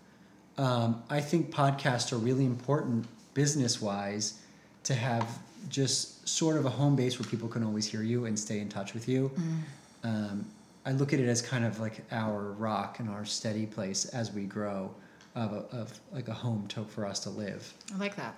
Um, 0.57 1.03
I 1.09 1.19
think 1.21 1.51
podcasts 1.51 2.13
are 2.13 2.17
really 2.17 2.45
important 2.45 3.07
business 3.33 3.81
wise 3.81 4.39
to 4.83 4.93
have 4.93 5.39
just 5.69 6.27
sort 6.27 6.57
of 6.57 6.65
a 6.65 6.69
home 6.69 6.95
base 6.95 7.19
where 7.19 7.27
people 7.27 7.47
can 7.47 7.63
always 7.63 7.85
hear 7.85 8.03
you 8.03 8.25
and 8.25 8.37
stay 8.37 8.59
in 8.59 8.69
touch 8.69 8.93
with 8.93 9.07
you. 9.07 9.31
Um, 10.03 10.45
I 10.85 10.91
look 10.91 11.13
at 11.13 11.19
it 11.19 11.27
as 11.27 11.41
kind 11.41 11.63
of 11.63 11.79
like 11.79 12.03
our 12.11 12.51
rock 12.51 12.99
and 12.99 13.09
our 13.09 13.25
steady 13.25 13.65
place 13.65 14.05
as 14.05 14.31
we 14.31 14.43
grow, 14.43 14.93
of, 15.35 15.53
a, 15.53 15.75
of 15.75 15.99
like 16.11 16.27
a 16.27 16.33
home 16.33 16.67
to, 16.67 16.83
for 16.83 17.05
us 17.05 17.19
to 17.21 17.29
live. 17.29 17.73
I 17.93 17.97
like 17.97 18.15
that. 18.17 18.35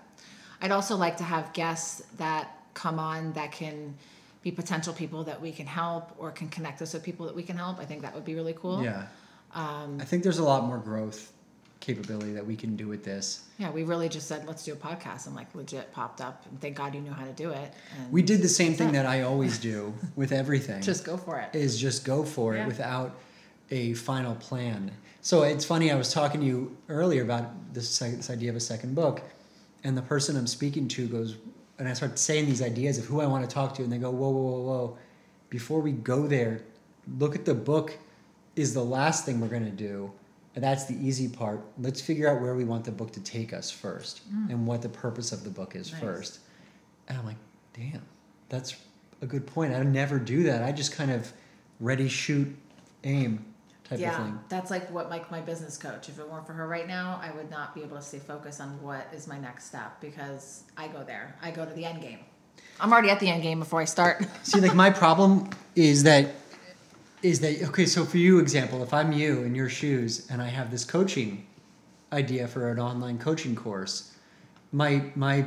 I'd 0.61 0.71
also 0.71 0.95
like 0.95 1.17
to 1.17 1.23
have 1.23 1.51
guests 1.53 2.03
that 2.17 2.51
come 2.75 2.99
on 2.99 3.33
that 3.33 3.51
can 3.51 3.95
be 4.45 4.51
potential 4.51 4.93
people 4.93 5.23
that 5.23 5.41
we 5.41 5.51
can 5.51 5.65
help 5.65 6.11
or 6.19 6.29
can 6.31 6.47
connect 6.49 6.79
us 6.79 6.93
with 6.93 7.01
people 7.03 7.25
that 7.25 7.35
we 7.35 7.41
can 7.41 7.57
help. 7.57 7.79
I 7.79 7.85
think 7.85 8.03
that 8.03 8.13
would 8.13 8.23
be 8.25 8.35
really 8.35 8.53
cool. 8.53 8.83
Yeah, 8.83 9.07
Um, 9.55 9.97
I 9.99 10.05
think 10.05 10.21
there's 10.21 10.37
a 10.37 10.43
lot 10.43 10.65
more 10.65 10.77
growth 10.77 11.31
capability 11.79 12.31
that 12.33 12.45
we 12.45 12.55
can 12.55 12.75
do 12.75 12.87
with 12.87 13.03
this. 13.03 13.41
yeah, 13.57 13.71
we 13.71 13.81
really 13.83 14.07
just 14.07 14.27
said 14.27 14.45
let's 14.47 14.63
do 14.63 14.73
a 14.73 14.75
podcast 14.75 15.25
and 15.25 15.35
like 15.35 15.53
legit 15.55 15.91
popped 15.93 16.21
up 16.21 16.45
and 16.49 16.61
thank 16.61 16.75
God 16.77 16.93
you 16.93 17.01
knew 17.01 17.11
how 17.11 17.25
to 17.25 17.31
do 17.33 17.49
it. 17.49 17.73
And 17.97 18.11
We 18.11 18.21
did 18.21 18.43
the 18.43 18.47
same 18.61 18.75
thing 18.75 18.93
Yeah. 18.93 19.01
that 19.03 19.05
I 19.07 19.21
always 19.23 19.57
do 19.57 19.93
with 20.15 20.31
everything. 20.31 20.81
just 20.83 21.03
go 21.05 21.17
for 21.17 21.39
it. 21.39 21.49
is 21.55 21.79
just 21.79 22.05
go 22.05 22.23
for 22.23 22.55
it 22.55 22.67
without 22.67 23.15
a 23.71 23.93
final 23.95 24.35
plan. 24.35 24.91
So 25.21 25.41
it's 25.41 25.65
funny. 25.65 25.91
I 25.91 25.95
was 25.95 26.13
talking 26.13 26.39
to 26.41 26.45
you 26.45 26.77
earlier 26.87 27.23
about 27.23 27.73
this 27.73 27.97
this 27.97 28.29
idea 28.29 28.51
of 28.51 28.55
a 28.55 28.59
second 28.59 28.93
book, 28.93 29.23
and 29.83 29.97
the 29.97 30.03
person 30.03 30.37
I'm 30.37 30.45
speaking 30.45 30.87
to 30.89 31.07
goes, 31.07 31.35
and 31.77 31.87
I 31.87 31.93
start 31.93 32.17
saying 32.17 32.45
these 32.45 32.61
ideas 32.61 32.97
of 32.97 33.05
who 33.05 33.21
I 33.21 33.25
want 33.25 33.47
to 33.47 33.53
talk 33.53 33.73
to, 33.75 33.83
and 33.83 33.91
they 33.91 33.97
go, 33.97 34.09
whoa, 34.09 34.29
whoa, 34.29 34.41
whoa, 34.41 34.61
whoa. 34.61 34.97
Before 35.49 35.79
we 35.81 35.91
go 35.91 36.27
there, 36.27 36.61
look 37.19 37.35
at 37.35 37.45
the 37.45 37.53
book. 37.53 37.97
Is 38.55 38.73
the 38.73 38.83
last 38.83 39.25
thing 39.25 39.41
we're 39.41 39.49
gonna 39.49 39.69
do. 39.69 40.13
And 40.55 40.63
that's 40.63 40.85
the 40.85 40.95
easy 41.05 41.27
part. 41.27 41.59
Let's 41.77 41.99
figure 41.99 42.29
out 42.29 42.41
where 42.41 42.55
we 42.55 42.63
want 42.63 42.85
the 42.85 42.91
book 42.91 43.11
to 43.11 43.19
take 43.19 43.51
us 43.51 43.69
first, 43.69 44.21
mm. 44.33 44.49
and 44.49 44.65
what 44.65 44.81
the 44.81 44.87
purpose 44.87 45.33
of 45.33 45.43
the 45.43 45.49
book 45.49 45.75
is 45.75 45.91
Nice. 45.91 46.01
first. 46.01 46.39
And 47.09 47.17
I'm 47.17 47.25
like, 47.25 47.35
damn, 47.73 48.01
that's 48.47 48.77
a 49.21 49.25
good 49.25 49.45
point. 49.45 49.73
I 49.73 49.83
never 49.83 50.17
do 50.17 50.43
that. 50.43 50.63
I 50.63 50.71
just 50.71 50.93
kind 50.93 51.11
of 51.11 51.33
ready, 51.81 52.07
shoot, 52.07 52.55
aim 53.03 53.43
type 53.85 53.93
of 53.93 53.99
yeah, 53.99 54.23
thing. 54.23 54.39
that's 54.49 54.71
like 54.71 54.89
what 54.91 55.09
like 55.09 55.29
my 55.31 55.41
business 55.41 55.77
coach. 55.77 56.09
If 56.09 56.19
it 56.19 56.29
weren't 56.29 56.45
for 56.45 56.53
her 56.53 56.67
right 56.67 56.87
now, 56.87 57.19
I 57.23 57.31
would 57.31 57.49
not 57.49 57.73
be 57.73 57.83
able 57.83 57.97
to 57.97 58.01
stay 58.01 58.19
focused 58.19 58.59
on 58.59 58.81
what 58.81 59.07
is 59.13 59.27
my 59.27 59.37
next 59.37 59.65
step 59.65 60.01
because 60.01 60.63
I 60.75 60.87
go 60.87 61.03
there. 61.03 61.35
I 61.41 61.51
go 61.51 61.65
to 61.65 61.73
the 61.73 61.85
end 61.85 62.01
game. 62.01 62.19
I'm 62.79 62.91
already 62.91 63.09
at 63.09 63.19
the 63.19 63.29
end 63.29 63.43
game 63.43 63.59
before 63.59 63.81
I 63.81 63.85
start. 63.85 64.25
See, 64.43 64.59
like 64.59 64.75
my 64.75 64.89
problem 64.89 65.49
is 65.75 66.03
that 66.03 66.31
is 67.21 67.39
that 67.39 67.61
okay? 67.69 67.85
So 67.85 68.05
for 68.05 68.17
you, 68.17 68.39
example, 68.39 68.83
if 68.83 68.93
I'm 68.93 69.11
you 69.11 69.43
in 69.43 69.55
your 69.55 69.69
shoes 69.69 70.27
and 70.29 70.41
I 70.41 70.47
have 70.47 70.71
this 70.71 70.83
coaching 70.83 71.45
idea 72.11 72.47
for 72.47 72.69
an 72.69 72.79
online 72.79 73.17
coaching 73.17 73.55
course, 73.55 74.15
my 74.71 75.11
my 75.15 75.45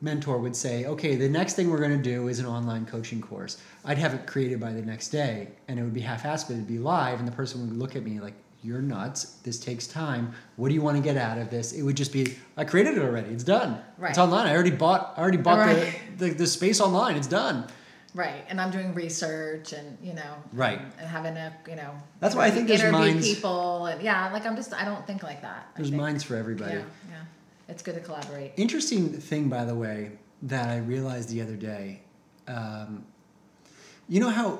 mentor 0.00 0.38
would 0.38 0.56
say, 0.56 0.84
okay, 0.86 1.16
the 1.16 1.28
next 1.28 1.54
thing 1.54 1.70
we're 1.70 1.78
going 1.78 1.96
to 1.96 2.02
do 2.02 2.28
is 2.28 2.38
an 2.38 2.46
online 2.46 2.86
coaching 2.86 3.20
course. 3.20 3.58
I'd 3.84 3.98
have 3.98 4.14
it 4.14 4.26
created 4.26 4.58
by 4.60 4.72
the 4.72 4.82
next 4.82 5.08
day, 5.10 5.48
and 5.68 5.78
it 5.78 5.82
would 5.82 5.92
be 5.94 6.00
half-assed, 6.00 6.46
but 6.48 6.54
it'd 6.54 6.66
be 6.66 6.78
live, 6.78 7.18
and 7.18 7.28
the 7.28 7.32
person 7.32 7.60
would 7.68 7.76
look 7.78 7.96
at 7.96 8.02
me 8.04 8.20
like. 8.20 8.34
You're 8.62 8.82
nuts. 8.82 9.36
This 9.42 9.58
takes 9.58 9.86
time. 9.86 10.34
What 10.56 10.68
do 10.68 10.74
you 10.74 10.82
want 10.82 10.98
to 10.98 11.02
get 11.02 11.16
out 11.16 11.38
of 11.38 11.48
this? 11.48 11.72
It 11.72 11.80
would 11.80 11.96
just 11.96 12.12
be, 12.12 12.36
I 12.58 12.64
created 12.64 12.98
it 12.98 13.02
already. 13.02 13.30
It's 13.30 13.42
done. 13.42 13.80
Right. 13.96 14.10
It's 14.10 14.18
online. 14.18 14.46
I 14.46 14.52
already 14.52 14.70
bought. 14.70 15.14
I 15.16 15.22
already 15.22 15.38
bought 15.38 15.60
Right. 15.60 15.98
the, 16.18 16.26
the 16.28 16.34
the 16.34 16.46
space 16.46 16.78
online. 16.78 17.16
It's 17.16 17.26
done. 17.26 17.66
right, 18.14 18.44
and 18.50 18.60
I'm 18.60 18.70
doing 18.70 18.92
research 18.92 19.72
and 19.72 19.96
you 20.02 20.12
know, 20.12 20.34
Right. 20.52 20.78
and, 20.78 20.92
and 20.98 21.08
having 21.08 21.38
a 21.38 21.54
you 21.70 21.76
know. 21.76 21.90
That's 22.18 22.34
why 22.34 22.44
I 22.48 22.50
think 22.50 22.68
there's 22.68 22.80
interview 22.82 22.98
minds- 22.98 23.26
people 23.34 23.86
and 23.86 24.02
yeah, 24.02 24.30
like 24.30 24.44
I'm 24.44 24.56
just 24.56 24.74
I 24.74 24.84
don't 24.84 25.06
think 25.06 25.22
like 25.22 25.40
that. 25.40 25.68
There's 25.76 25.90
minds 25.90 26.22
for 26.22 26.36
everybody. 26.36 26.74
Yeah, 26.74 26.82
yeah, 27.08 27.16
it's 27.70 27.82
good 27.82 27.94
to 27.94 28.00
collaborate. 28.00 28.52
Interesting 28.56 29.08
thing, 29.12 29.48
by 29.48 29.64
the 29.64 29.74
way, 29.74 30.12
that 30.42 30.68
I 30.68 30.78
realized 30.78 31.28
the 31.30 31.40
other 31.42 31.56
day. 31.56 32.02
Um, 32.48 33.04
you 34.08 34.20
know 34.20 34.30
how 34.30 34.58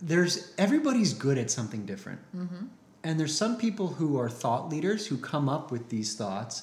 there's 0.00 0.52
everybody's 0.58 1.12
good 1.14 1.38
at 1.38 1.50
something 1.50 1.84
different, 1.86 2.20
Mm-hmm. 2.36 2.66
and 3.04 3.20
there's 3.20 3.36
some 3.36 3.56
people 3.56 3.88
who 3.88 4.18
are 4.18 4.28
thought 4.28 4.68
leaders 4.70 5.06
who 5.06 5.16
come 5.16 5.48
up 5.48 5.70
with 5.70 5.88
these 5.90 6.14
thoughts 6.14 6.54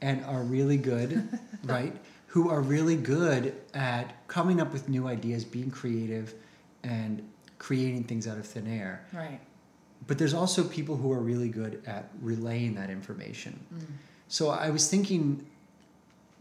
and 0.00 0.24
are 0.24 0.42
really 0.42 0.76
good, 0.76 1.28
right? 1.64 1.94
Who 2.28 2.50
are 2.50 2.60
really 2.60 2.96
good 2.96 3.54
at 3.74 4.26
coming 4.28 4.60
up 4.60 4.72
with 4.72 4.88
new 4.88 5.06
ideas, 5.08 5.44
being 5.44 5.70
creative, 5.70 6.34
and 6.82 7.22
creating 7.58 8.04
things 8.04 8.26
out 8.28 8.38
of 8.38 8.46
thin 8.46 8.66
air. 8.66 9.06
Right. 9.12 9.40
but 10.06 10.18
there's 10.18 10.34
also 10.34 10.64
people 10.64 10.96
who 10.96 11.10
are 11.12 11.20
really 11.20 11.48
good 11.48 11.82
at 11.86 12.10
relaying 12.20 12.74
that 12.74 12.90
information. 12.90 13.58
So 14.34 14.50
I 14.50 14.70
was 14.70 14.90
thinking 14.90 15.46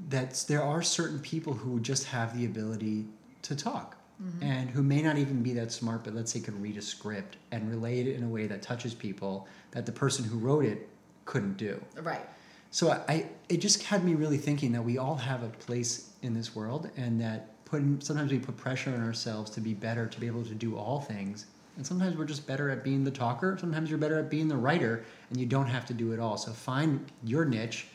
that 0.09 0.45
there 0.47 0.63
are 0.63 0.81
certain 0.81 1.19
people 1.19 1.53
who 1.53 1.79
just 1.79 2.05
have 2.05 2.35
the 2.35 2.43
ability 2.43 3.05
to 3.43 3.55
talk 3.55 3.97
mm-hmm. 4.19 4.43
and 4.43 4.67
who 4.71 4.81
may 4.81 5.03
not 5.03 5.19
even 5.19 5.43
be 5.43 5.53
that 5.53 5.71
smart, 5.71 6.03
but 6.03 6.15
let's 6.15 6.31
say 6.31 6.39
could 6.39 6.59
read 6.59 6.75
a 6.75 6.81
script 6.81 7.37
and 7.51 7.69
relay 7.69 7.99
it 7.99 8.07
in 8.07 8.23
a 8.23 8.27
way 8.27 8.47
that 8.47 8.63
touches 8.63 8.95
people 8.95 9.47
that 9.69 9.85
the 9.85 9.91
person 9.91 10.25
who 10.25 10.39
wrote 10.39 10.65
it 10.65 10.89
couldn't 11.25 11.55
do. 11.55 11.79
Right. 12.01 12.27
So 12.71 12.89
I, 12.89 13.01
I 13.07 13.29
it 13.47 13.57
just 13.57 13.83
had 13.83 14.03
me 14.03 14.15
really 14.15 14.39
thinking 14.39 14.71
that 14.71 14.81
we 14.81 14.97
all 14.97 15.17
have 15.17 15.43
a 15.43 15.49
place 15.49 16.13
in 16.23 16.33
this 16.33 16.55
world, 16.55 16.89
and 16.97 17.21
that 17.21 17.63
putting 17.63 18.01
sometimes 18.01 18.31
we 18.31 18.39
put 18.39 18.57
pressure 18.57 18.89
on 18.89 19.03
ourselves 19.03 19.51
to 19.51 19.61
be 19.61 19.75
better, 19.75 20.07
to 20.07 20.19
be 20.19 20.25
able 20.25 20.45
to 20.45 20.55
do 20.55 20.75
all 20.75 20.99
things, 20.99 21.45
and 21.77 21.85
sometimes 21.85 22.15
we're 22.15 22.25
just 22.25 22.45
better 22.45 22.69
at 22.69 22.83
being 22.83 23.03
the 23.03 23.11
talker. 23.11 23.57
Sometimes 23.59 23.89
you're 23.89 23.99
better 23.99 24.19
at 24.19 24.29
being 24.29 24.47
the 24.47 24.57
writer, 24.57 25.03
and 25.29 25.39
you 25.39 25.45
don't 25.45 25.67
have 25.67 25.85
to 25.87 25.93
do 25.93 26.11
it 26.11 26.19
all. 26.19 26.37
So 26.37 26.51
find 26.51 27.11
your 27.23 27.45
niche, 27.45 27.87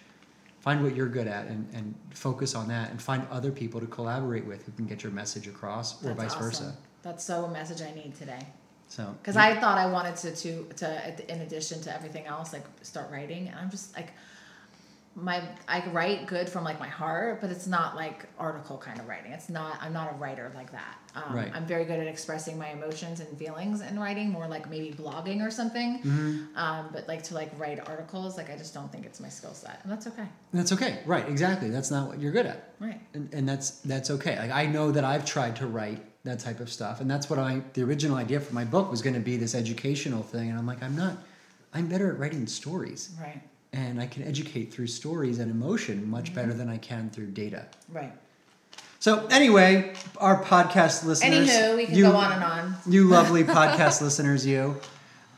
find 0.61 0.83
what 0.83 0.97
you're 0.97 1.09
good 1.09 1.29
at, 1.29 1.47
and, 1.47 1.69
and 1.73 1.95
focus 2.11 2.55
on 2.55 2.69
that, 2.69 2.91
and 2.91 3.01
find 3.01 3.27
other 3.31 3.53
people 3.53 3.81
to 3.81 3.87
collaborate 3.87 4.45
with 4.45 4.65
who 4.65 4.73
can 4.73 4.87
get 4.87 5.03
your 5.03 5.13
message 5.13 5.47
across, 5.47 6.03
or 6.05 6.09
That's 6.09 6.21
vice 6.23 6.35
awesome. 6.35 6.45
versa. 6.45 6.77
That's 7.03 7.25
so 7.25 7.45
a 7.45 7.51
message 7.51 7.81
I 7.81 7.95
need 7.95 8.15
today. 8.17 8.45
So 8.89 9.15
Because 9.23 9.37
I 9.37 9.55
thought 9.61 9.79
I 9.79 9.87
wanted 9.87 10.17
to, 10.17 10.35
to, 10.35 10.65
to, 10.65 11.33
in 11.33 11.43
addition 11.43 11.81
to 11.83 11.95
everything 11.95 12.27
else, 12.27 12.53
like 12.53 12.65
start 12.83 13.11
writing. 13.11 13.49
And 13.49 13.57
I'm 13.59 13.71
just 13.71 13.95
like, 13.95 14.09
my, 15.21 15.43
I 15.67 15.85
write 15.89 16.27
good 16.27 16.49
from 16.49 16.65
like 16.65 16.79
my 16.81 16.89
heart, 16.89 17.41
but 17.41 17.51
it's 17.51 17.67
not 17.67 17.97
like 17.97 18.27
article 18.39 18.79
kind 18.79 18.99
of 19.01 19.09
writing. 19.09 19.33
It's 19.33 19.49
not, 19.49 19.79
I'm 19.81 19.93
not 19.93 20.13
a 20.13 20.17
writer 20.17 20.51
like 20.55 20.71
that. 20.73 20.99
Um, 21.15 21.35
Right. 21.35 21.51
I'm 21.55 21.67
very 21.67 21.85
good 21.85 21.99
at 21.99 22.07
expressing 22.07 22.57
my 22.59 22.69
emotions 22.71 23.21
and 23.21 23.37
feelings 23.39 23.81
in 23.81 23.99
writing, 23.99 24.31
more 24.31 24.47
like 24.47 24.71
maybe 24.71 24.95
blogging 24.95 25.45
or 25.47 25.51
something. 25.51 25.99
Mm-hmm. 25.99 26.57
Um, 26.57 26.91
but 26.93 27.09
like 27.09 27.23
to 27.25 27.35
like 27.35 27.51
write 27.59 27.87
articles, 27.89 28.37
like 28.37 28.51
I 28.51 28.57
just 28.57 28.73
don't 28.75 28.91
think 28.93 29.05
it's 29.07 29.19
my 29.21 29.29
skill 29.29 29.55
set. 29.55 29.81
And 29.83 29.91
that's 29.93 30.07
okay. 30.07 30.27
that's 30.53 30.73
okay, 30.73 31.01
right? 31.07 31.29
Exactly. 31.29 31.71
That's 31.71 31.91
not 31.91 32.09
what 32.09 32.21
you're 32.21 32.33
good 32.33 32.47
at. 32.47 32.75
Right. 32.81 33.01
and, 33.15 33.29
and 33.35 33.49
that's 33.49 33.71
that's 33.81 34.09
okay 34.09 34.39
like 34.39 34.53
i 34.53 34.65
know 34.65 34.93
that 34.93 35.03
i've 35.03 35.25
tried 35.25 35.57
to 35.57 35.67
write 35.67 36.01
that 36.23 36.39
type 36.39 36.61
of 36.61 36.71
stuff 36.71 37.01
and 37.01 37.11
that's 37.11 37.29
what 37.29 37.41
i 37.41 37.61
the 37.73 37.83
original 37.83 38.17
idea 38.17 38.39
for 38.39 38.55
my 38.55 38.65
book 38.65 38.89
was 38.89 39.03
going 39.03 39.15
to 39.15 39.21
be 39.21 39.37
this 39.37 39.53
educational 39.53 40.23
thing 40.23 40.49
and 40.49 40.57
i'm 40.57 40.65
like 40.65 40.81
i'm 40.81 40.95
not 40.95 41.17
i'm 41.75 41.89
better 41.89 42.13
at 42.13 42.21
writing 42.21 42.47
stories 42.47 43.11
Right. 43.21 43.41
And 43.79 43.95
i 44.05 44.07
can 44.07 44.23
educate 44.33 44.67
through 44.73 44.87
stories 45.01 45.37
and 45.43 45.49
emotion 45.59 45.97
much 46.17 46.29
better 46.39 46.53
than 46.61 46.69
i 46.77 46.79
can 46.91 47.05
through 47.15 47.31
data 47.45 47.63
Right. 47.99 48.13
so 49.01 49.11
anyway 49.41 49.71
our 50.19 50.37
podcast 50.53 51.05
listeners 51.05 51.49
Anywho, 51.49 51.77
we 51.77 51.87
can 51.87 51.95
you- 51.99 52.05
go 52.11 52.17
on 52.17 52.33
and 52.33 52.45
on. 52.45 52.65
you 52.95 53.03
lovely 53.19 53.45
podcast 53.59 54.01
listeners 54.07 54.45
you 54.47 54.63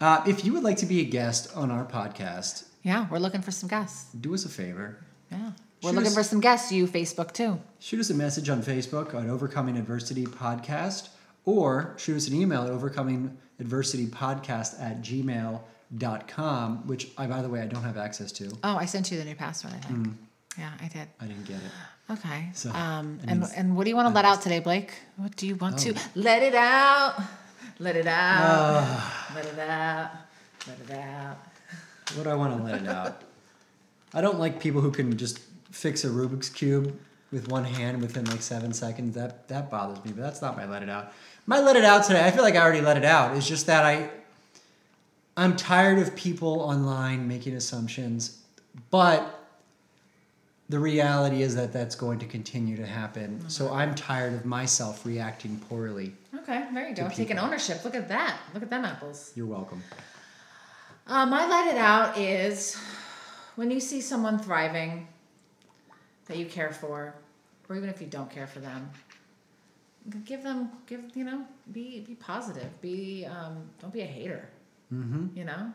uh, 0.01 0.23
if 0.27 0.45
you 0.45 0.53
would 0.55 0.63
like 0.69 0.79
to 0.79 0.87
be 0.87 1.01
a 1.01 1.05
guest 1.19 1.43
on 1.55 1.71
our 1.71 1.85
podcast 1.85 2.55
Yeah. 2.83 3.07
We're 3.11 3.19
looking 3.27 3.43
for 3.43 3.51
some 3.61 3.69
guests. 3.69 3.99
do 4.27 4.31
us 4.35 4.45
a 4.47 4.49
favor 4.63 4.87
Yeah. 5.31 5.53
We're 5.83 5.91
Shoot 5.91 5.97
looking 5.97 6.09
us- 6.09 6.15
for 6.21 6.23
some 6.33 6.41
guests. 6.41 6.73
You 6.73 6.87
Facebook 6.87 7.33
too. 7.33 7.53
shoot 7.79 8.01
us 8.05 8.11
a 8.11 8.15
message 8.15 8.49
on 8.55 8.63
Facebook 8.63 9.15
on 9.15 9.29
Overcoming 9.37 9.77
Adversity 9.83 10.25
Podcast 10.27 11.03
or 11.45 11.95
shoot 12.03 12.17
us 12.21 12.29
an 12.29 12.35
email 12.43 12.63
at 12.65 12.71
Overcoming 12.71 13.37
Adversity 13.59 14.07
Podcast 14.07 14.71
at 15.93 15.99
gmail.com, 15.99 16.87
which 16.87 17.09
I, 17.19 17.27
by 17.27 17.43
the 17.43 17.49
way, 17.49 17.61
I 17.61 17.67
don't 17.67 17.83
have 17.83 17.97
access 17.97 18.33
to. 18.33 18.51
Oh, 18.65 18.77
I 18.77 18.85
sent 18.87 19.11
you 19.11 19.19
the 19.19 19.25
new 19.25 19.35
password, 19.35 19.75
I 19.75 19.79
think. 19.87 20.09
Yeah, 20.59 20.71
I 20.81 20.89
did. 20.89 21.09
I 21.21 21.27
didn't 21.27 21.45
get 21.47 21.57
it. 21.57 22.13
Okay. 22.13 22.51
So, 22.55 22.71
um, 22.71 23.21
and 23.29 23.45
and 23.57 23.77
what 23.77 23.85
do 23.85 23.91
you 23.91 23.97
want 23.97 24.09
to 24.09 24.15
let 24.15 24.25
out 24.25 24.43
today, 24.43 24.59
Blake? 24.59 24.93
What 25.17 25.37
do 25.37 25.47
you 25.47 25.55
want 25.55 25.79
to 25.81 25.95
Oh. 25.95 26.03
let 26.17 26.43
it 26.43 26.55
out? 26.55 27.23
Let 27.79 27.97
it 27.97 28.07
out. 28.07 28.83
Ah. 28.83 29.33
let 29.35 29.47
it 29.47 29.59
out. 29.59 30.11
Let 30.67 30.79
it 30.81 30.91
out. 30.91 31.37
What 32.17 32.25
do 32.25 32.31
I 32.31 32.35
want 32.35 32.57
to 32.57 32.63
let 32.65 32.83
it 32.83 32.89
out? 32.89 33.23
I 34.15 34.21
don't 34.21 34.41
like 34.41 34.61
people 34.61 34.81
who 34.81 34.91
can 34.91 35.17
just 35.17 35.39
fix 35.71 36.03
a 36.05 36.09
Rubik's 36.09 36.49
Cube 36.49 36.99
with 37.31 37.47
one 37.49 37.65
hand 37.65 38.03
within 38.03 38.25
like 38.25 38.43
seven 38.43 38.73
seconds. 38.73 39.15
That, 39.15 39.47
that 39.49 39.71
bothers 39.71 40.05
me, 40.05 40.11
but 40.11 40.23
that's 40.23 40.43
not 40.43 40.57
my 40.57 40.67
let 40.67 40.83
it 40.83 40.89
out. 40.91 41.13
My 41.47 41.61
let 41.61 41.77
it 41.77 41.85
out 41.85 42.05
today, 42.05 42.27
I 42.27 42.33
feel 42.33 42.43
like 42.43 42.57
I 42.57 42.61
already 42.63 42.81
let 42.81 42.97
it 42.97 43.05
out. 43.05 43.37
It's 43.37 43.47
just 43.47 43.67
that 43.67 43.85
I, 43.87 44.11
I'm 45.37 45.57
tired 45.57 45.99
of 45.99 46.15
people 46.17 46.61
online 46.61 47.27
making 47.29 47.55
assumptions, 47.55 48.43
but 48.91 49.41
the 50.69 50.79
reality 50.79 51.43
is 51.43 51.57
that 51.57 51.73
that's 51.73 51.95
going 51.95 52.19
to 52.21 52.27
continue 52.27 52.77
to 52.77 52.87
happen. 52.87 53.49
So 53.49 53.73
I'm 53.73 53.95
tired 53.95 54.35
of 54.35 54.45
myself 54.45 55.05
reacting 55.05 55.59
poorly. 55.69 56.13
Okay, 56.35 56.65
there 56.73 56.89
you 56.89 56.95
go. 56.95 57.09
Taking 57.09 57.39
ownership. 57.39 57.85
Look 57.85 57.95
at 57.95 58.09
that. 58.09 58.39
Look 58.55 58.63
at 58.63 58.71
them 58.71 58.85
apples. 58.85 59.33
You're 59.35 59.47
welcome. 59.47 59.83
Uh, 61.07 61.27
my 61.27 61.49
let 61.49 61.75
it 61.75 61.79
out 61.79 62.17
is 62.17 62.77
when 63.57 63.71
you 63.71 63.81
see 63.81 64.01
someone 64.01 64.39
thriving 64.39 65.09
that 66.27 66.37
you 66.37 66.47
care 66.47 66.71
for, 66.71 67.15
or 67.69 67.77
even 67.77 67.89
if 67.89 68.01
you 68.01 68.07
don't 68.07 68.31
care 68.31 68.47
for 68.47 68.61
them, 68.61 68.89
give 70.25 70.45
them, 70.45 70.71
give 70.87 71.01
you 71.15 71.25
know, 71.25 71.45
be 71.73 72.01
be 72.01 72.15
positive. 72.15 72.81
Be 72.81 73.27
um, 73.27 73.69
don't 73.81 73.93
be 73.93 74.03
a 74.03 74.07
hater. 74.07 74.49
Mm-hmm. 74.93 75.37
You 75.37 75.45
know, 75.45 75.73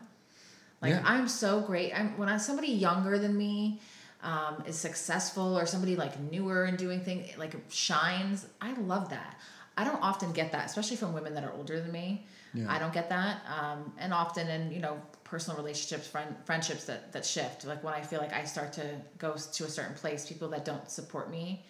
like 0.82 0.92
Yeah. 0.92 1.02
I'm 1.04 1.28
so 1.28 1.60
great. 1.60 1.92
I'm 1.92 2.16
when 2.18 2.28
I 2.28 2.36
somebody 2.38 2.68
younger 2.68 3.18
than 3.18 3.36
me. 3.36 3.80
Um, 4.22 4.64
is 4.66 4.76
successful 4.76 5.56
or 5.56 5.66
somebody 5.66 5.94
like 5.94 6.18
newer 6.18 6.64
and 6.64 6.76
doing 6.76 7.00
things 7.00 7.36
like 7.38 7.54
shines. 7.68 8.46
I 8.60 8.72
love 8.72 9.10
that. 9.10 9.38
I 9.76 9.84
don't 9.84 10.02
often 10.02 10.32
get 10.32 10.52
that, 10.52 10.66
especially 10.66 10.96
from 10.96 11.12
women 11.12 11.34
that 11.34 11.44
are 11.44 11.52
older 11.52 11.80
than 11.80 11.92
me. 11.92 12.24
Yeah. 12.54 12.64
I 12.68 12.78
don't 12.78 12.94
get 12.94 13.10
that. 13.10 13.42
Um, 13.46 13.92
and 13.98 14.14
often 14.14 14.48
in, 14.48 14.72
you 14.72 14.80
know, 14.80 15.00
personal 15.24 15.58
relationships, 15.58 16.08
friend, 16.08 16.34
friendships 16.44 16.84
that, 16.84 17.12
that 17.12 17.26
shift. 17.26 17.66
Like 17.66 17.84
when 17.84 17.92
I 17.92 18.00
feel 18.00 18.20
like 18.20 18.32
I 18.32 18.44
start 18.44 18.72
to 18.74 18.86
go 19.18 19.34
to 19.34 19.64
a 19.64 19.68
certain 19.68 19.94
place, 19.94 20.26
people 20.26 20.48
that 20.48 20.64
don't 20.64 20.90
support 20.90 21.30
me, 21.30 21.64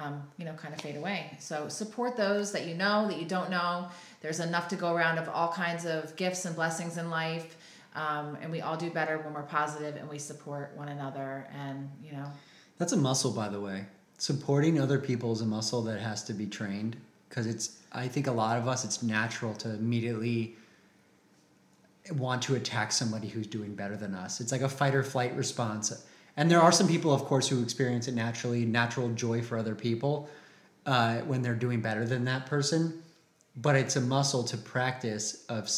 um, 0.00 0.22
you 0.36 0.44
know, 0.44 0.52
kind 0.54 0.74
of 0.74 0.80
fade 0.80 0.96
away. 0.96 1.36
So 1.38 1.68
support 1.68 2.16
those 2.16 2.52
that 2.52 2.66
you 2.66 2.74
know, 2.74 3.06
that 3.08 3.18
you 3.18 3.26
don't 3.26 3.50
know. 3.50 3.88
There's 4.20 4.40
enough 4.40 4.68
to 4.68 4.76
go 4.76 4.94
around 4.94 5.18
of 5.18 5.28
all 5.28 5.52
kinds 5.52 5.84
of 5.84 6.14
gifts 6.16 6.44
and 6.44 6.54
blessings 6.54 6.96
in 6.96 7.10
life. 7.10 7.56
Um, 7.94 8.36
and 8.40 8.50
we 8.52 8.60
all 8.60 8.76
do 8.76 8.90
better 8.90 9.18
when 9.18 9.34
we're 9.34 9.42
positive 9.42 9.96
and 9.96 10.08
we 10.08 10.18
support 10.18 10.72
one 10.76 10.88
another. 10.88 11.48
And, 11.52 11.90
you 12.04 12.12
know, 12.12 12.26
That's 12.78 12.92
a 12.92 12.96
muscle, 12.96 13.32
by 13.32 13.48
the 13.48 13.60
way. 13.60 13.86
Supporting 14.18 14.80
other 14.80 14.98
people 14.98 15.32
is 15.32 15.40
a 15.40 15.46
muscle 15.46 15.82
that 15.82 16.00
has 16.00 16.22
to 16.24 16.32
be 16.32 16.46
trained 16.46 16.96
because 17.28 17.46
it's. 17.46 17.76
I 17.92 18.06
think 18.06 18.28
a 18.28 18.32
lot 18.32 18.56
of 18.56 18.68
us, 18.68 18.84
it's 18.84 19.02
natural 19.02 19.52
to 19.54 19.70
immediately 19.70 20.56
want 22.12 22.42
to 22.42 22.54
attack 22.54 22.92
somebody 22.92 23.28
who's 23.28 23.48
doing 23.48 23.74
better 23.74 23.96
than 23.96 24.14
us. 24.14 24.40
It's 24.40 24.52
like 24.52 24.60
a 24.60 24.68
fight 24.68 24.94
or 24.94 25.02
flight 25.02 25.34
response. 25.34 26.06
And 26.40 26.50
there 26.50 26.62
are 26.62 26.72
some 26.72 26.88
people, 26.88 27.12
of 27.12 27.24
course, 27.26 27.48
who 27.48 27.62
experience 27.62 28.08
it 28.08 28.14
naturally, 28.14 28.64
natural 28.64 29.10
joy 29.10 29.42
for 29.42 29.58
other 29.58 29.74
people 29.74 30.30
uh, 30.86 31.18
when 31.18 31.42
they're 31.42 31.54
doing 31.54 31.82
better 31.82 32.06
than 32.06 32.24
that 32.24 32.46
person. 32.46 33.02
But 33.56 33.76
it's 33.76 33.96
a 33.96 34.00
muscle 34.00 34.42
to 34.44 34.56
practice 34.56 35.44
of 35.50 35.70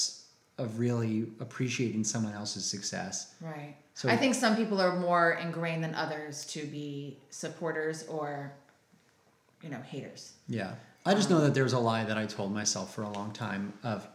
of 0.59 0.79
really 0.79 1.27
appreciating 1.41 2.05
someone 2.05 2.35
else's 2.35 2.65
success. 2.65 3.35
Right. 3.41 3.75
So- 3.95 4.09
I 4.09 4.17
think 4.17 4.37
some 4.37 4.55
people 4.55 4.81
are 4.81 4.95
more 4.95 5.33
ingrained 5.33 5.83
than 5.83 5.97
others 5.97 6.45
to 6.53 6.65
be 6.67 7.17
supporters 7.31 8.05
or, 8.05 8.53
you 9.63 9.71
know, 9.71 9.81
haters. 9.81 10.35
Yeah. 10.47 10.75
I 11.05 11.15
just 11.15 11.29
know 11.29 11.41
that 11.41 11.55
there 11.55 11.65
was 11.65 11.73
a 11.73 11.79
lie 11.81 12.05
that 12.05 12.17
I 12.17 12.27
told 12.27 12.53
myself 12.55 12.95
for 12.95 13.03
a 13.03 13.09
long 13.09 13.33
time 13.33 13.73
of 13.83 14.07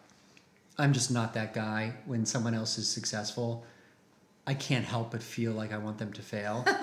I'm 0.78 0.94
just 0.94 1.12
not 1.12 1.34
that 1.34 1.54
guy 1.54 1.96
when 2.06 2.26
someone 2.26 2.54
else 2.54 2.78
is 2.78 2.88
successful. 2.88 3.66
I 4.48 4.54
can't 4.56 4.86
help 4.86 5.12
but 5.12 5.22
feel 5.22 5.52
like 5.52 5.72
I 5.74 5.78
want 5.78 5.98
them 6.00 6.14
to 6.14 6.22
fail. 6.22 6.66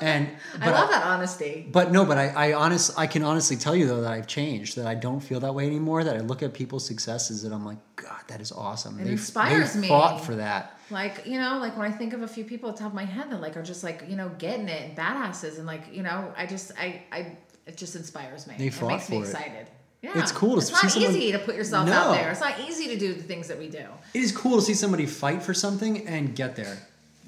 And 0.00 0.28
I 0.60 0.70
love 0.70 0.90
that 0.90 1.04
honesty. 1.04 1.66
But 1.72 1.90
no, 1.90 2.04
but 2.04 2.18
I, 2.18 2.28
I 2.28 2.52
honest 2.52 2.96
I 2.96 3.08
can 3.08 3.24
honestly 3.24 3.56
tell 3.56 3.74
you 3.74 3.88
though 3.88 4.02
that 4.02 4.12
I've 4.12 4.28
changed, 4.28 4.76
that 4.76 4.86
I 4.86 4.94
don't 4.94 5.18
feel 5.18 5.40
that 5.40 5.52
way 5.56 5.66
anymore, 5.66 6.04
that 6.04 6.14
I 6.14 6.20
look 6.20 6.40
at 6.40 6.52
people's 6.54 6.86
successes 6.86 7.42
and 7.42 7.52
I'm 7.52 7.64
like, 7.64 7.78
God, 7.96 8.20
that 8.28 8.40
is 8.40 8.52
awesome. 8.52 9.00
It 9.00 9.04
They- 9.06 9.10
inspires 9.12 9.72
they 9.72 9.80
me. 9.80 9.88
fought 9.88 10.24
for 10.24 10.36
that. 10.36 10.78
Like, 10.90 11.26
you 11.26 11.40
know, 11.40 11.58
like 11.58 11.76
when 11.76 11.90
I 11.90 11.96
think 11.96 12.12
of 12.12 12.22
a 12.22 12.28
few 12.28 12.44
people 12.44 12.68
at 12.68 12.76
the 12.76 12.82
top 12.82 12.92
of 12.92 12.94
my 12.94 13.06
head 13.06 13.28
that 13.32 13.40
like 13.40 13.56
are 13.56 13.62
just 13.62 13.82
like, 13.82 14.04
you 14.08 14.14
know, 14.14 14.30
getting 14.38 14.68
it 14.68 14.82
and 14.90 14.96
badasses 14.96 15.56
and 15.58 15.66
like, 15.66 15.92
you 15.92 16.04
know, 16.04 16.32
I 16.36 16.46
just 16.46 16.70
I 16.78 17.02
I 17.10 17.36
it 17.66 17.76
just 17.76 17.96
inspires 17.96 18.46
me. 18.46 18.54
They 18.56 18.70
fought 18.70 18.90
it 18.90 18.92
makes 18.98 19.10
me 19.10 19.16
for 19.18 19.24
it. 19.24 19.30
excited. 19.30 19.66
Yeah. 20.02 20.12
It's 20.16 20.30
cool 20.30 20.52
to 20.52 20.58
It's 20.58 20.66
see 20.68 20.72
not 20.74 20.92
someone- 20.92 21.10
easy 21.10 21.32
to 21.32 21.40
put 21.40 21.56
yourself 21.56 21.86
No. 21.88 21.92
out 21.92 22.12
there. 22.14 22.30
It's 22.30 22.40
not 22.40 22.60
easy 22.60 22.86
to 22.88 22.96
do 22.96 23.14
the 23.14 23.22
things 23.22 23.48
that 23.48 23.58
we 23.58 23.68
do. 23.68 23.84
It 24.14 24.20
is 24.22 24.30
cool 24.30 24.56
to 24.58 24.62
see 24.62 24.74
somebody 24.74 25.06
fight 25.06 25.42
for 25.42 25.54
something 25.54 26.06
and 26.06 26.36
get 26.36 26.54
there. 26.54 26.78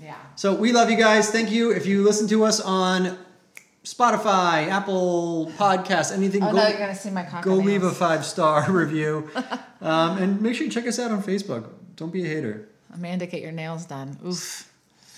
Yeah. 0.01 0.17
So 0.37 0.55
we 0.55 0.73
love 0.73 0.91
you 0.91 0.97
guys. 0.97 1.31
Thank 1.31 1.51
you. 1.51 1.71
If 1.73 1.87
you 1.87 2.03
listen 2.03 2.27
to 2.29 2.45
us 2.45 2.59
on 2.61 3.19
Spotify, 3.85 4.69
Apple 4.69 5.53
Podcasts, 5.57 6.13
anything, 6.13 6.43
Oh 6.43 6.51
go, 6.53 6.57
no, 6.59 6.69
you're 6.69 6.79
gonna 6.79 6.95
see 6.95 7.11
my 7.11 7.23
cock. 7.25 7.45
go 7.45 7.55
leave 7.55 7.83
a 7.83 7.91
five 7.91 8.25
star 8.25 8.71
review. 8.71 9.29
Um, 9.83 10.19
and 10.19 10.43
make 10.43 10.55
sure 10.57 10.67
you 10.67 10.71
check 10.71 10.87
us 10.87 10.99
out 10.99 11.11
on 11.11 11.23
Facebook. 11.23 11.67
Don't 11.97 12.13
be 12.13 12.23
a 12.23 12.29
hater. 12.29 12.69
Amanda, 12.93 13.25
get 13.25 13.41
your 13.41 13.51
nails 13.51 13.87
done. 13.87 14.19
Oof. 14.27 14.71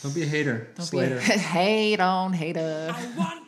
Don't 0.05 0.14
be 0.14 0.22
a 0.22 0.26
hater. 0.26 0.68
Don't 0.76 0.87
Slater. 0.87 1.16
be 1.16 1.20
hate 1.24 1.99
on 1.99 2.33
hater. 2.33 2.95
I 2.97 3.18
want 3.18 3.43